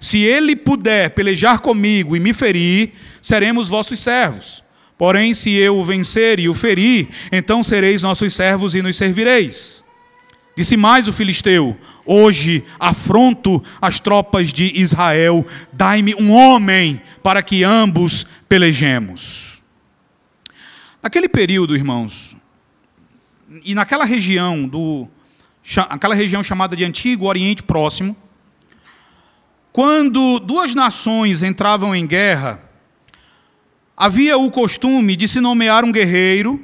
Se 0.00 0.18
ele 0.18 0.54
puder 0.54 1.10
pelejar 1.10 1.58
comigo 1.58 2.14
e 2.14 2.20
me 2.20 2.32
ferir, 2.32 2.92
seremos 3.20 3.68
vossos 3.68 3.98
servos. 3.98 4.62
Porém, 4.96 5.34
se 5.34 5.50
eu 5.50 5.76
o 5.76 5.84
vencer 5.84 6.38
e 6.38 6.48
o 6.48 6.54
ferir, 6.54 7.08
então 7.32 7.64
sereis 7.64 8.00
nossos 8.00 8.32
servos 8.32 8.76
e 8.76 8.80
nos 8.80 8.96
servireis. 8.96 9.84
Disse 10.56 10.76
mais 10.76 11.08
o 11.08 11.12
filisteu: 11.12 11.78
Hoje 12.04 12.64
afronto 12.78 13.62
as 13.80 13.98
tropas 13.98 14.52
de 14.52 14.80
Israel, 14.80 15.46
dai-me 15.72 16.14
um 16.14 16.30
homem 16.30 17.00
para 17.22 17.42
que 17.42 17.64
ambos 17.64 18.26
pelejemos. 18.48 19.62
Naquele 21.02 21.28
período, 21.28 21.74
irmãos, 21.74 22.36
e 23.64 23.74
naquela 23.74 24.04
região 24.04 24.68
do 24.68 25.08
aquela 25.88 26.14
região 26.14 26.42
chamada 26.42 26.74
de 26.74 26.84
Antigo 26.84 27.26
Oriente 27.26 27.62
Próximo, 27.62 28.16
quando 29.72 30.38
duas 30.38 30.74
nações 30.74 31.42
entravam 31.42 31.94
em 31.94 32.06
guerra, 32.06 32.62
havia 33.96 34.36
o 34.36 34.50
costume 34.50 35.16
de 35.16 35.26
se 35.26 35.40
nomear 35.40 35.84
um 35.84 35.92
guerreiro, 35.92 36.60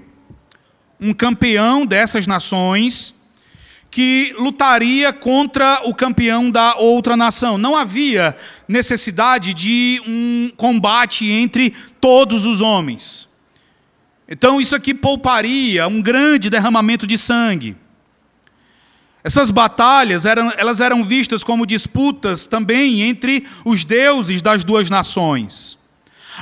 um 1.01 1.15
campeão 1.15 1.87
dessas 1.87 2.27
nações, 2.27 3.15
que 3.91 4.35
lutaria 4.39 5.13
contra 5.13 5.83
o 5.85 5.95
campeão 5.95 6.51
da 6.51 6.77
outra 6.77 7.17
nação. 7.17 7.57
Não 7.57 7.77
havia 7.77 8.37
necessidade 8.67 9.55
de 9.55 10.01
um 10.07 10.51
combate 10.57 11.31
entre 11.31 11.75
todos 12.01 12.45
os 12.45 12.61
homens. 12.61 13.27
Então, 14.29 14.61
isso 14.61 14.77
aqui 14.77 14.93
pouparia 14.93 15.89
um 15.89 16.03
grande 16.03 16.51
derramamento 16.51 17.07
de 17.07 17.17
sangue. 17.17 17.77
Essas 19.25 19.51
batalhas 19.51 20.27
eram, 20.27 20.53
elas 20.57 20.81
eram 20.81 21.03
vistas 21.03 21.43
como 21.43 21.67
disputas 21.67 22.47
também 22.47 23.03
entre 23.03 23.47
os 23.65 23.85
deuses 23.85 24.43
das 24.43 24.65
duas 24.65 24.91
nações. 24.91 25.78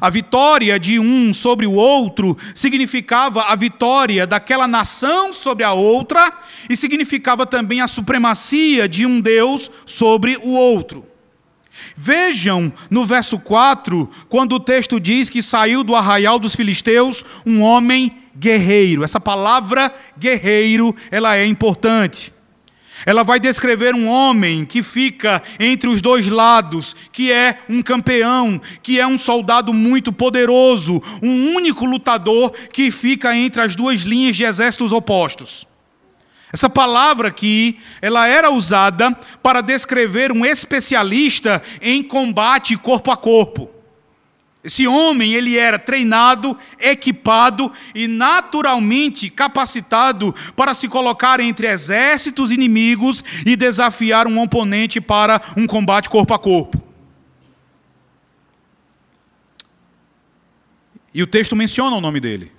A 0.01 0.11
vitória 0.11 0.79
de 0.79 0.99
um 0.99 1.33
sobre 1.33 1.67
o 1.67 1.73
outro 1.73 2.37
significava 2.55 3.45
a 3.45 3.55
vitória 3.55 4.27
daquela 4.27 4.67
nação 4.69 5.33
sobre 5.33 5.65
a 5.65 5.73
outra 5.73 6.33
e 6.69 6.77
significava 6.77 7.47
também 7.47 7.81
a 7.81 7.89
supremacia 7.89 8.89
de 8.89 9.07
um 9.07 9.21
Deus 9.21 9.71
sobre 9.85 10.37
o 10.43 10.51
outro. 10.51 11.07
Vejam 11.97 12.73
no 12.91 13.07
verso 13.07 13.39
4, 13.39 14.11
quando 14.29 14.55
o 14.55 14.61
texto 14.61 14.99
diz 14.99 15.31
que 15.31 15.43
saiu 15.43 15.83
do 15.83 15.95
arraial 15.95 16.39
dos 16.39 16.55
filisteus 16.55 17.25
um 17.45 17.63
homem 17.63 18.15
guerreiro. 18.37 19.03
Essa 19.03 19.21
palavra 19.21 19.93
guerreiro, 20.19 20.95
ela 21.11 21.37
é 21.37 21.47
importante. 21.47 22.36
Ela 23.07 23.23
vai 23.23 23.39
descrever 23.39 23.95
um 23.95 24.09
homem 24.09 24.65
que 24.65 24.83
fica 24.83 25.41
entre 25.61 25.89
os 25.89 26.03
dois 26.03 26.29
lados, 26.29 26.97
que 27.13 27.31
é 27.31 27.59
um 27.69 27.81
campeão, 27.81 28.61
que 28.83 28.99
é 28.99 29.07
um 29.07 29.17
soldado 29.17 29.73
muito 29.73 30.13
poderoso, 30.13 31.01
um 31.23 31.55
único 31.55 31.87
lutador 31.87 32.51
que 32.73 32.91
fica 32.91 33.37
entre 33.37 33.63
as 33.63 33.77
duas 33.77 34.01
linhas 34.01 34.35
de 34.35 34.43
exércitos 34.43 34.91
opostos. 34.91 35.65
Essa 36.53 36.69
palavra 36.69 37.29
aqui, 37.29 37.79
ela 38.03 38.27
era 38.27 38.51
usada 38.51 39.13
para 39.41 39.61
descrever 39.61 40.33
um 40.33 40.45
especialista 40.45 41.63
em 41.81 42.03
combate 42.03 42.77
corpo 42.77 43.13
a 43.13 43.17
corpo. 43.17 43.76
Esse 44.67 44.85
homem, 44.85 45.33
ele 45.33 45.57
era 45.57 45.79
treinado, 45.79 46.59
equipado 46.81 47.71
e 47.95 48.09
naturalmente 48.09 49.31
capacitado 49.31 50.35
para 50.57 50.75
se 50.75 50.89
colocar 50.89 51.39
entre 51.39 51.69
exércitos 51.69 52.51
inimigos 52.51 53.23
e 53.47 53.55
desafiar 53.55 54.27
um 54.27 54.43
oponente 54.43 55.01
para 55.01 55.41
um 55.57 55.69
combate 55.69 56.11
corpo 56.11 56.35
a 56.35 56.39
corpo. 56.41 56.83
E 61.15 61.23
o 61.23 61.29
texto 61.29 61.55
menciona 61.55 61.95
o 61.95 62.01
nome 62.01 62.19
dele. 62.19 62.51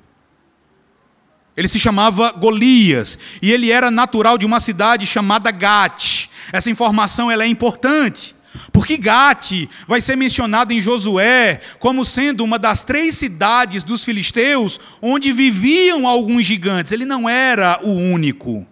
Ele 1.58 1.68
se 1.68 1.78
chamava 1.78 2.32
Golias 2.32 3.20
e 3.42 3.52
ele 3.52 3.70
era 3.70 3.92
natural 3.92 4.38
de 4.38 4.46
uma 4.46 4.62
cidade 4.62 5.06
chamada 5.06 5.52
Gate. 5.52 6.30
Essa 6.54 6.70
informação 6.70 7.30
ela 7.30 7.44
é 7.44 7.48
importante. 7.48 8.34
Porque 8.72 8.98
Gate 8.98 9.68
vai 9.88 10.02
ser 10.02 10.16
mencionado 10.16 10.74
em 10.74 10.82
Josué 10.82 11.62
como 11.80 12.06
sendo 12.06 12.44
uma 12.44 12.60
das 12.60 12.84
três 12.84 13.16
cidades 13.16 13.84
dos 13.84 14.04
filisteus 14.04 14.80
onde 15.02 15.32
viviam 15.32 16.08
alguns 16.08 16.46
gigantes. 16.46 16.92
Ele 16.92 17.06
não 17.06 17.28
era 17.28 17.80
o 17.84 17.92
único. 17.92 18.68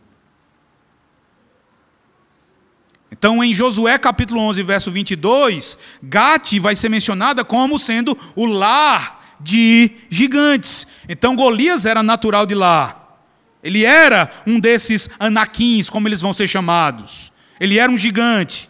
Então, 3.11 3.41
em 3.43 3.53
Josué 3.53 3.97
capítulo 3.97 4.41
11, 4.41 4.61
verso 4.63 4.91
22, 4.91 5.77
Gate 6.03 6.59
vai 6.59 6.75
ser 6.75 6.89
mencionada 6.89 7.45
como 7.45 7.79
sendo 7.79 8.17
o 8.35 8.45
lar 8.45 9.37
de 9.39 9.91
gigantes. 10.09 10.85
Então, 11.07 11.35
Golias 11.35 11.85
era 11.85 12.03
natural 12.03 12.45
de 12.45 12.55
lá. 12.55 13.19
Ele 13.63 13.83
era 13.83 14.29
um 14.45 14.59
desses 14.59 15.09
anaquins, 15.19 15.89
como 15.89 16.07
eles 16.07 16.21
vão 16.21 16.33
ser 16.33 16.47
chamados. 16.47 17.31
Ele 17.59 17.79
era 17.79 17.91
um 17.91 17.97
gigante. 17.97 18.69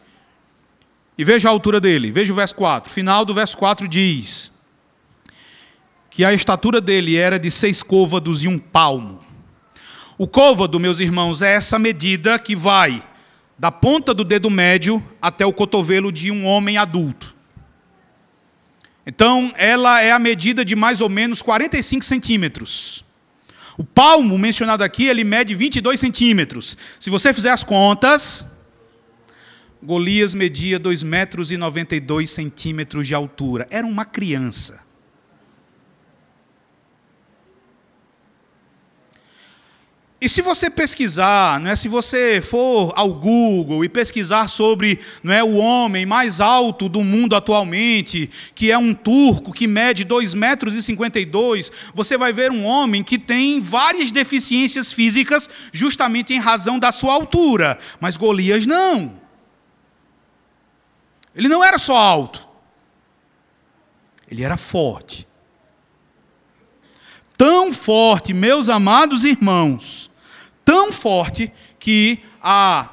E 1.17 1.23
veja 1.23 1.47
a 1.47 1.51
altura 1.51 1.79
dele, 1.79 2.11
veja 2.11 2.33
o 2.33 2.35
verso 2.35 2.55
4. 2.55 2.91
Final 2.91 3.23
do 3.23 3.33
verso 3.33 3.57
4 3.57 3.87
diz 3.87 4.51
que 6.09 6.23
a 6.23 6.33
estatura 6.33 6.79
dele 6.79 7.17
era 7.17 7.37
de 7.37 7.51
seis 7.51 7.83
côvados 7.83 8.43
e 8.43 8.47
um 8.47 8.57
palmo. 8.57 9.23
O 10.17 10.27
côvado, 10.27 10.79
meus 10.79 11.01
irmãos, 11.01 11.41
é 11.41 11.53
essa 11.53 11.77
medida 11.77 12.39
que 12.39 12.55
vai 12.55 13.03
da 13.57 13.71
ponta 13.71 14.13
do 14.13 14.23
dedo 14.23 14.49
médio 14.49 15.03
até 15.21 15.45
o 15.45 15.53
cotovelo 15.53 16.11
de 16.11 16.31
um 16.31 16.45
homem 16.45 16.77
adulto. 16.77 17.35
Então, 19.05 19.53
ela 19.55 20.01
é 20.01 20.11
a 20.11 20.19
medida 20.19 20.65
de 20.65 20.75
mais 20.75 20.99
ou 20.99 21.09
menos 21.09 21.41
45 21.41 22.03
centímetros. 22.03 23.05
O 23.77 23.83
palmo 23.83 24.37
mencionado 24.37 24.83
aqui, 24.83 25.05
ele 25.05 25.23
mede 25.23 25.53
22 25.53 25.99
centímetros. 25.99 26.77
Se 26.97 27.09
você 27.09 27.33
fizer 27.33 27.51
as 27.51 27.63
contas, 27.63 28.45
Golias 29.81 30.33
media 30.33 30.79
2 30.79 31.03
metros 31.03 31.51
e 31.51 31.57
92 31.57 32.29
centímetros 32.29 33.07
de 33.07 33.13
altura. 33.13 33.67
Era 33.69 33.85
uma 33.85 34.05
criança. 34.05 34.85
E 40.25 40.29
se 40.29 40.41
você 40.41 40.71
pesquisar, 40.71 41.59
não 41.59 41.69
é, 41.69 41.75
se 41.75 41.87
você 41.87 42.41
for 42.41 42.91
ao 42.95 43.13
Google 43.13 43.85
e 43.85 43.89
pesquisar 43.89 44.47
sobre 44.47 44.97
não 45.21 45.31
é, 45.31 45.43
o 45.43 45.57
homem 45.57 46.03
mais 46.03 46.41
alto 46.41 46.89
do 46.89 47.03
mundo 47.03 47.35
atualmente, 47.35 48.27
que 48.55 48.71
é 48.71 48.77
um 48.77 48.91
turco 48.91 49.53
que 49.53 49.67
mede 49.67 50.03
2 50.03 50.33
metros 50.33 50.73
e 50.73 50.81
52, 50.81 51.71
você 51.93 52.17
vai 52.17 52.33
ver 52.33 52.49
um 52.49 52.65
homem 52.65 53.03
que 53.03 53.19
tem 53.19 53.59
várias 53.59 54.11
deficiências 54.11 54.91
físicas 54.91 55.47
justamente 55.71 56.33
em 56.33 56.39
razão 56.39 56.79
da 56.79 56.91
sua 56.91 57.13
altura. 57.13 57.77
Mas 57.99 58.17
Golias 58.17 58.65
não. 58.65 59.24
Ele 61.35 61.49
não 61.49 61.63
era 61.63 61.77
só 61.77 61.97
alto, 61.97 62.47
ele 64.29 64.43
era 64.43 64.55
forte. 64.55 65.27
Tão 67.37 67.73
forte, 67.73 68.33
meus 68.33 68.69
amados 68.69 69.25
irmãos, 69.25 70.09
tão 70.63 70.93
forte 70.93 71.51
que 71.77 72.19
a, 72.41 72.89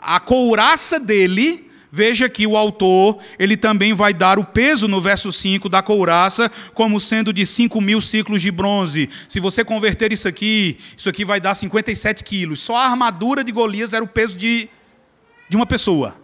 a 0.00 0.18
couraça 0.18 0.98
dele, 0.98 1.70
veja 1.92 2.28
que 2.28 2.46
o 2.46 2.56
autor, 2.56 3.18
ele 3.38 3.58
também 3.58 3.92
vai 3.92 4.14
dar 4.14 4.38
o 4.38 4.44
peso 4.44 4.88
no 4.88 4.98
verso 4.98 5.30
5 5.30 5.68
da 5.68 5.82
couraça, 5.82 6.50
como 6.72 6.98
sendo 6.98 7.32
de 7.32 7.44
5 7.44 7.78
mil 7.82 8.00
ciclos 8.00 8.40
de 8.40 8.50
bronze. 8.50 9.10
Se 9.28 9.38
você 9.38 9.62
converter 9.62 10.10
isso 10.10 10.26
aqui, 10.26 10.78
isso 10.96 11.10
aqui 11.10 11.24
vai 11.24 11.38
dar 11.38 11.54
57 11.54 12.24
quilos. 12.24 12.60
Só 12.60 12.76
a 12.76 12.86
armadura 12.86 13.44
de 13.44 13.52
Golias 13.52 13.92
era 13.92 14.02
o 14.02 14.08
peso 14.08 14.38
de, 14.38 14.68
de 15.50 15.56
uma 15.56 15.66
pessoa. 15.66 16.19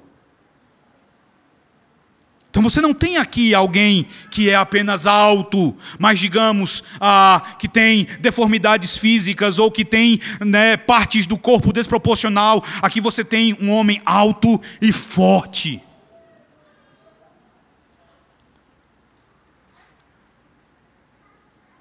Então 2.56 2.62
você 2.62 2.80
não 2.80 2.94
tem 2.94 3.18
aqui 3.18 3.54
alguém 3.54 4.06
que 4.30 4.48
é 4.48 4.54
apenas 4.54 5.04
alto, 5.06 5.76
mas 5.98 6.18
digamos 6.18 6.82
ah, 6.98 7.54
que 7.58 7.68
tem 7.68 8.06
deformidades 8.18 8.96
físicas 8.96 9.58
ou 9.58 9.70
que 9.70 9.84
tem 9.84 10.18
né, 10.40 10.74
partes 10.74 11.26
do 11.26 11.36
corpo 11.36 11.70
desproporcional. 11.70 12.64
Aqui 12.80 12.98
você 12.98 13.22
tem 13.22 13.54
um 13.60 13.70
homem 13.70 14.00
alto 14.06 14.58
e 14.80 14.90
forte. 14.90 15.82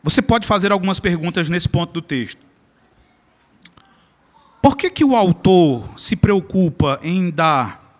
Você 0.04 0.22
pode 0.22 0.46
fazer 0.46 0.74
algumas 0.74 1.00
perguntas 1.00 1.48
nesse 1.48 1.70
ponto 1.70 1.94
do 1.94 2.02
texto. 2.02 2.42
Por 4.62 4.76
que, 4.76 4.90
que 4.90 5.06
o 5.06 5.16
autor 5.16 5.88
se 5.96 6.18
preocupa 6.18 7.00
em 7.02 7.30
dar 7.30 7.98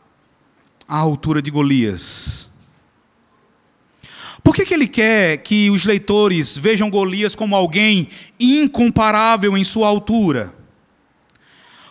a 0.86 0.98
altura 0.98 1.42
de 1.42 1.50
Golias? 1.50 2.45
Por 4.46 4.54
que, 4.54 4.64
que 4.64 4.76
ele 4.76 4.88
quer 4.88 5.38
que 5.38 5.72
os 5.72 5.86
leitores 5.86 6.56
vejam 6.56 6.88
Golias 6.88 7.34
como 7.34 7.56
alguém 7.56 8.08
incomparável 8.40 9.58
em 9.58 9.64
sua 9.64 9.88
altura? 9.88 10.54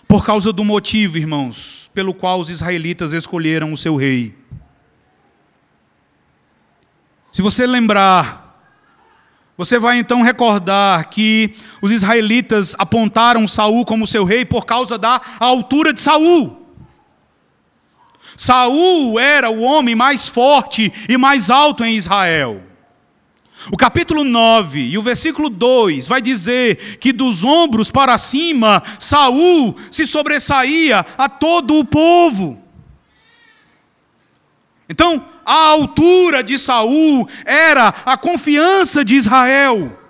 Por 0.07 0.25
causa 0.25 0.53
do 0.53 0.63
motivo, 0.63 1.19
irmãos, 1.19 1.91
pelo 1.93 2.15
qual 2.15 2.39
os 2.39 2.51
israelitas 2.51 3.13
escolheram 3.13 3.73
o 3.73 3.77
seu 3.77 3.97
rei. 3.97 4.37
Se 7.33 7.43
você 7.43 7.67
lembrar, 7.67 8.65
você 9.57 9.77
vai 9.77 9.99
então 9.99 10.23
recordar 10.23 11.11
que 11.11 11.57
os 11.83 11.91
israelitas 11.91 12.77
apontaram 12.79 13.49
Saul 13.49 13.85
como 13.85 14.07
seu 14.07 14.25
rei 14.25 14.45
por 14.45 14.65
causa 14.65 14.97
da 14.97 15.21
altura 15.41 15.93
de 15.93 16.01
Saul. 16.01 16.64
Saul 18.37 19.18
era 19.18 19.51
o 19.51 19.61
homem 19.62 19.95
mais 19.95 20.28
forte 20.28 20.93
e 21.09 21.16
mais 21.16 21.51
alto 21.51 21.85
em 21.85 21.97
Israel. 21.97 22.62
O 23.72 23.76
capítulo 23.76 24.24
9 24.24 24.80
e 24.80 24.99
o 24.99 25.03
versículo 25.03 25.49
2 25.49 26.07
vai 26.07 26.20
dizer 26.20 26.99
que 26.99 27.12
dos 27.12 27.45
ombros 27.45 27.91
para 27.91 28.18
cima 28.18 28.82
Saul 28.99 29.74
se 29.91 30.07
sobressaía 30.07 31.05
a 31.16 31.28
todo 31.28 31.78
o 31.78 31.85
povo. 31.85 32.62
Então, 34.89 35.24
a 35.47 35.68
altura 35.68 36.43
de 36.43 36.59
Saul 36.59 37.26
era 37.45 37.89
a 38.05 38.16
confiança 38.16 39.05
de 39.05 39.14
Israel. 39.14 40.04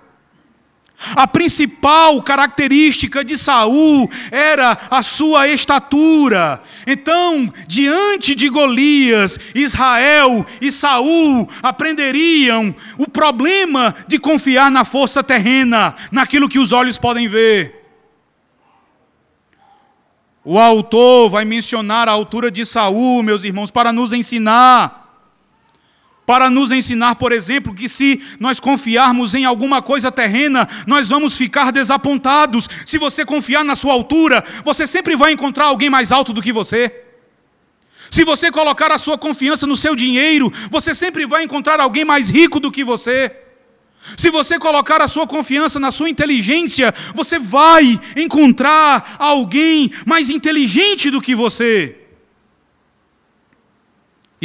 A 1.15 1.27
principal 1.27 2.23
característica 2.23 3.25
de 3.25 3.37
Saul 3.37 4.11
era 4.31 4.77
a 4.91 5.03
sua 5.03 5.49
estatura. 5.49 6.63
Então, 6.87 7.53
diante 7.67 8.35
de 8.35 8.49
Golias, 8.49 9.39
Israel 9.55 10.45
e 10.61 10.73
Saul 10.73 11.49
aprenderiam 11.63 12.75
o 12.99 13.09
problema 13.09 13.95
de 14.09 14.19
confiar 14.19 14.71
na 14.71 14.85
força 14.85 15.23
terrena, 15.23 15.95
naquilo 16.11 16.49
que 16.49 16.59
os 16.59 16.73
olhos 16.73 16.99
podem 16.99 17.29
ver. 17.29 17.83
O 20.45 20.59
autor 20.59 21.31
vai 21.31 21.45
mencionar 21.45 22.07
a 22.09 22.13
altura 22.13 22.51
de 22.51 22.67
Saul, 22.67 23.23
meus 23.23 23.45
irmãos, 23.45 23.71
para 23.71 23.93
nos 23.93 24.13
ensinar 24.13 25.04
para 26.27 26.49
nos 26.49 26.71
ensinar, 26.71 27.17
por 27.17 27.33
exemplo, 27.33 27.75
que 27.75 27.89
se 27.89 28.21
nós 28.41 28.59
confiarmos 28.59 29.35
em 29.35 29.45
alguma 29.45 29.83
coisa 29.83 30.11
terrena, 30.11 30.67
nós 30.87 31.09
vamos 31.09 31.37
ficar 31.37 31.71
desapontados. 31.71 32.69
Se 32.87 32.99
você 32.99 33.25
confiar 33.25 33.65
na 33.65 33.77
sua 33.77 33.93
altura, 33.93 34.43
você 34.65 34.87
sempre 34.87 35.17
vai 35.17 35.33
encontrar 35.33 35.67
alguém 35.67 35.91
mais 35.91 36.11
alto 36.11 36.33
do 36.33 36.43
que 36.43 36.53
você. 36.53 37.03
Se 38.11 38.25
você 38.25 38.51
colocar 38.51 38.93
a 38.93 38.99
sua 38.99 39.19
confiança 39.19 39.67
no 39.67 39.77
seu 39.77 39.97
dinheiro, 39.97 40.51
você 40.71 40.95
sempre 40.95 41.27
vai 41.27 41.43
encontrar 41.43 41.81
alguém 41.81 42.05
mais 42.05 42.31
rico 42.31 42.61
do 42.61 42.71
que 42.71 42.85
você. 42.85 43.35
Se 44.17 44.31
você 44.31 44.59
colocar 44.59 45.01
a 45.01 45.09
sua 45.09 45.27
confiança 45.27 45.81
na 45.81 45.91
sua 45.91 46.11
inteligência, 46.11 46.95
você 47.15 47.39
vai 47.39 47.99
encontrar 48.17 49.17
alguém 49.19 49.91
mais 50.07 50.31
inteligente 50.31 51.11
do 51.11 51.21
que 51.21 51.35
você. 51.35 52.04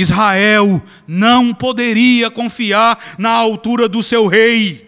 Israel 0.01 0.81
não 1.05 1.53
poderia 1.53 2.31
confiar 2.31 3.15
na 3.17 3.31
altura 3.31 3.89
do 3.89 4.01
seu 4.01 4.27
rei. 4.27 4.87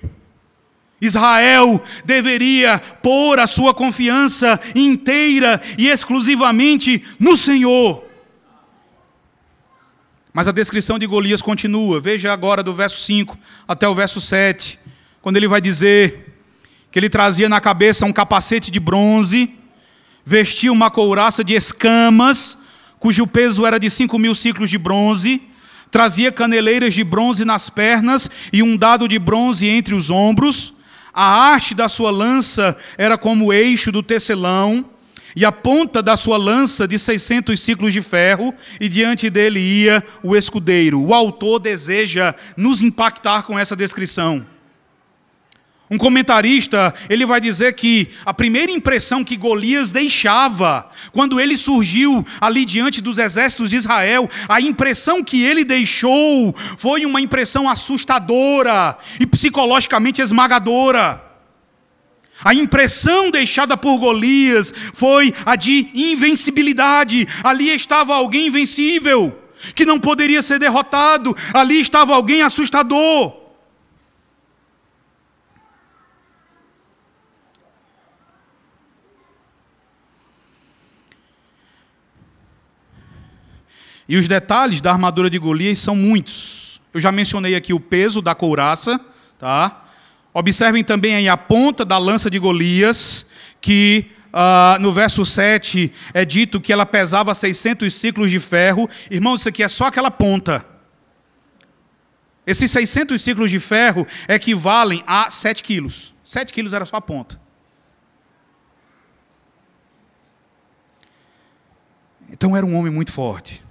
Israel 1.01 1.83
deveria 2.05 2.79
pôr 2.79 3.37
a 3.37 3.45
sua 3.45 3.73
confiança 3.73 4.57
inteira 4.73 5.59
e 5.77 5.89
exclusivamente 5.89 7.03
no 7.19 7.35
Senhor. 7.35 8.05
Mas 10.31 10.47
a 10.47 10.53
descrição 10.53 10.97
de 10.97 11.05
Golias 11.05 11.41
continua. 11.41 11.99
Veja 11.99 12.31
agora 12.31 12.63
do 12.63 12.73
verso 12.73 13.01
5 13.03 13.37
até 13.67 13.85
o 13.89 13.95
verso 13.95 14.21
7, 14.21 14.79
quando 15.21 15.35
ele 15.35 15.47
vai 15.47 15.59
dizer 15.59 16.37
que 16.89 16.97
ele 16.97 17.09
trazia 17.09 17.49
na 17.49 17.59
cabeça 17.59 18.05
um 18.05 18.13
capacete 18.13 18.71
de 18.71 18.79
bronze, 18.79 19.53
vestia 20.25 20.71
uma 20.71 20.89
couraça 20.89 21.43
de 21.43 21.53
escamas 21.53 22.60
cujo 23.01 23.25
peso 23.25 23.65
era 23.65 23.79
de 23.79 23.89
cinco 23.89 24.19
mil 24.19 24.35
ciclos 24.35 24.69
de 24.69 24.77
bronze, 24.77 25.41
trazia 25.89 26.31
caneleiras 26.31 26.93
de 26.93 27.03
bronze 27.03 27.43
nas 27.43 27.67
pernas 27.67 28.29
e 28.53 28.61
um 28.61 28.77
dado 28.77 29.07
de 29.07 29.17
bronze 29.17 29.67
entre 29.67 29.95
os 29.95 30.11
ombros. 30.11 30.75
A 31.11 31.49
haste 31.49 31.73
da 31.73 31.89
sua 31.89 32.11
lança 32.11 32.77
era 32.99 33.17
como 33.17 33.47
o 33.47 33.53
eixo 33.53 33.91
do 33.91 34.03
tecelão, 34.03 34.85
e 35.35 35.43
a 35.43 35.51
ponta 35.51 36.03
da 36.03 36.15
sua 36.15 36.37
lança 36.37 36.87
de 36.87 36.99
600 36.99 37.59
ciclos 37.59 37.91
de 37.91 38.03
ferro, 38.03 38.53
e 38.79 38.87
diante 38.87 39.31
dele 39.31 39.59
ia 39.59 40.03
o 40.21 40.35
escudeiro. 40.35 41.01
O 41.01 41.11
autor 41.11 41.57
deseja 41.57 42.35
nos 42.55 42.83
impactar 42.83 43.43
com 43.43 43.57
essa 43.57 43.75
descrição. 43.75 44.45
Um 45.91 45.97
comentarista, 45.97 46.93
ele 47.09 47.25
vai 47.25 47.41
dizer 47.41 47.73
que 47.73 48.07
a 48.25 48.33
primeira 48.33 48.71
impressão 48.71 49.25
que 49.25 49.35
Golias 49.35 49.91
deixava, 49.91 50.89
quando 51.11 51.37
ele 51.37 51.57
surgiu 51.57 52.25
ali 52.39 52.63
diante 52.63 53.01
dos 53.01 53.17
exércitos 53.17 53.69
de 53.69 53.75
Israel, 53.75 54.29
a 54.47 54.61
impressão 54.61 55.21
que 55.21 55.43
ele 55.43 55.65
deixou 55.65 56.55
foi 56.77 57.05
uma 57.05 57.19
impressão 57.19 57.67
assustadora 57.67 58.97
e 59.19 59.25
psicologicamente 59.25 60.21
esmagadora. 60.21 61.21
A 62.41 62.53
impressão 62.53 63.29
deixada 63.29 63.75
por 63.75 63.97
Golias 63.97 64.73
foi 64.93 65.33
a 65.45 65.57
de 65.57 65.89
invencibilidade. 65.93 67.27
Ali 67.43 67.69
estava 67.69 68.15
alguém 68.15 68.47
invencível, 68.47 69.37
que 69.75 69.85
não 69.85 69.99
poderia 69.99 70.41
ser 70.41 70.57
derrotado. 70.57 71.35
Ali 71.53 71.81
estava 71.81 72.15
alguém 72.15 72.41
assustador. 72.43 73.40
E 84.11 84.17
os 84.17 84.27
detalhes 84.27 84.81
da 84.81 84.91
armadura 84.91 85.29
de 85.29 85.39
Golias 85.39 85.79
são 85.79 85.95
muitos. 85.95 86.81
Eu 86.93 86.99
já 86.99 87.13
mencionei 87.13 87.55
aqui 87.55 87.71
o 87.73 87.79
peso 87.79 88.21
da 88.21 88.35
couraça, 88.35 88.99
tá? 89.39 89.85
Observem 90.33 90.83
também 90.83 91.15
aí 91.15 91.29
a 91.29 91.37
ponta 91.37 91.85
da 91.85 91.97
lança 91.97 92.29
de 92.29 92.37
Golias, 92.37 93.25
que 93.61 94.11
uh, 94.33 94.81
no 94.81 94.91
verso 94.91 95.25
7 95.25 95.93
é 96.13 96.25
dito 96.25 96.59
que 96.59 96.73
ela 96.73 96.85
pesava 96.85 97.33
600 97.33 97.93
ciclos 97.93 98.29
de 98.29 98.37
ferro. 98.37 98.89
Irmãos, 99.09 99.39
isso 99.39 99.47
aqui 99.47 99.63
é 99.63 99.69
só 99.69 99.85
aquela 99.85 100.11
ponta. 100.11 100.65
Esses 102.45 102.69
600 102.69 103.21
ciclos 103.21 103.49
de 103.49 103.61
ferro 103.61 104.05
equivalem 104.27 105.01
a 105.07 105.31
7 105.31 105.63
quilos. 105.63 106.13
7 106.21 106.51
quilos 106.51 106.73
era 106.73 106.85
só 106.85 106.97
a 106.97 107.01
ponta. 107.01 107.39
Então 112.29 112.57
era 112.57 112.65
um 112.65 112.75
homem 112.75 112.91
muito 112.91 113.13
forte. 113.13 113.70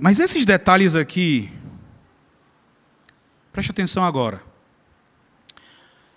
Mas 0.00 0.18
esses 0.18 0.44
detalhes 0.44 0.96
aqui 0.96 1.52
Preste 3.52 3.70
atenção 3.70 4.04
agora. 4.04 4.42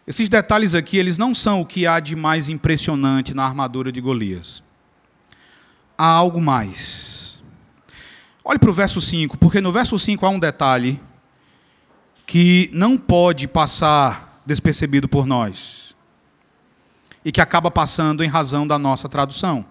Esses 0.05 0.29
detalhes 0.29 0.75
aqui, 0.75 0.97
eles 0.97 1.17
não 1.17 1.33
são 1.33 1.61
o 1.61 1.65
que 1.65 1.87
há 1.87 1.99
de 1.99 2.15
mais 2.15 2.49
impressionante 2.49 3.33
na 3.33 3.43
armadura 3.43 3.91
de 3.91 4.01
Golias. 4.01 4.61
Há 5.97 6.05
algo 6.05 6.41
mais. 6.41 7.41
Olhe 8.43 8.59
para 8.59 8.69
o 8.69 8.73
verso 8.73 8.99
5, 8.99 9.37
porque 9.37 9.61
no 9.61 9.71
verso 9.71 9.97
5 9.97 10.25
há 10.25 10.29
um 10.29 10.39
detalhe 10.39 11.01
que 12.25 12.69
não 12.73 12.97
pode 12.97 13.47
passar 13.47 14.41
despercebido 14.45 15.07
por 15.07 15.25
nós 15.25 15.95
e 17.23 17.31
que 17.31 17.39
acaba 17.39 17.71
passando 17.71 18.23
em 18.23 18.27
razão 18.27 18.67
da 18.67 18.77
nossa 18.77 19.07
tradução. 19.07 19.65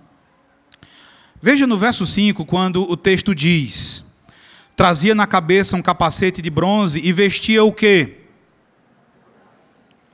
Veja 1.44 1.66
no 1.66 1.76
verso 1.76 2.06
5 2.06 2.46
quando 2.46 2.88
o 2.88 2.96
texto 2.96 3.34
diz: 3.34 4.04
trazia 4.76 5.12
na 5.12 5.26
cabeça 5.26 5.76
um 5.76 5.82
capacete 5.82 6.40
de 6.40 6.48
bronze 6.48 7.00
e 7.02 7.12
vestia 7.12 7.64
o 7.64 7.72
quê? 7.72 8.18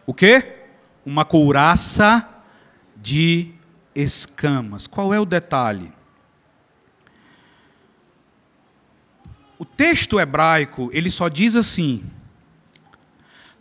O 0.06 0.14
quê? 0.14 0.56
Uma 1.04 1.26
couraça 1.26 2.26
de 2.96 3.52
escamas. 3.94 4.86
Qual 4.86 5.12
é 5.12 5.20
o 5.20 5.26
detalhe? 5.26 5.92
O 9.58 9.66
texto 9.66 10.18
hebraico, 10.18 10.88
ele 10.94 11.10
só 11.10 11.28
diz 11.28 11.56
assim: 11.56 12.04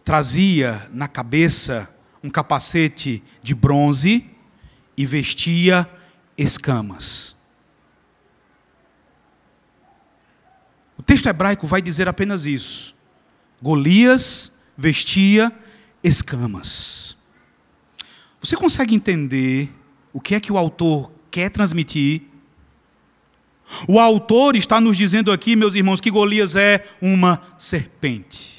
trazia 0.06 0.88
na 0.94 1.10
cabeça 1.10 1.94
um 2.24 2.30
capacete 2.30 3.22
de 3.44 3.54
bronze 3.54 4.26
e 4.96 5.06
vestia 5.06 5.86
escamas. 6.38 7.37
Texto 11.08 11.28
hebraico 11.28 11.66
vai 11.66 11.82
dizer 11.82 12.08
apenas 12.10 12.46
isso. 12.46 12.94
Golias 13.62 14.52
vestia 14.78 15.52
escamas. 16.04 17.16
Você 18.42 18.56
consegue 18.58 18.94
entender 18.94 19.72
o 20.12 20.20
que 20.20 20.36
é 20.36 20.40
que 20.40 20.52
o 20.52 20.58
autor 20.58 21.12
quer 21.32 21.50
transmitir? 21.50 22.24
O 23.88 24.00
autor 24.00 24.56
está 24.56 24.80
nos 24.80 24.98
dizendo 24.98 25.32
aqui, 25.32 25.56
meus 25.56 25.76
irmãos, 25.76 26.02
que 26.02 26.12
Golias 26.12 26.56
é 26.56 26.86
uma 27.02 27.42
serpente. 27.58 28.57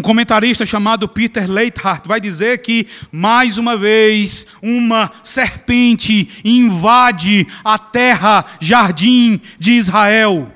Um 0.00 0.02
comentarista 0.02 0.64
chamado 0.64 1.06
Peter 1.06 1.46
Leithart 1.46 2.08
vai 2.08 2.18
dizer 2.18 2.62
que, 2.62 2.86
mais 3.12 3.58
uma 3.58 3.76
vez, 3.76 4.46
uma 4.62 5.10
serpente 5.22 6.26
invade 6.42 7.46
a 7.62 7.78
terra 7.78 8.46
jardim 8.58 9.38
de 9.58 9.72
Israel. 9.72 10.50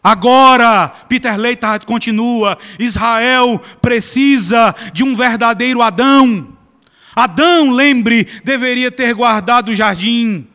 Agora, 0.00 0.86
Peter 1.08 1.36
Leithart 1.36 1.84
continua: 1.84 2.56
Israel 2.78 3.60
precisa 3.82 4.72
de 4.92 5.02
um 5.02 5.16
verdadeiro 5.16 5.82
Adão. 5.82 6.56
Adão, 7.16 7.72
lembre, 7.72 8.28
deveria 8.44 8.92
ter 8.92 9.12
guardado 9.12 9.70
o 9.70 9.74
jardim. 9.74 10.47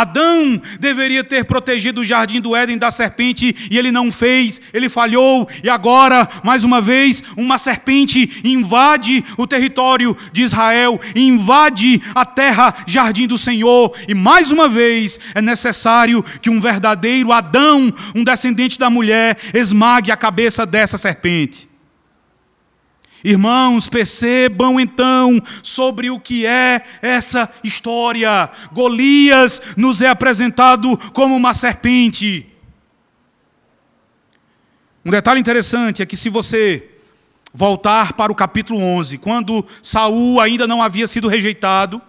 Adão 0.00 0.60
deveria 0.78 1.24
ter 1.24 1.44
protegido 1.44 2.00
o 2.00 2.04
jardim 2.04 2.40
do 2.40 2.54
Éden 2.54 2.78
da 2.78 2.90
serpente 2.90 3.54
e 3.70 3.78
ele 3.78 3.90
não 3.90 4.12
fez, 4.12 4.60
ele 4.72 4.88
falhou, 4.88 5.48
e 5.62 5.70
agora, 5.70 6.28
mais 6.44 6.64
uma 6.64 6.80
vez, 6.80 7.22
uma 7.36 7.58
serpente 7.58 8.42
invade 8.44 9.24
o 9.38 9.46
território 9.46 10.16
de 10.32 10.42
Israel, 10.42 11.00
invade 11.14 12.00
a 12.14 12.24
terra, 12.24 12.74
jardim 12.86 13.26
do 13.26 13.38
Senhor, 13.38 13.94
e 14.06 14.14
mais 14.14 14.50
uma 14.50 14.68
vez 14.68 15.18
é 15.34 15.40
necessário 15.40 16.22
que 16.40 16.50
um 16.50 16.60
verdadeiro 16.60 17.32
Adão, 17.32 17.92
um 18.14 18.24
descendente 18.24 18.78
da 18.78 18.90
mulher, 18.90 19.36
esmague 19.54 20.10
a 20.10 20.16
cabeça 20.16 20.66
dessa 20.66 20.98
serpente. 20.98 21.75
Irmãos, 23.28 23.88
percebam 23.88 24.78
então 24.78 25.42
sobre 25.60 26.08
o 26.10 26.20
que 26.20 26.46
é 26.46 26.80
essa 27.02 27.50
história. 27.64 28.48
Golias 28.72 29.60
nos 29.76 30.00
é 30.00 30.08
apresentado 30.08 30.96
como 31.12 31.34
uma 31.34 31.52
serpente. 31.52 32.46
Um 35.04 35.10
detalhe 35.10 35.40
interessante 35.40 36.00
é 36.00 36.06
que 36.06 36.16
se 36.16 36.28
você 36.28 36.88
voltar 37.52 38.12
para 38.12 38.30
o 38.30 38.34
capítulo 38.34 38.78
11, 38.78 39.18
quando 39.18 39.66
Saul 39.82 40.40
ainda 40.40 40.64
não 40.68 40.80
havia 40.80 41.08
sido 41.08 41.26
rejeitado, 41.26 42.00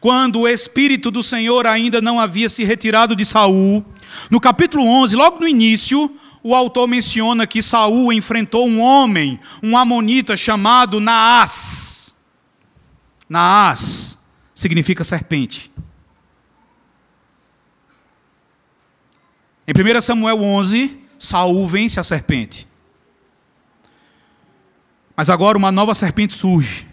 quando 0.00 0.40
o 0.40 0.48
espírito 0.48 1.12
do 1.12 1.22
Senhor 1.22 1.68
ainda 1.68 2.00
não 2.00 2.18
havia 2.18 2.48
se 2.48 2.64
retirado 2.64 3.14
de 3.14 3.24
Saul, 3.24 3.84
no 4.28 4.40
capítulo 4.40 4.84
11, 4.84 5.14
logo 5.14 5.38
no 5.38 5.46
início, 5.46 6.12
o 6.42 6.54
autor 6.54 6.86
menciona 6.88 7.46
que 7.46 7.62
Saul 7.62 8.12
enfrentou 8.12 8.66
um 8.66 8.80
homem, 8.80 9.38
um 9.62 9.76
amonita 9.76 10.36
chamado 10.36 11.00
Naás. 11.00 12.14
Naás 13.28 14.18
significa 14.54 15.04
serpente. 15.04 15.70
Em 19.66 19.72
1 19.72 20.00
Samuel 20.00 20.42
11, 20.42 20.98
Saul 21.18 21.66
vence 21.68 22.00
a 22.00 22.04
serpente. 22.04 22.66
Mas 25.14 25.30
agora 25.30 25.56
uma 25.56 25.70
nova 25.70 25.94
serpente 25.94 26.34
surge. 26.34 26.89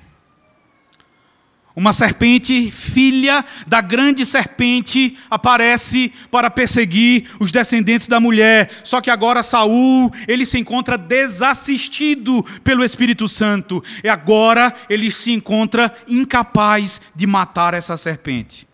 Uma 1.78 1.93
serpente, 1.93 2.71
filha 2.71 3.45
da 3.67 3.82
grande 3.82 4.25
serpente, 4.25 5.15
aparece 5.30 6.11
para 6.32 6.49
perseguir 6.49 7.25
os 7.39 7.51
descendentes 7.51 8.07
da 8.07 8.19
mulher. 8.19 8.67
Só 8.84 8.99
que 8.99 9.11
agora 9.11 9.43
Saul, 9.43 10.11
ele 10.28 10.43
se 10.43 10.57
encontra 10.57 10.97
desassistido 10.97 12.43
pelo 12.63 12.84
Espírito 12.84 13.30
Santo. 13.30 13.80
E 14.03 14.09
agora 14.09 14.73
ele 14.89 15.11
se 15.11 15.32
encontra 15.32 15.93
incapaz 16.07 16.99
de 17.15 17.28
matar 17.28 17.75
essa 17.75 17.95
serpente. 17.95 18.67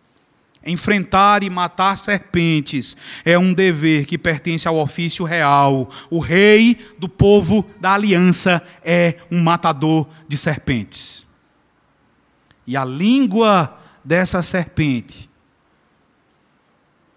Enfrentar 0.65 1.43
e 1.43 1.49
matar 1.49 1.97
serpentes 1.97 2.95
é 3.25 3.37
um 3.37 3.53
dever 3.53 4.05
que 4.05 4.17
pertence 4.17 4.65
ao 4.65 4.77
ofício 4.77 5.25
real. 5.25 5.89
O 6.09 6.19
rei 6.19 6.77
do 6.97 7.09
povo 7.09 7.69
da 7.81 7.95
aliança 7.95 8.65
é 8.81 9.15
um 9.29 9.41
matador 9.41 10.07
de 10.25 10.37
serpentes. 10.37 11.22
E 12.65 12.77
a 12.77 12.85
língua 12.85 13.77
dessa 14.03 14.41
serpente 14.41 15.29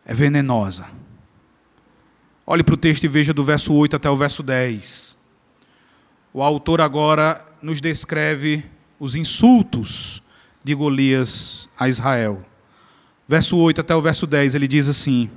é 0.05 0.15
venenosa. 0.15 0.87
Olhe 2.47 2.63
para 2.63 2.75
o 2.75 2.79
texto 2.79 3.05
e 3.05 3.09
veja 3.09 3.35
do 3.35 3.43
verso 3.43 3.75
8 3.75 3.97
até 3.97 4.09
o 4.09 4.17
verso 4.17 4.43
10. 4.43 5.17
O 6.33 6.43
autor 6.43 6.81
agora 6.81 7.45
nos 7.61 7.81
descreve 7.81 8.65
os 9.01 9.17
insultos 9.17 10.23
de 10.63 10.75
Golias 10.75 11.69
a 11.79 11.89
Israel. 11.89 12.45
Verso 13.29 13.57
8 13.57 13.81
até 13.81 13.95
o 13.97 14.01
verso 14.01 14.27
10, 14.27 14.55
ele 14.55 14.69
diz 14.69 14.89
assim: 14.89 15.29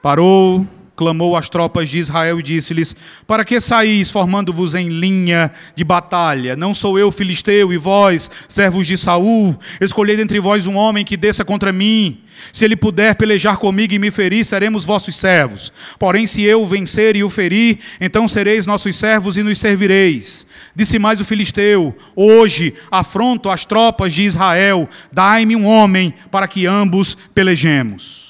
Parou 0.00 0.66
clamou 0.96 1.36
às 1.36 1.48
tropas 1.48 1.88
de 1.88 1.98
Israel 1.98 2.40
e 2.40 2.42
disse-lhes: 2.42 2.96
Para 3.26 3.44
que 3.44 3.60
saís 3.60 4.10
formando-vos 4.10 4.74
em 4.74 4.88
linha 4.88 5.52
de 5.74 5.84
batalha? 5.84 6.56
Não 6.56 6.72
sou 6.72 6.98
eu 6.98 7.12
filisteu 7.12 7.72
e 7.72 7.76
vós, 7.76 8.30
servos 8.48 8.86
de 8.86 8.96
Saul? 8.96 9.56
Escolhei 9.80 10.16
dentre 10.16 10.40
vós 10.40 10.66
um 10.66 10.76
homem 10.76 11.04
que 11.04 11.16
desça 11.16 11.44
contra 11.44 11.72
mim. 11.72 12.22
Se 12.52 12.64
ele 12.64 12.76
puder 12.76 13.14
pelejar 13.14 13.56
comigo 13.56 13.94
e 13.94 13.98
me 13.98 14.10
ferir, 14.10 14.44
seremos 14.44 14.84
vossos 14.84 15.16
servos. 15.16 15.72
Porém, 15.98 16.26
se 16.26 16.42
eu 16.42 16.66
vencer 16.66 17.16
e 17.16 17.24
o 17.24 17.30
ferir, 17.30 17.78
então 18.00 18.28
sereis 18.28 18.66
nossos 18.66 18.96
servos 18.96 19.36
e 19.36 19.42
nos 19.42 19.58
servireis. 19.58 20.46
Disse 20.74 20.98
mais 20.98 21.20
o 21.20 21.24
filisteu: 21.24 21.96
Hoje 22.14 22.74
afronto 22.90 23.48
as 23.48 23.64
tropas 23.64 24.12
de 24.12 24.22
Israel, 24.22 24.88
dai-me 25.12 25.56
um 25.56 25.66
homem 25.66 26.14
para 26.30 26.48
que 26.48 26.66
ambos 26.66 27.16
pelejemos. 27.34 28.25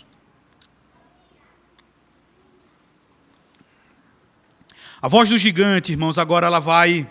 A 5.00 5.08
voz 5.08 5.28
do 5.28 5.36
gigante, 5.36 5.92
irmãos, 5.92 6.16
agora 6.16 6.46
ela 6.46 6.58
vai 6.58 7.06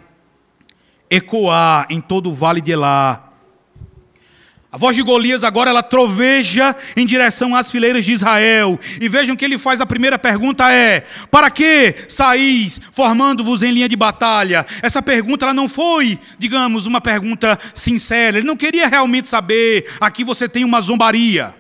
ecoar 1.07 1.85
em 1.89 2.01
todo 2.01 2.31
o 2.31 2.33
vale 2.33 2.59
de 2.59 2.71
Elá. 2.71 3.21
A 4.71 4.77
voz 4.77 4.95
de 4.95 5.03
Golias 5.03 5.43
agora 5.43 5.69
ela 5.69 5.83
troveja 5.83 6.75
em 6.97 7.05
direção 7.05 7.55
às 7.55 7.69
fileiras 7.69 8.03
de 8.03 8.11
Israel. 8.11 8.77
E 8.99 9.07
vejam 9.07 9.35
que 9.35 9.45
ele 9.45 9.59
faz 9.59 9.79
a 9.79 9.85
primeira 9.85 10.17
pergunta 10.17 10.69
é: 10.73 11.01
Para 11.29 11.51
que 11.51 11.95
saís 12.09 12.81
formando-vos 12.91 13.61
em 13.61 13.71
linha 13.71 13.87
de 13.87 13.95
batalha? 13.95 14.65
Essa 14.81 15.01
pergunta 15.01 15.45
ela 15.45 15.53
não 15.53 15.69
foi, 15.69 16.19
digamos, 16.39 16.87
uma 16.87 16.99
pergunta 16.99 17.57
sincera. 17.73 18.39
Ele 18.39 18.47
não 18.47 18.57
queria 18.57 18.87
realmente 18.87 19.27
saber. 19.27 19.85
Aqui 20.01 20.23
você 20.23 20.49
tem 20.49 20.65
uma 20.65 20.81
zombaria. 20.81 21.53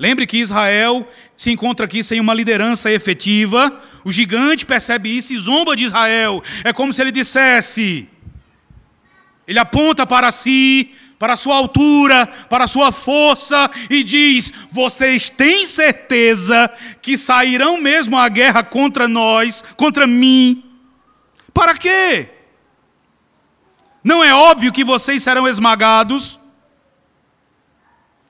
Lembre 0.00 0.26
que 0.26 0.38
Israel 0.38 1.06
se 1.36 1.50
encontra 1.50 1.84
aqui 1.84 2.02
sem 2.02 2.18
uma 2.18 2.32
liderança 2.32 2.90
efetiva. 2.90 3.70
O 4.02 4.10
gigante 4.10 4.64
percebe 4.64 5.14
isso 5.14 5.34
e 5.34 5.38
zomba 5.38 5.76
de 5.76 5.84
Israel. 5.84 6.42
É 6.64 6.72
como 6.72 6.90
se 6.90 7.02
ele 7.02 7.12
dissesse: 7.12 8.08
ele 9.46 9.58
aponta 9.58 10.06
para 10.06 10.32
si, 10.32 10.94
para 11.18 11.34
a 11.34 11.36
sua 11.36 11.54
altura, 11.54 12.26
para 12.48 12.64
a 12.64 12.66
sua 12.66 12.90
força 12.90 13.70
e 13.90 14.02
diz: 14.02 14.50
Vocês 14.70 15.28
têm 15.28 15.66
certeza 15.66 16.70
que 17.02 17.18
sairão 17.18 17.78
mesmo 17.78 18.16
à 18.16 18.26
guerra 18.30 18.62
contra 18.62 19.06
nós, 19.06 19.62
contra 19.76 20.06
mim? 20.06 20.64
Para 21.52 21.74
quê? 21.74 22.30
Não 24.02 24.24
é 24.24 24.34
óbvio 24.34 24.72
que 24.72 24.82
vocês 24.82 25.22
serão 25.22 25.46
esmagados? 25.46 26.39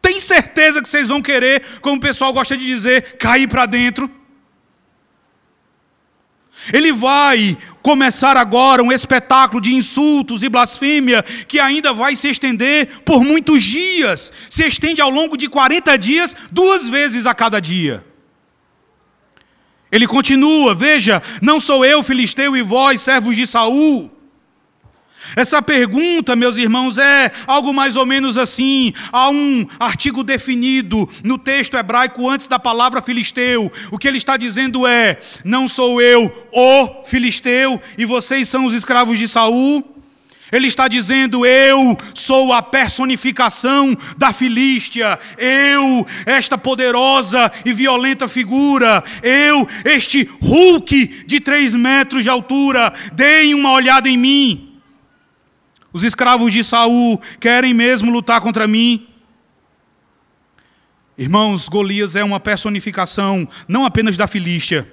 Tem 0.02 0.18
certeza 0.18 0.80
que 0.82 0.88
vocês 0.88 1.08
vão 1.08 1.20
querer, 1.20 1.62
como 1.80 1.96
o 1.96 2.00
pessoal 2.00 2.32
gosta 2.32 2.56
de 2.56 2.64
dizer, 2.64 3.16
cair 3.18 3.48
para 3.48 3.66
dentro? 3.66 4.10
Ele 6.72 6.92
vai 6.92 7.56
começar 7.82 8.36
agora 8.36 8.82
um 8.82 8.92
espetáculo 8.92 9.60
de 9.60 9.74
insultos 9.74 10.42
e 10.42 10.48
blasfêmia 10.48 11.22
que 11.22 11.58
ainda 11.58 11.92
vai 11.94 12.14
se 12.14 12.28
estender 12.28 13.00
por 13.02 13.24
muitos 13.24 13.62
dias. 13.62 14.30
Se 14.50 14.66
estende 14.66 15.00
ao 15.00 15.10
longo 15.10 15.36
de 15.36 15.48
40 15.48 15.96
dias, 15.96 16.36
duas 16.50 16.88
vezes 16.88 17.24
a 17.24 17.34
cada 17.34 17.60
dia. 17.60 18.04
Ele 19.90 20.06
continua, 20.06 20.74
veja, 20.74 21.22
não 21.42 21.58
sou 21.58 21.84
eu, 21.84 22.02
filisteu, 22.02 22.56
e 22.56 22.62
vós, 22.62 23.00
servos 23.00 23.34
de 23.34 23.46
Saul. 23.46 24.10
Essa 25.36 25.62
pergunta, 25.62 26.34
meus 26.34 26.56
irmãos, 26.56 26.98
é 26.98 27.30
algo 27.46 27.72
mais 27.72 27.96
ou 27.96 28.04
menos 28.04 28.36
assim. 28.36 28.92
Há 29.12 29.30
um 29.30 29.66
artigo 29.78 30.24
definido 30.24 31.08
no 31.22 31.38
texto 31.38 31.76
hebraico 31.76 32.28
antes 32.28 32.46
da 32.46 32.58
palavra 32.58 33.02
filisteu. 33.02 33.70
O 33.90 33.98
que 33.98 34.08
ele 34.08 34.18
está 34.18 34.36
dizendo 34.36 34.86
é: 34.86 35.20
Não 35.44 35.68
sou 35.68 36.00
eu 36.00 36.30
o 36.52 37.04
filisteu 37.04 37.80
e 37.96 38.04
vocês 38.04 38.48
são 38.48 38.66
os 38.66 38.74
escravos 38.74 39.18
de 39.18 39.28
Saul. 39.28 39.84
Ele 40.52 40.66
está 40.66 40.88
dizendo: 40.88 41.46
Eu 41.46 41.96
sou 42.14 42.52
a 42.52 42.62
personificação 42.62 43.96
da 44.16 44.32
Filístia, 44.32 45.18
eu, 45.38 46.06
esta 46.26 46.58
poderosa 46.58 47.50
e 47.64 47.72
violenta 47.72 48.26
figura, 48.26 49.02
eu, 49.22 49.66
este 49.84 50.28
Hulk 50.42 51.24
de 51.26 51.40
três 51.40 51.74
metros 51.74 52.22
de 52.22 52.28
altura, 52.28 52.92
deem 53.12 53.54
uma 53.54 53.72
olhada 53.72 54.08
em 54.08 54.16
mim. 54.16 54.69
Os 55.92 56.04
escravos 56.04 56.52
de 56.52 56.62
Saul 56.62 57.20
querem 57.40 57.74
mesmo 57.74 58.10
lutar 58.10 58.40
contra 58.40 58.66
mim? 58.66 59.06
Irmãos, 61.18 61.68
Golias 61.68 62.16
é 62.16 62.24
uma 62.24 62.40
personificação 62.40 63.46
não 63.68 63.84
apenas 63.84 64.16
da 64.16 64.26
Filístia. 64.26 64.90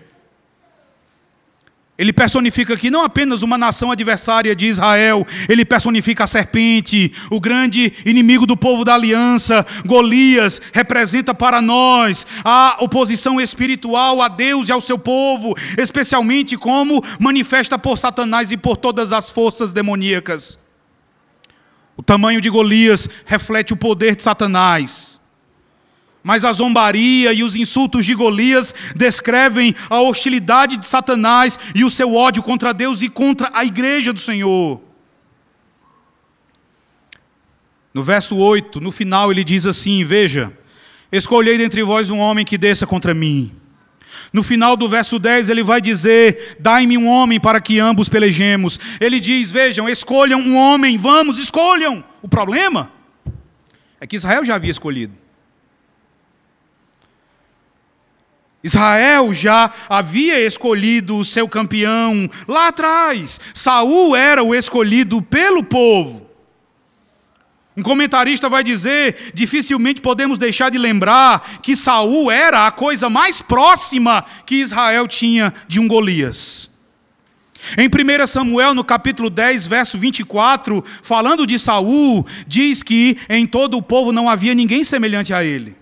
Ele 1.97 2.13
personifica 2.13 2.75
aqui 2.75 2.91
não 2.91 3.03
apenas 3.03 3.41
uma 3.41 3.57
nação 3.57 3.91
adversária 3.91 4.55
de 4.55 4.67
Israel, 4.67 5.25
ele 5.49 5.65
personifica 5.65 6.25
a 6.25 6.27
serpente, 6.27 7.11
o 7.31 7.39
grande 7.39 7.91
inimigo 8.05 8.45
do 8.45 8.55
povo 8.55 8.83
da 8.83 8.93
aliança. 8.93 9.65
Golias 9.83 10.61
representa 10.73 11.33
para 11.33 11.59
nós 11.59 12.27
a 12.43 12.77
oposição 12.81 13.41
espiritual 13.41 14.21
a 14.21 14.27
Deus 14.27 14.69
e 14.69 14.71
ao 14.71 14.81
seu 14.81 14.99
povo, 14.99 15.55
especialmente 15.75 16.55
como 16.55 17.03
manifesta 17.19 17.79
por 17.79 17.97
Satanás 17.97 18.51
e 18.51 18.57
por 18.57 18.77
todas 18.77 19.11
as 19.11 19.31
forças 19.31 19.73
demoníacas. 19.73 20.59
O 21.97 22.03
tamanho 22.03 22.39
de 22.39 22.49
Golias 22.49 23.09
reflete 23.25 23.73
o 23.73 23.77
poder 23.77 24.15
de 24.15 24.21
Satanás. 24.21 25.19
Mas 26.23 26.45
a 26.45 26.53
zombaria 26.53 27.33
e 27.33 27.41
os 27.41 27.55
insultos 27.55 28.05
de 28.05 28.13
Golias 28.13 28.73
descrevem 28.95 29.73
a 29.89 29.99
hostilidade 30.01 30.77
de 30.77 30.85
Satanás 30.85 31.57
e 31.73 31.83
o 31.83 31.89
seu 31.89 32.13
ódio 32.13 32.43
contra 32.43 32.73
Deus 32.73 33.01
e 33.01 33.09
contra 33.09 33.49
a 33.51 33.65
igreja 33.65 34.13
do 34.13 34.19
Senhor. 34.19 34.81
No 37.93 38.03
verso 38.03 38.35
8, 38.35 38.79
no 38.79 38.91
final, 38.91 39.31
ele 39.31 39.43
diz 39.43 39.65
assim: 39.65 40.03
Veja, 40.03 40.55
escolhei 41.11 41.57
dentre 41.57 41.81
vós 41.81 42.11
um 42.11 42.19
homem 42.19 42.45
que 42.45 42.57
desça 42.57 42.85
contra 42.85 43.13
mim. 43.13 43.55
No 44.31 44.43
final 44.43 44.75
do 44.75 44.89
verso 44.89 45.17
10, 45.19 45.49
ele 45.49 45.63
vai 45.63 45.81
dizer: 45.81 46.57
Dai-me 46.59 46.97
um 46.97 47.07
homem 47.07 47.39
para 47.39 47.61
que 47.61 47.79
ambos 47.79 48.09
pelejemos. 48.09 48.79
Ele 48.99 49.19
diz: 49.19 49.51
Vejam, 49.51 49.87
escolham 49.87 50.39
um 50.39 50.55
homem, 50.55 50.97
vamos, 50.97 51.37
escolham. 51.37 52.03
O 52.21 52.27
problema 52.27 52.91
é 53.99 54.05
que 54.07 54.15
Israel 54.15 54.45
já 54.45 54.55
havia 54.55 54.71
escolhido. 54.71 55.13
Israel 58.63 59.33
já 59.33 59.71
havia 59.87 60.39
escolhido 60.45 61.17
o 61.17 61.25
seu 61.25 61.47
campeão 61.47 62.29
lá 62.47 62.67
atrás. 62.67 63.39
Saul 63.53 64.15
era 64.15 64.43
o 64.43 64.53
escolhido 64.53 65.21
pelo 65.21 65.63
povo. 65.63 66.26
Um 67.77 67.83
comentarista 67.83 68.49
vai 68.49 68.63
dizer: 68.63 69.31
dificilmente 69.35 70.01
podemos 70.01 70.39
deixar 70.39 70.71
de 70.71 70.79
lembrar 70.79 71.59
que 71.61 71.75
Saul 71.75 72.31
era 72.31 72.65
a 72.65 72.71
coisa 72.71 73.07
mais 73.07 73.39
próxima 73.39 74.25
que 74.47 74.55
Israel 74.55 75.07
tinha 75.07 75.53
de 75.67 75.79
um 75.79 75.87
Golias. 75.87 76.71
Em 77.77 77.87
1 77.87 78.25
Samuel, 78.25 78.73
no 78.73 78.83
capítulo 78.83 79.29
10, 79.29 79.67
verso 79.67 79.97
24, 79.97 80.83
falando 81.03 81.45
de 81.45 81.59
Saul, 81.59 82.25
diz 82.47 82.81
que 82.81 83.17
em 83.29 83.45
todo 83.45 83.77
o 83.77 83.81
povo 83.81 84.11
não 84.11 84.27
havia 84.27 84.55
ninguém 84.55 84.83
semelhante 84.83 85.31
a 85.31 85.43
ele. 85.43 85.75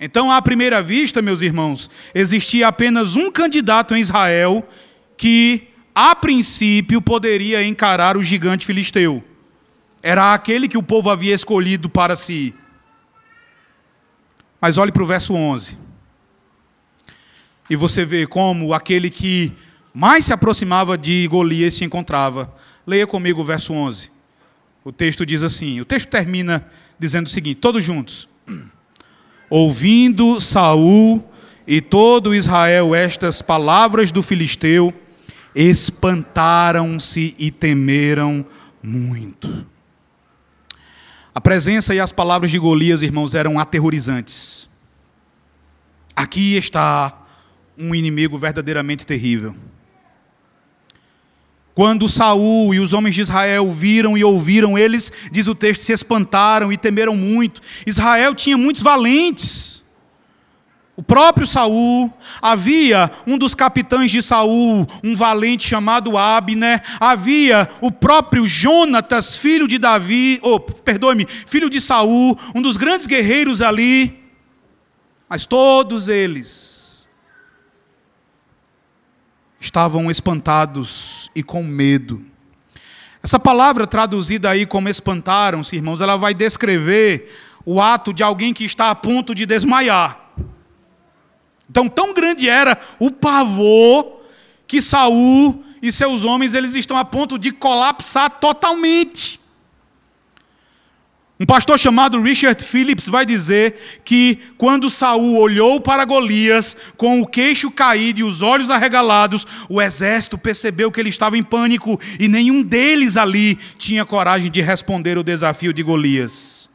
Então, 0.00 0.30
à 0.30 0.40
primeira 0.40 0.82
vista, 0.82 1.20
meus 1.20 1.42
irmãos, 1.42 1.90
existia 2.14 2.68
apenas 2.68 3.14
um 3.14 3.30
candidato 3.30 3.94
em 3.94 4.00
Israel 4.00 4.66
que, 5.16 5.68
a 5.94 6.14
princípio, 6.14 7.02
poderia 7.02 7.66
encarar 7.66 8.16
o 8.16 8.22
gigante 8.22 8.64
filisteu 8.64 9.22
era 10.06 10.34
aquele 10.34 10.68
que 10.68 10.76
o 10.76 10.82
povo 10.82 11.08
havia 11.08 11.34
escolhido 11.34 11.88
para 11.88 12.14
si. 12.14 12.54
Mas 14.60 14.76
olhe 14.76 14.92
para 14.92 15.02
o 15.02 15.06
verso 15.06 15.32
11. 15.32 15.78
E 17.70 17.74
você 17.74 18.04
vê 18.04 18.26
como 18.26 18.74
aquele 18.74 19.08
que 19.08 19.50
mais 19.94 20.26
se 20.26 20.32
aproximava 20.34 20.98
de 20.98 21.26
Golias 21.26 21.72
se 21.72 21.86
encontrava. 21.86 22.54
Leia 22.86 23.06
comigo 23.06 23.40
o 23.40 23.44
verso 23.46 23.72
11. 23.72 24.10
O 24.84 24.92
texto 24.92 25.24
diz 25.24 25.42
assim: 25.42 25.80
o 25.80 25.86
texto 25.86 26.10
termina 26.10 26.68
dizendo 26.98 27.26
o 27.26 27.30
seguinte, 27.30 27.60
todos 27.60 27.82
juntos. 27.82 28.28
Ouvindo 29.48 30.38
Saul 30.38 31.24
e 31.66 31.80
todo 31.80 32.34
Israel 32.34 32.94
estas 32.94 33.40
palavras 33.40 34.12
do 34.12 34.22
filisteu, 34.22 34.92
espantaram-se 35.54 37.34
e 37.38 37.50
temeram 37.50 38.44
muito. 38.82 39.72
A 41.34 41.40
presença 41.40 41.92
e 41.94 41.98
as 41.98 42.12
palavras 42.12 42.50
de 42.50 42.58
Golias, 42.58 43.02
irmãos, 43.02 43.34
eram 43.34 43.58
aterrorizantes. 43.58 44.68
Aqui 46.14 46.56
está 46.56 47.24
um 47.76 47.92
inimigo 47.92 48.38
verdadeiramente 48.38 49.04
terrível. 49.04 49.54
Quando 51.74 52.08
Saul 52.08 52.72
e 52.72 52.78
os 52.78 52.92
homens 52.92 53.16
de 53.16 53.22
Israel 53.22 53.72
viram 53.72 54.16
e 54.16 54.22
ouviram, 54.22 54.78
eles, 54.78 55.10
diz 55.32 55.48
o 55.48 55.56
texto, 55.56 55.80
se 55.80 55.92
espantaram 55.92 56.72
e 56.72 56.76
temeram 56.76 57.16
muito. 57.16 57.60
Israel 57.84 58.32
tinha 58.32 58.56
muitos 58.56 58.80
valentes. 58.80 59.73
O 60.96 61.02
próprio 61.02 61.44
Saul, 61.44 62.12
havia 62.40 63.10
um 63.26 63.36
dos 63.36 63.52
capitães 63.52 64.12
de 64.12 64.22
Saul, 64.22 64.86
um 65.02 65.16
valente 65.16 65.66
chamado 65.66 66.16
Abner, 66.16 66.80
havia 67.00 67.68
o 67.80 67.90
próprio 67.90 68.46
Jonatas, 68.46 69.36
filho 69.36 69.66
de 69.66 69.76
Davi, 69.76 70.38
ou 70.40 70.54
oh, 70.54 70.60
perdoe-me, 70.60 71.26
filho 71.26 71.68
de 71.68 71.80
Saul, 71.80 72.38
um 72.54 72.62
dos 72.62 72.76
grandes 72.76 73.06
guerreiros 73.06 73.60
ali. 73.60 74.22
Mas 75.28 75.44
todos 75.44 76.08
eles 76.08 77.08
estavam 79.58 80.08
espantados 80.10 81.28
e 81.34 81.42
com 81.42 81.64
medo. 81.64 82.24
Essa 83.20 83.40
palavra 83.40 83.84
traduzida 83.84 84.50
aí 84.50 84.64
como 84.64 84.88
espantaram-se, 84.88 85.74
irmãos, 85.74 86.00
ela 86.00 86.16
vai 86.16 86.34
descrever 86.34 87.32
o 87.64 87.80
ato 87.80 88.12
de 88.12 88.22
alguém 88.22 88.52
que 88.52 88.64
está 88.64 88.90
a 88.90 88.94
ponto 88.94 89.34
de 89.34 89.44
desmaiar. 89.44 90.23
Então, 91.74 91.88
tão 91.88 92.14
grande 92.14 92.48
era 92.48 92.80
o 93.00 93.10
pavor 93.10 94.20
que 94.64 94.80
Saul 94.80 95.64
e 95.82 95.90
seus 95.90 96.24
homens 96.24 96.54
eles 96.54 96.72
estão 96.76 96.96
a 96.96 97.04
ponto 97.04 97.36
de 97.36 97.50
colapsar 97.50 98.30
totalmente. 98.30 99.40
Um 101.40 101.44
pastor 101.44 101.76
chamado 101.76 102.22
Richard 102.22 102.62
Phillips 102.62 103.08
vai 103.08 103.26
dizer 103.26 104.00
que 104.04 104.38
quando 104.56 104.88
Saul 104.88 105.36
olhou 105.36 105.80
para 105.80 106.04
Golias 106.04 106.76
com 106.96 107.20
o 107.20 107.26
queixo 107.26 107.72
caído 107.72 108.20
e 108.20 108.22
os 108.22 108.40
olhos 108.40 108.70
arregalados, 108.70 109.44
o 109.68 109.82
exército 109.82 110.38
percebeu 110.38 110.92
que 110.92 111.00
ele 111.00 111.08
estava 111.08 111.36
em 111.36 111.42
pânico 111.42 111.98
e 112.20 112.28
nenhum 112.28 112.62
deles 112.62 113.16
ali 113.16 113.56
tinha 113.76 114.04
coragem 114.04 114.48
de 114.48 114.60
responder 114.60 115.18
o 115.18 115.24
desafio 115.24 115.72
de 115.72 115.82
Golias. 115.82 116.70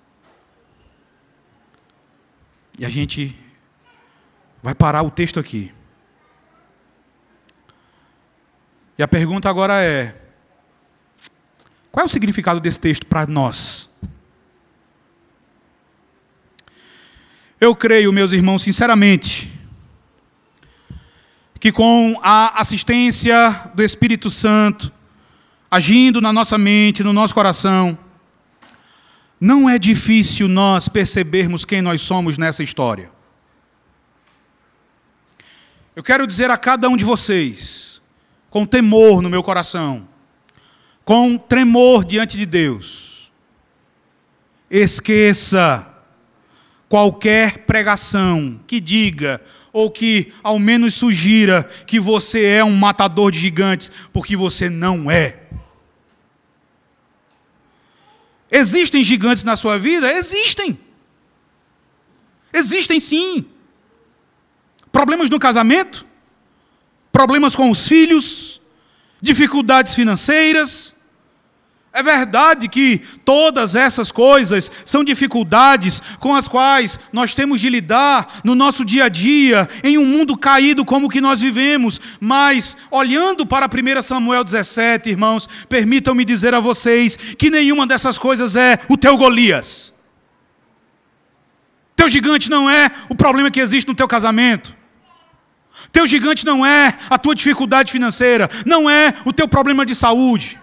E 2.78 2.86
a 2.86 2.90
gente 2.90 3.34
vai 4.62 4.76
parar 4.76 5.04
o 5.04 5.12
texto 5.12 5.40
aqui. 5.40 5.74
E 8.98 9.04
a 9.04 9.08
pergunta 9.08 9.50
agora 9.50 9.82
é: 9.82 10.16
qual 11.92 12.04
é 12.04 12.08
o 12.08 12.12
significado 12.12 12.60
desse 12.60 12.80
texto 12.80 13.06
para 13.06 13.26
nós? 13.26 13.90
Eu 17.60 17.76
creio, 17.76 18.14
meus 18.14 18.32
irmãos, 18.32 18.62
sinceramente, 18.62 19.52
que 21.60 21.72
com 21.72 22.18
a 22.24 22.60
assistência 22.62 23.72
do 23.74 23.84
Espírito 23.84 24.30
Santo, 24.30 24.92
agindo 25.70 26.22
na 26.22 26.32
nossa 26.32 26.58
mente, 26.58 27.04
no 27.04 27.12
nosso 27.12 27.34
coração, 27.34 27.98
não 29.40 29.70
é 29.70 29.78
difícil 29.78 30.48
nós 30.48 30.88
percebermos 30.88 31.66
quem 31.66 31.82
nós 31.82 32.02
somos 32.02 32.38
nessa 32.38 32.64
história. 32.64 33.12
Eu 36.00 36.04
quero 36.04 36.26
dizer 36.26 36.50
a 36.50 36.58
cada 36.58 36.88
um 36.88 36.96
de 36.96 37.04
vocês, 37.04 38.02
com 38.50 38.66
temor 38.66 39.22
no 39.22 39.30
meu 39.30 39.44
coração, 39.44 40.08
com 41.04 41.38
tremor 41.38 42.06
diante 42.06 42.38
de 42.38 42.46
Deus, 42.46 43.30
esqueça 44.72 45.86
qualquer 46.88 47.66
pregação 47.66 48.62
que 48.66 48.80
diga 48.80 49.42
ou 49.74 49.92
que 49.92 50.32
ao 50.42 50.58
menos 50.58 50.96
sugira 50.96 51.70
que 51.86 52.00
você 52.00 52.46
é 52.46 52.64
um 52.64 52.78
matador 52.78 53.30
de 53.30 53.38
gigantes, 53.38 53.92
porque 54.14 54.38
você 54.38 54.70
não 54.70 55.12
é. 55.12 55.50
Existem 58.50 59.04
gigantes 59.04 59.44
na 59.44 59.58
sua 59.58 59.78
vida? 59.78 60.10
Existem. 60.14 60.80
Existem 62.54 63.02
sim. 63.02 63.46
Problemas 64.92 65.30
no 65.30 65.40
casamento, 65.40 66.06
problemas 67.12 67.56
com 67.56 67.70
os 67.70 67.88
filhos, 67.88 68.60
dificuldades 69.22 69.94
financeiras. 69.94 70.96
É 71.92 72.04
verdade 72.04 72.68
que 72.68 73.00
todas 73.26 73.74
essas 73.74 74.12
coisas 74.12 74.72
são 74.86 75.04
dificuldades 75.04 76.02
com 76.20 76.36
as 76.36 76.48
quais 76.48 77.00
nós 77.12 77.34
temos 77.34 77.60
de 77.60 77.68
lidar 77.68 78.42
no 78.44 78.54
nosso 78.54 78.86
dia 78.86 79.06
a 79.06 79.10
dia, 79.10 79.68
em 79.84 79.98
um 79.98 80.06
mundo 80.06 80.38
caído 80.38 80.86
como 80.86 81.08
o 81.08 81.10
que 81.10 81.20
nós 81.20 81.42
vivemos, 81.42 82.00
mas 82.20 82.78
olhando 82.92 83.46
para 83.46 83.68
1 83.68 84.04
Samuel 84.04 84.44
17, 84.44 85.10
irmãos, 85.10 85.50
permitam-me 85.68 86.24
dizer 86.24 86.54
a 86.54 86.60
vocês 86.60 87.16
que 87.16 87.50
nenhuma 87.50 87.88
dessas 87.88 88.20
coisas 88.20 88.56
é 88.56 88.78
o 88.88 88.96
teu 88.96 89.18
Golias. 89.18 89.92
Teu 91.96 92.08
gigante 92.08 92.52
não 92.52 92.70
é 92.70 92.90
o 93.10 93.16
problema 93.16 93.52
que 93.52 93.60
existe 93.60 93.88
no 93.88 93.96
teu 93.96 94.08
casamento. 94.08 94.79
Teu 95.92 96.06
gigante 96.06 96.46
não 96.46 96.66
é 96.66 96.98
a 97.10 97.18
tua 97.18 97.36
dificuldade 97.36 97.92
financeira, 97.92 98.50
não 98.66 98.90
é 98.90 99.14
o 99.26 99.34
teu 99.34 99.48
problema 99.48 99.86
de 99.86 99.96
saúde. 99.96 100.60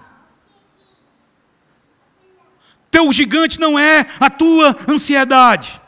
Teu 2.91 3.13
gigante 3.13 3.61
não 3.61 3.79
é 3.79 4.07
a 4.21 4.31
tua 4.31 4.77
ansiedade. 4.89 5.81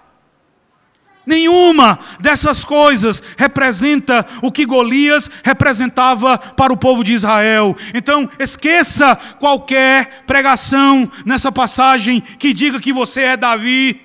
Nenhuma 1.28 1.98
dessas 2.18 2.64
coisas 2.64 3.22
representa 3.36 4.26
o 4.42 4.50
que 4.50 4.64
Golias 4.64 5.30
representava 5.44 6.38
para 6.38 6.72
o 6.72 6.76
povo 6.76 7.04
de 7.04 7.12
Israel. 7.12 7.76
Então, 7.94 8.28
esqueça 8.38 9.14
qualquer 9.38 10.24
pregação 10.26 11.08
nessa 11.26 11.52
passagem 11.52 12.20
que 12.20 12.54
diga 12.54 12.80
que 12.80 12.94
você 12.94 13.24
é 13.24 13.36
Davi, 13.36 14.00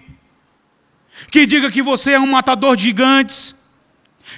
que 1.31 1.45
diga 1.45 1.71
que 1.71 1.81
você 1.81 2.11
é 2.11 2.19
um 2.19 2.27
matador 2.27 2.75
de 2.75 2.83
gigantes 2.83 3.55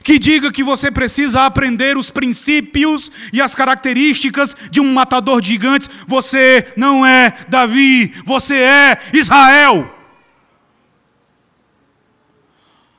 que 0.06 0.20
diga 0.20 0.52
que 0.52 0.64
você 0.64 0.92
precisa 0.92 1.48
aprender 1.48 1.98
os 1.98 2.12
princípios 2.12 3.12
e 3.34 3.42
as 3.42 3.56
características 3.56 4.56
de 4.70 4.80
um 4.80 4.94
matador 4.94 5.42
de 5.42 5.48
gigantes. 5.48 5.90
Você 6.06 6.72
não 6.78 7.04
é 7.04 7.36
Davi, 7.50 8.14
você 8.24 8.54
é 8.56 9.00
Israel. 9.12 9.92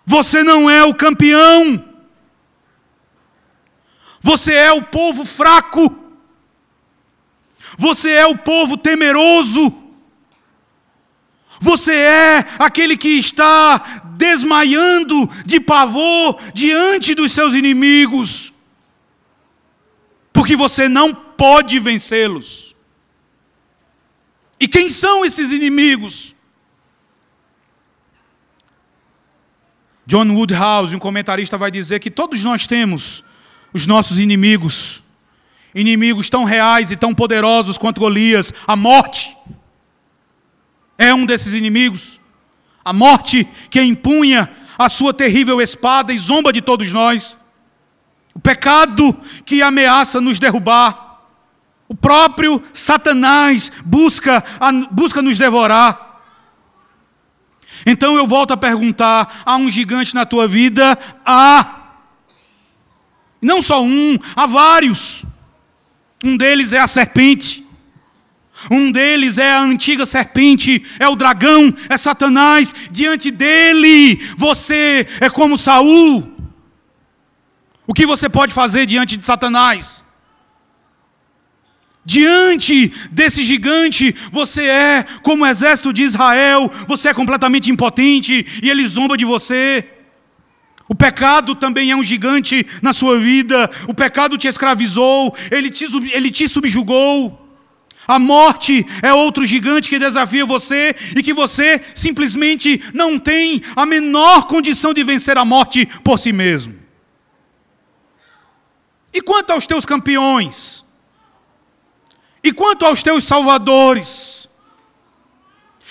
Você 0.05 0.43
não 0.43 0.69
é 0.69 0.83
o 0.83 0.93
campeão. 0.93 1.85
Você 4.21 4.53
é 4.53 4.73
o 4.73 4.83
povo 4.83 5.25
fraco. 5.25 5.97
Você 7.79 8.11
é 8.11 8.27
o 8.27 8.37
povo 8.37 8.77
temeroso. 8.77 9.86
Você 11.61 11.93
é 11.93 12.45
aquele 12.59 12.97
que 12.97 13.09
está 13.09 13.79
desmaiando 14.17 15.29
de 15.45 15.61
pavor 15.61 16.39
diante 16.53 17.15
dos 17.15 17.33
seus 17.33 17.55
inimigos, 17.55 18.53
porque 20.33 20.57
você 20.57 20.89
não 20.89 21.15
pode 21.15 21.79
vencê-los. 21.79 22.75
E 24.59 24.67
quem 24.67 24.89
são 24.89 25.25
esses 25.25 25.51
inimigos? 25.51 26.35
John 30.07 30.31
Woodhouse, 30.31 30.95
um 30.95 31.01
comentarista, 31.01 31.59
vai 31.59 31.71
dizer 31.71 31.99
que 31.99 32.11
todos 32.11 32.43
nós 32.45 32.67
temos 32.67 33.25
os 33.73 33.87
nossos 33.87 34.19
inimigos, 34.19 35.03
inimigos 35.75 36.31
tão 36.31 36.45
reais 36.45 36.91
e 36.91 36.97
tão 36.97 37.15
poderosos 37.15 37.77
quanto 37.77 38.01
Golias, 38.01 38.55
a 38.67 38.77
morte 38.77 39.37
é 40.99 41.15
um 41.15 41.27
desses 41.27 41.53
inimigos. 41.53 42.21
A 42.85 42.93
morte 42.93 43.47
que 43.71 43.81
empunha 43.81 44.51
a 44.79 44.89
sua 44.89 45.13
terrível 45.13 45.61
espada 45.61 46.13
e 46.13 46.19
zomba 46.19 46.53
de 46.53 46.61
todos 46.61 46.93
nós. 46.93 47.37
O 48.35 48.41
pecado 48.41 49.19
que 49.45 49.63
ameaça 49.63 50.21
nos 50.21 50.39
derrubar. 50.39 51.21
O 51.89 51.95
próprio 51.95 52.63
Satanás 52.73 53.71
busca, 53.85 54.45
busca 54.91 55.23
nos 55.23 55.39
devorar. 55.39 56.21
Então 57.85 58.17
eu 58.17 58.27
volto 58.27 58.53
a 58.53 58.57
perguntar: 58.57 59.43
há 59.45 59.57
um 59.57 59.71
gigante 59.71 60.15
na 60.15 60.25
tua 60.25 60.47
vida? 60.47 60.99
Há. 61.25 61.83
Não 63.41 63.61
só 63.61 63.83
um, 63.83 64.19
há 64.35 64.47
vários. 64.47 65.25
Um 66.25 66.37
deles 66.37 66.73
é 66.73 66.81
a 66.81 66.89
serpente. 66.89 67.66
Um 68.71 68.91
deles 68.91 69.39
é 69.39 69.53
a 69.53 69.61
antiga 69.61 70.07
serpente, 70.07 70.85
é 70.99 71.09
o 71.09 71.17
dragão, 71.17 71.73
é 71.89 71.97
Satanás. 71.97 72.75
Diante 72.91 73.31
dele, 73.31 74.19
você 74.37 75.07
é 75.21 75.29
como 75.29 75.59
Saul. 75.59 76.33
O 77.87 77.95
que 77.95 78.07
você 78.07 78.29
pode 78.29 78.53
fazer 78.53 78.87
diante 78.87 79.17
de 79.17 79.25
Satanás? 79.25 80.05
Diante 82.05 82.93
desse 83.11 83.45
gigante, 83.45 84.15
você 84.33 84.63
é 84.63 85.05
como 85.23 85.45
o 85.45 85.47
exército 85.47 85.93
de 85.93 86.03
Israel, 86.03 86.71
você 86.87 87.09
é 87.09 87.15
completamente 87.15 87.71
impotente 87.71 88.47
e 88.63 88.71
ele 88.71 88.87
zomba 88.87 89.17
de 89.17 89.25
você. 89.25 89.85
O 90.89 90.95
pecado 90.95 91.55
também 91.55 91.91
é 91.91 91.97
um 91.97 92.03
gigante 92.03 92.65
na 92.81 92.93
sua 92.93 93.19
vida, 93.19 93.69
o 93.89 93.95
pecado 93.95 94.39
te 94.39 94.47
escravizou, 94.47 95.35
ele 95.51 95.69
te, 95.69 95.85
ele 96.13 96.31
te 96.31 96.49
subjugou. 96.49 97.46
A 98.07 98.19
morte 98.19 98.87
é 99.03 99.13
outro 99.13 99.45
gigante 99.45 99.89
que 99.89 99.99
desafia 99.99 100.47
você 100.47 100.95
e 101.17 101.23
que 101.23 101.33
você 101.33 101.81
simplesmente 101.95 102.81
não 102.95 103.19
tem 103.19 103.61
a 103.75 103.85
menor 103.85 104.47
condição 104.47 104.95
de 104.95 105.03
vencer 105.03 105.37
a 105.37 105.45
morte 105.45 105.87
por 106.05 106.19
si 106.19 106.33
mesmo. 106.33 106.75
E 109.13 109.21
quanto 109.21 109.51
aos 109.51 109.67
teus 109.67 109.85
campeões? 109.85 110.85
E 112.45 112.53
quanto 112.53 112.85
aos 112.85 113.03
teus 113.03 113.25
salvadores? 113.25 114.49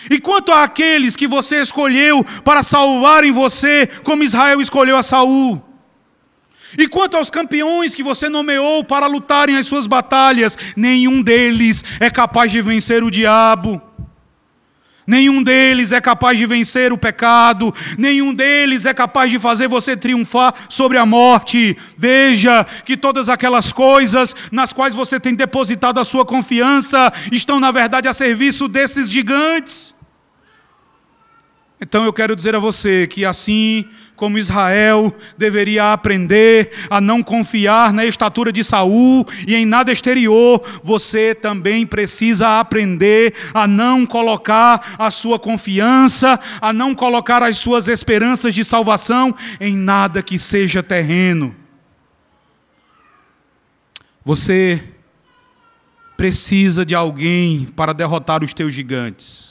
E 0.10 0.20
quanto 0.20 0.52
àqueles 0.52 1.16
que 1.16 1.28
você 1.28 1.62
escolheu 1.62 2.24
para 2.44 2.64
salvarem 2.64 3.32
você, 3.32 3.88
como 4.04 4.24
Israel 4.24 4.62
escolheu 4.62 4.96
a 4.96 5.04
Saul? 5.04 5.62
E 6.78 6.88
quanto 6.88 7.18
aos 7.18 7.30
campeões 7.30 7.96
que 7.96 8.04
você 8.04 8.28
nomeou 8.28 8.84
para 8.84 9.08
lutarem 9.08 9.58
as 9.58 9.68
suas 9.68 9.88
batalhas, 9.88 10.58
nenhum 10.76 11.22
deles 11.22 11.84
é 12.00 12.10
capaz 12.10 12.52
de 12.52 12.62
vencer 12.62 13.04
o 13.04 13.12
diabo. 13.12 13.82
Nenhum 15.08 15.44
deles 15.44 15.92
é 15.92 16.02
capaz 16.02 16.38
de 16.38 16.48
vencer 16.48 16.92
o 16.92 16.98
pecado, 16.98 17.74
nenhum 17.98 18.34
deles 18.34 18.86
é 18.86 18.94
capaz 18.94 19.30
de 19.30 19.38
fazer 19.38 19.68
você 19.68 19.96
triunfar 19.96 20.54
sobre 20.68 20.98
a 20.98 21.06
morte. 21.06 21.78
Veja 21.96 22.64
que 22.84 22.98
todas 22.98 23.30
aquelas 23.30 23.72
coisas 23.72 24.36
nas 24.52 24.74
quais 24.74 24.96
você 24.96 25.20
tem 25.20 25.36
depositado 25.36 26.00
a 26.00 26.06
sua 26.06 26.26
confiança 26.26 27.14
estão, 27.32 27.60
na 27.60 27.72
verdade, 27.72 28.08
a 28.08 28.14
serviço 28.14 28.68
desses 28.68 29.12
gigantes. 29.12 29.95
Então 31.80 32.06
eu 32.06 32.14
quero 32.14 32.36
dizer 32.36 32.56
a 32.56 32.60
você 32.60 33.06
que 33.06 33.26
assim 33.26 33.86
como 34.16 34.38
Israel 34.38 35.14
deveria 35.38 35.92
aprender 35.92 36.72
a 36.90 37.02
não 37.02 37.22
confiar 37.22 37.92
na 37.92 38.06
estatura 38.06 38.52
de 38.52 38.64
Saul 38.64 39.26
e 39.46 39.54
em 39.54 39.66
nada 39.66 39.92
exterior, 39.92 40.62
você 40.82 41.36
também 41.36 41.86
precisa 41.86 42.62
aprender 42.62 43.34
a 43.54 43.68
não 43.68 44.06
colocar 44.06 44.96
a 44.98 45.12
sua 45.12 45.38
confiança, 45.38 46.40
a 46.62 46.72
não 46.72 46.96
colocar 46.96 47.44
as 47.44 47.58
suas 47.58 47.90
esperanças 47.90 48.56
de 48.56 48.64
salvação 48.64 49.36
em 49.60 49.76
nada 49.76 50.24
que 50.24 50.40
seja 50.40 50.82
terreno. 50.82 51.54
Você 54.24 54.82
precisa 56.16 56.86
de 56.86 56.96
alguém 56.96 57.68
para 57.76 57.94
derrotar 57.94 58.46
os 58.46 58.54
teus 58.54 58.74
gigantes. 58.74 59.45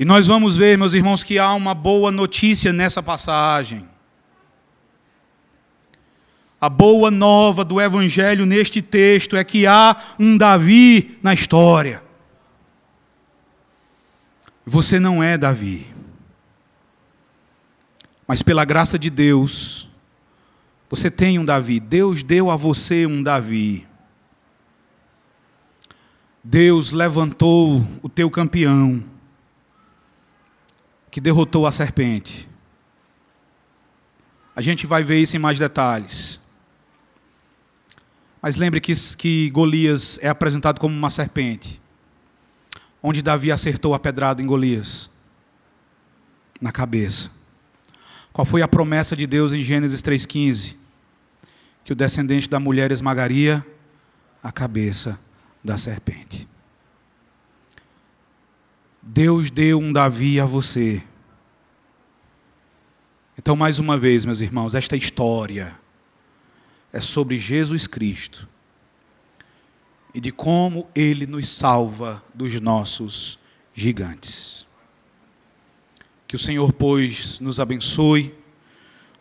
E 0.00 0.04
nós 0.06 0.26
vamos 0.26 0.56
ver, 0.56 0.78
meus 0.78 0.94
irmãos, 0.94 1.22
que 1.22 1.38
há 1.38 1.52
uma 1.52 1.74
boa 1.74 2.10
notícia 2.10 2.72
nessa 2.72 3.02
passagem. 3.02 3.86
A 6.58 6.70
boa 6.70 7.10
nova 7.10 7.62
do 7.66 7.78
Evangelho 7.78 8.46
neste 8.46 8.80
texto 8.80 9.36
é 9.36 9.44
que 9.44 9.66
há 9.66 9.94
um 10.18 10.38
Davi 10.38 11.18
na 11.22 11.34
história. 11.34 12.02
Você 14.64 14.98
não 14.98 15.22
é 15.22 15.36
Davi. 15.36 15.86
Mas 18.26 18.40
pela 18.40 18.64
graça 18.64 18.98
de 18.98 19.10
Deus, 19.10 19.86
você 20.88 21.10
tem 21.10 21.38
um 21.38 21.44
Davi. 21.44 21.78
Deus 21.78 22.22
deu 22.22 22.50
a 22.50 22.56
você 22.56 23.04
um 23.04 23.22
Davi. 23.22 23.86
Deus 26.42 26.90
levantou 26.90 27.86
o 28.00 28.08
teu 28.08 28.30
campeão 28.30 29.04
que 31.10 31.20
derrotou 31.20 31.66
a 31.66 31.72
serpente. 31.72 32.48
A 34.54 34.62
gente 34.62 34.86
vai 34.86 35.02
ver 35.02 35.20
isso 35.20 35.36
em 35.36 35.38
mais 35.38 35.58
detalhes. 35.58 36.40
Mas 38.42 38.56
lembre 38.56 38.80
que, 38.80 38.92
que 39.16 39.50
Golias 39.50 40.18
é 40.22 40.28
apresentado 40.28 40.78
como 40.78 40.94
uma 40.94 41.10
serpente. 41.10 41.80
Onde 43.02 43.22
Davi 43.22 43.50
acertou 43.50 43.94
a 43.94 43.98
pedrada 43.98 44.42
em 44.42 44.46
Golias? 44.46 45.10
Na 46.60 46.70
cabeça. 46.70 47.30
Qual 48.32 48.44
foi 48.44 48.62
a 48.62 48.68
promessa 48.68 49.16
de 49.16 49.26
Deus 49.26 49.52
em 49.52 49.62
Gênesis 49.62 50.02
3,15? 50.02 50.76
Que 51.84 51.92
o 51.92 51.96
descendente 51.96 52.48
da 52.48 52.60
mulher 52.60 52.92
esmagaria 52.92 53.66
a 54.42 54.52
cabeça 54.52 55.18
da 55.62 55.76
serpente. 55.76 56.49
Deus 59.12 59.50
deu 59.50 59.80
um 59.80 59.92
Davi 59.92 60.38
a 60.38 60.46
você. 60.46 61.02
Então, 63.36 63.56
mais 63.56 63.80
uma 63.80 63.98
vez, 63.98 64.24
meus 64.24 64.40
irmãos, 64.40 64.76
esta 64.76 64.96
história 64.96 65.76
é 66.92 67.00
sobre 67.00 67.36
Jesus 67.36 67.88
Cristo 67.88 68.48
e 70.14 70.20
de 70.20 70.30
como 70.30 70.88
ele 70.94 71.26
nos 71.26 71.48
salva 71.48 72.22
dos 72.32 72.54
nossos 72.60 73.36
gigantes. 73.74 74.64
Que 76.28 76.36
o 76.36 76.38
Senhor, 76.38 76.72
pois, 76.72 77.40
nos 77.40 77.58
abençoe, 77.58 78.32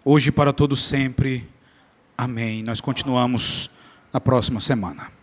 hoje 0.05 0.31
para 0.31 0.53
todo 0.53 0.75
sempre. 0.75 1.49
Amém. 2.15 2.61
Nós 2.61 2.79
continuamos 2.79 3.71
na 4.13 4.21
próxima 4.21 4.59
semana. 4.59 5.18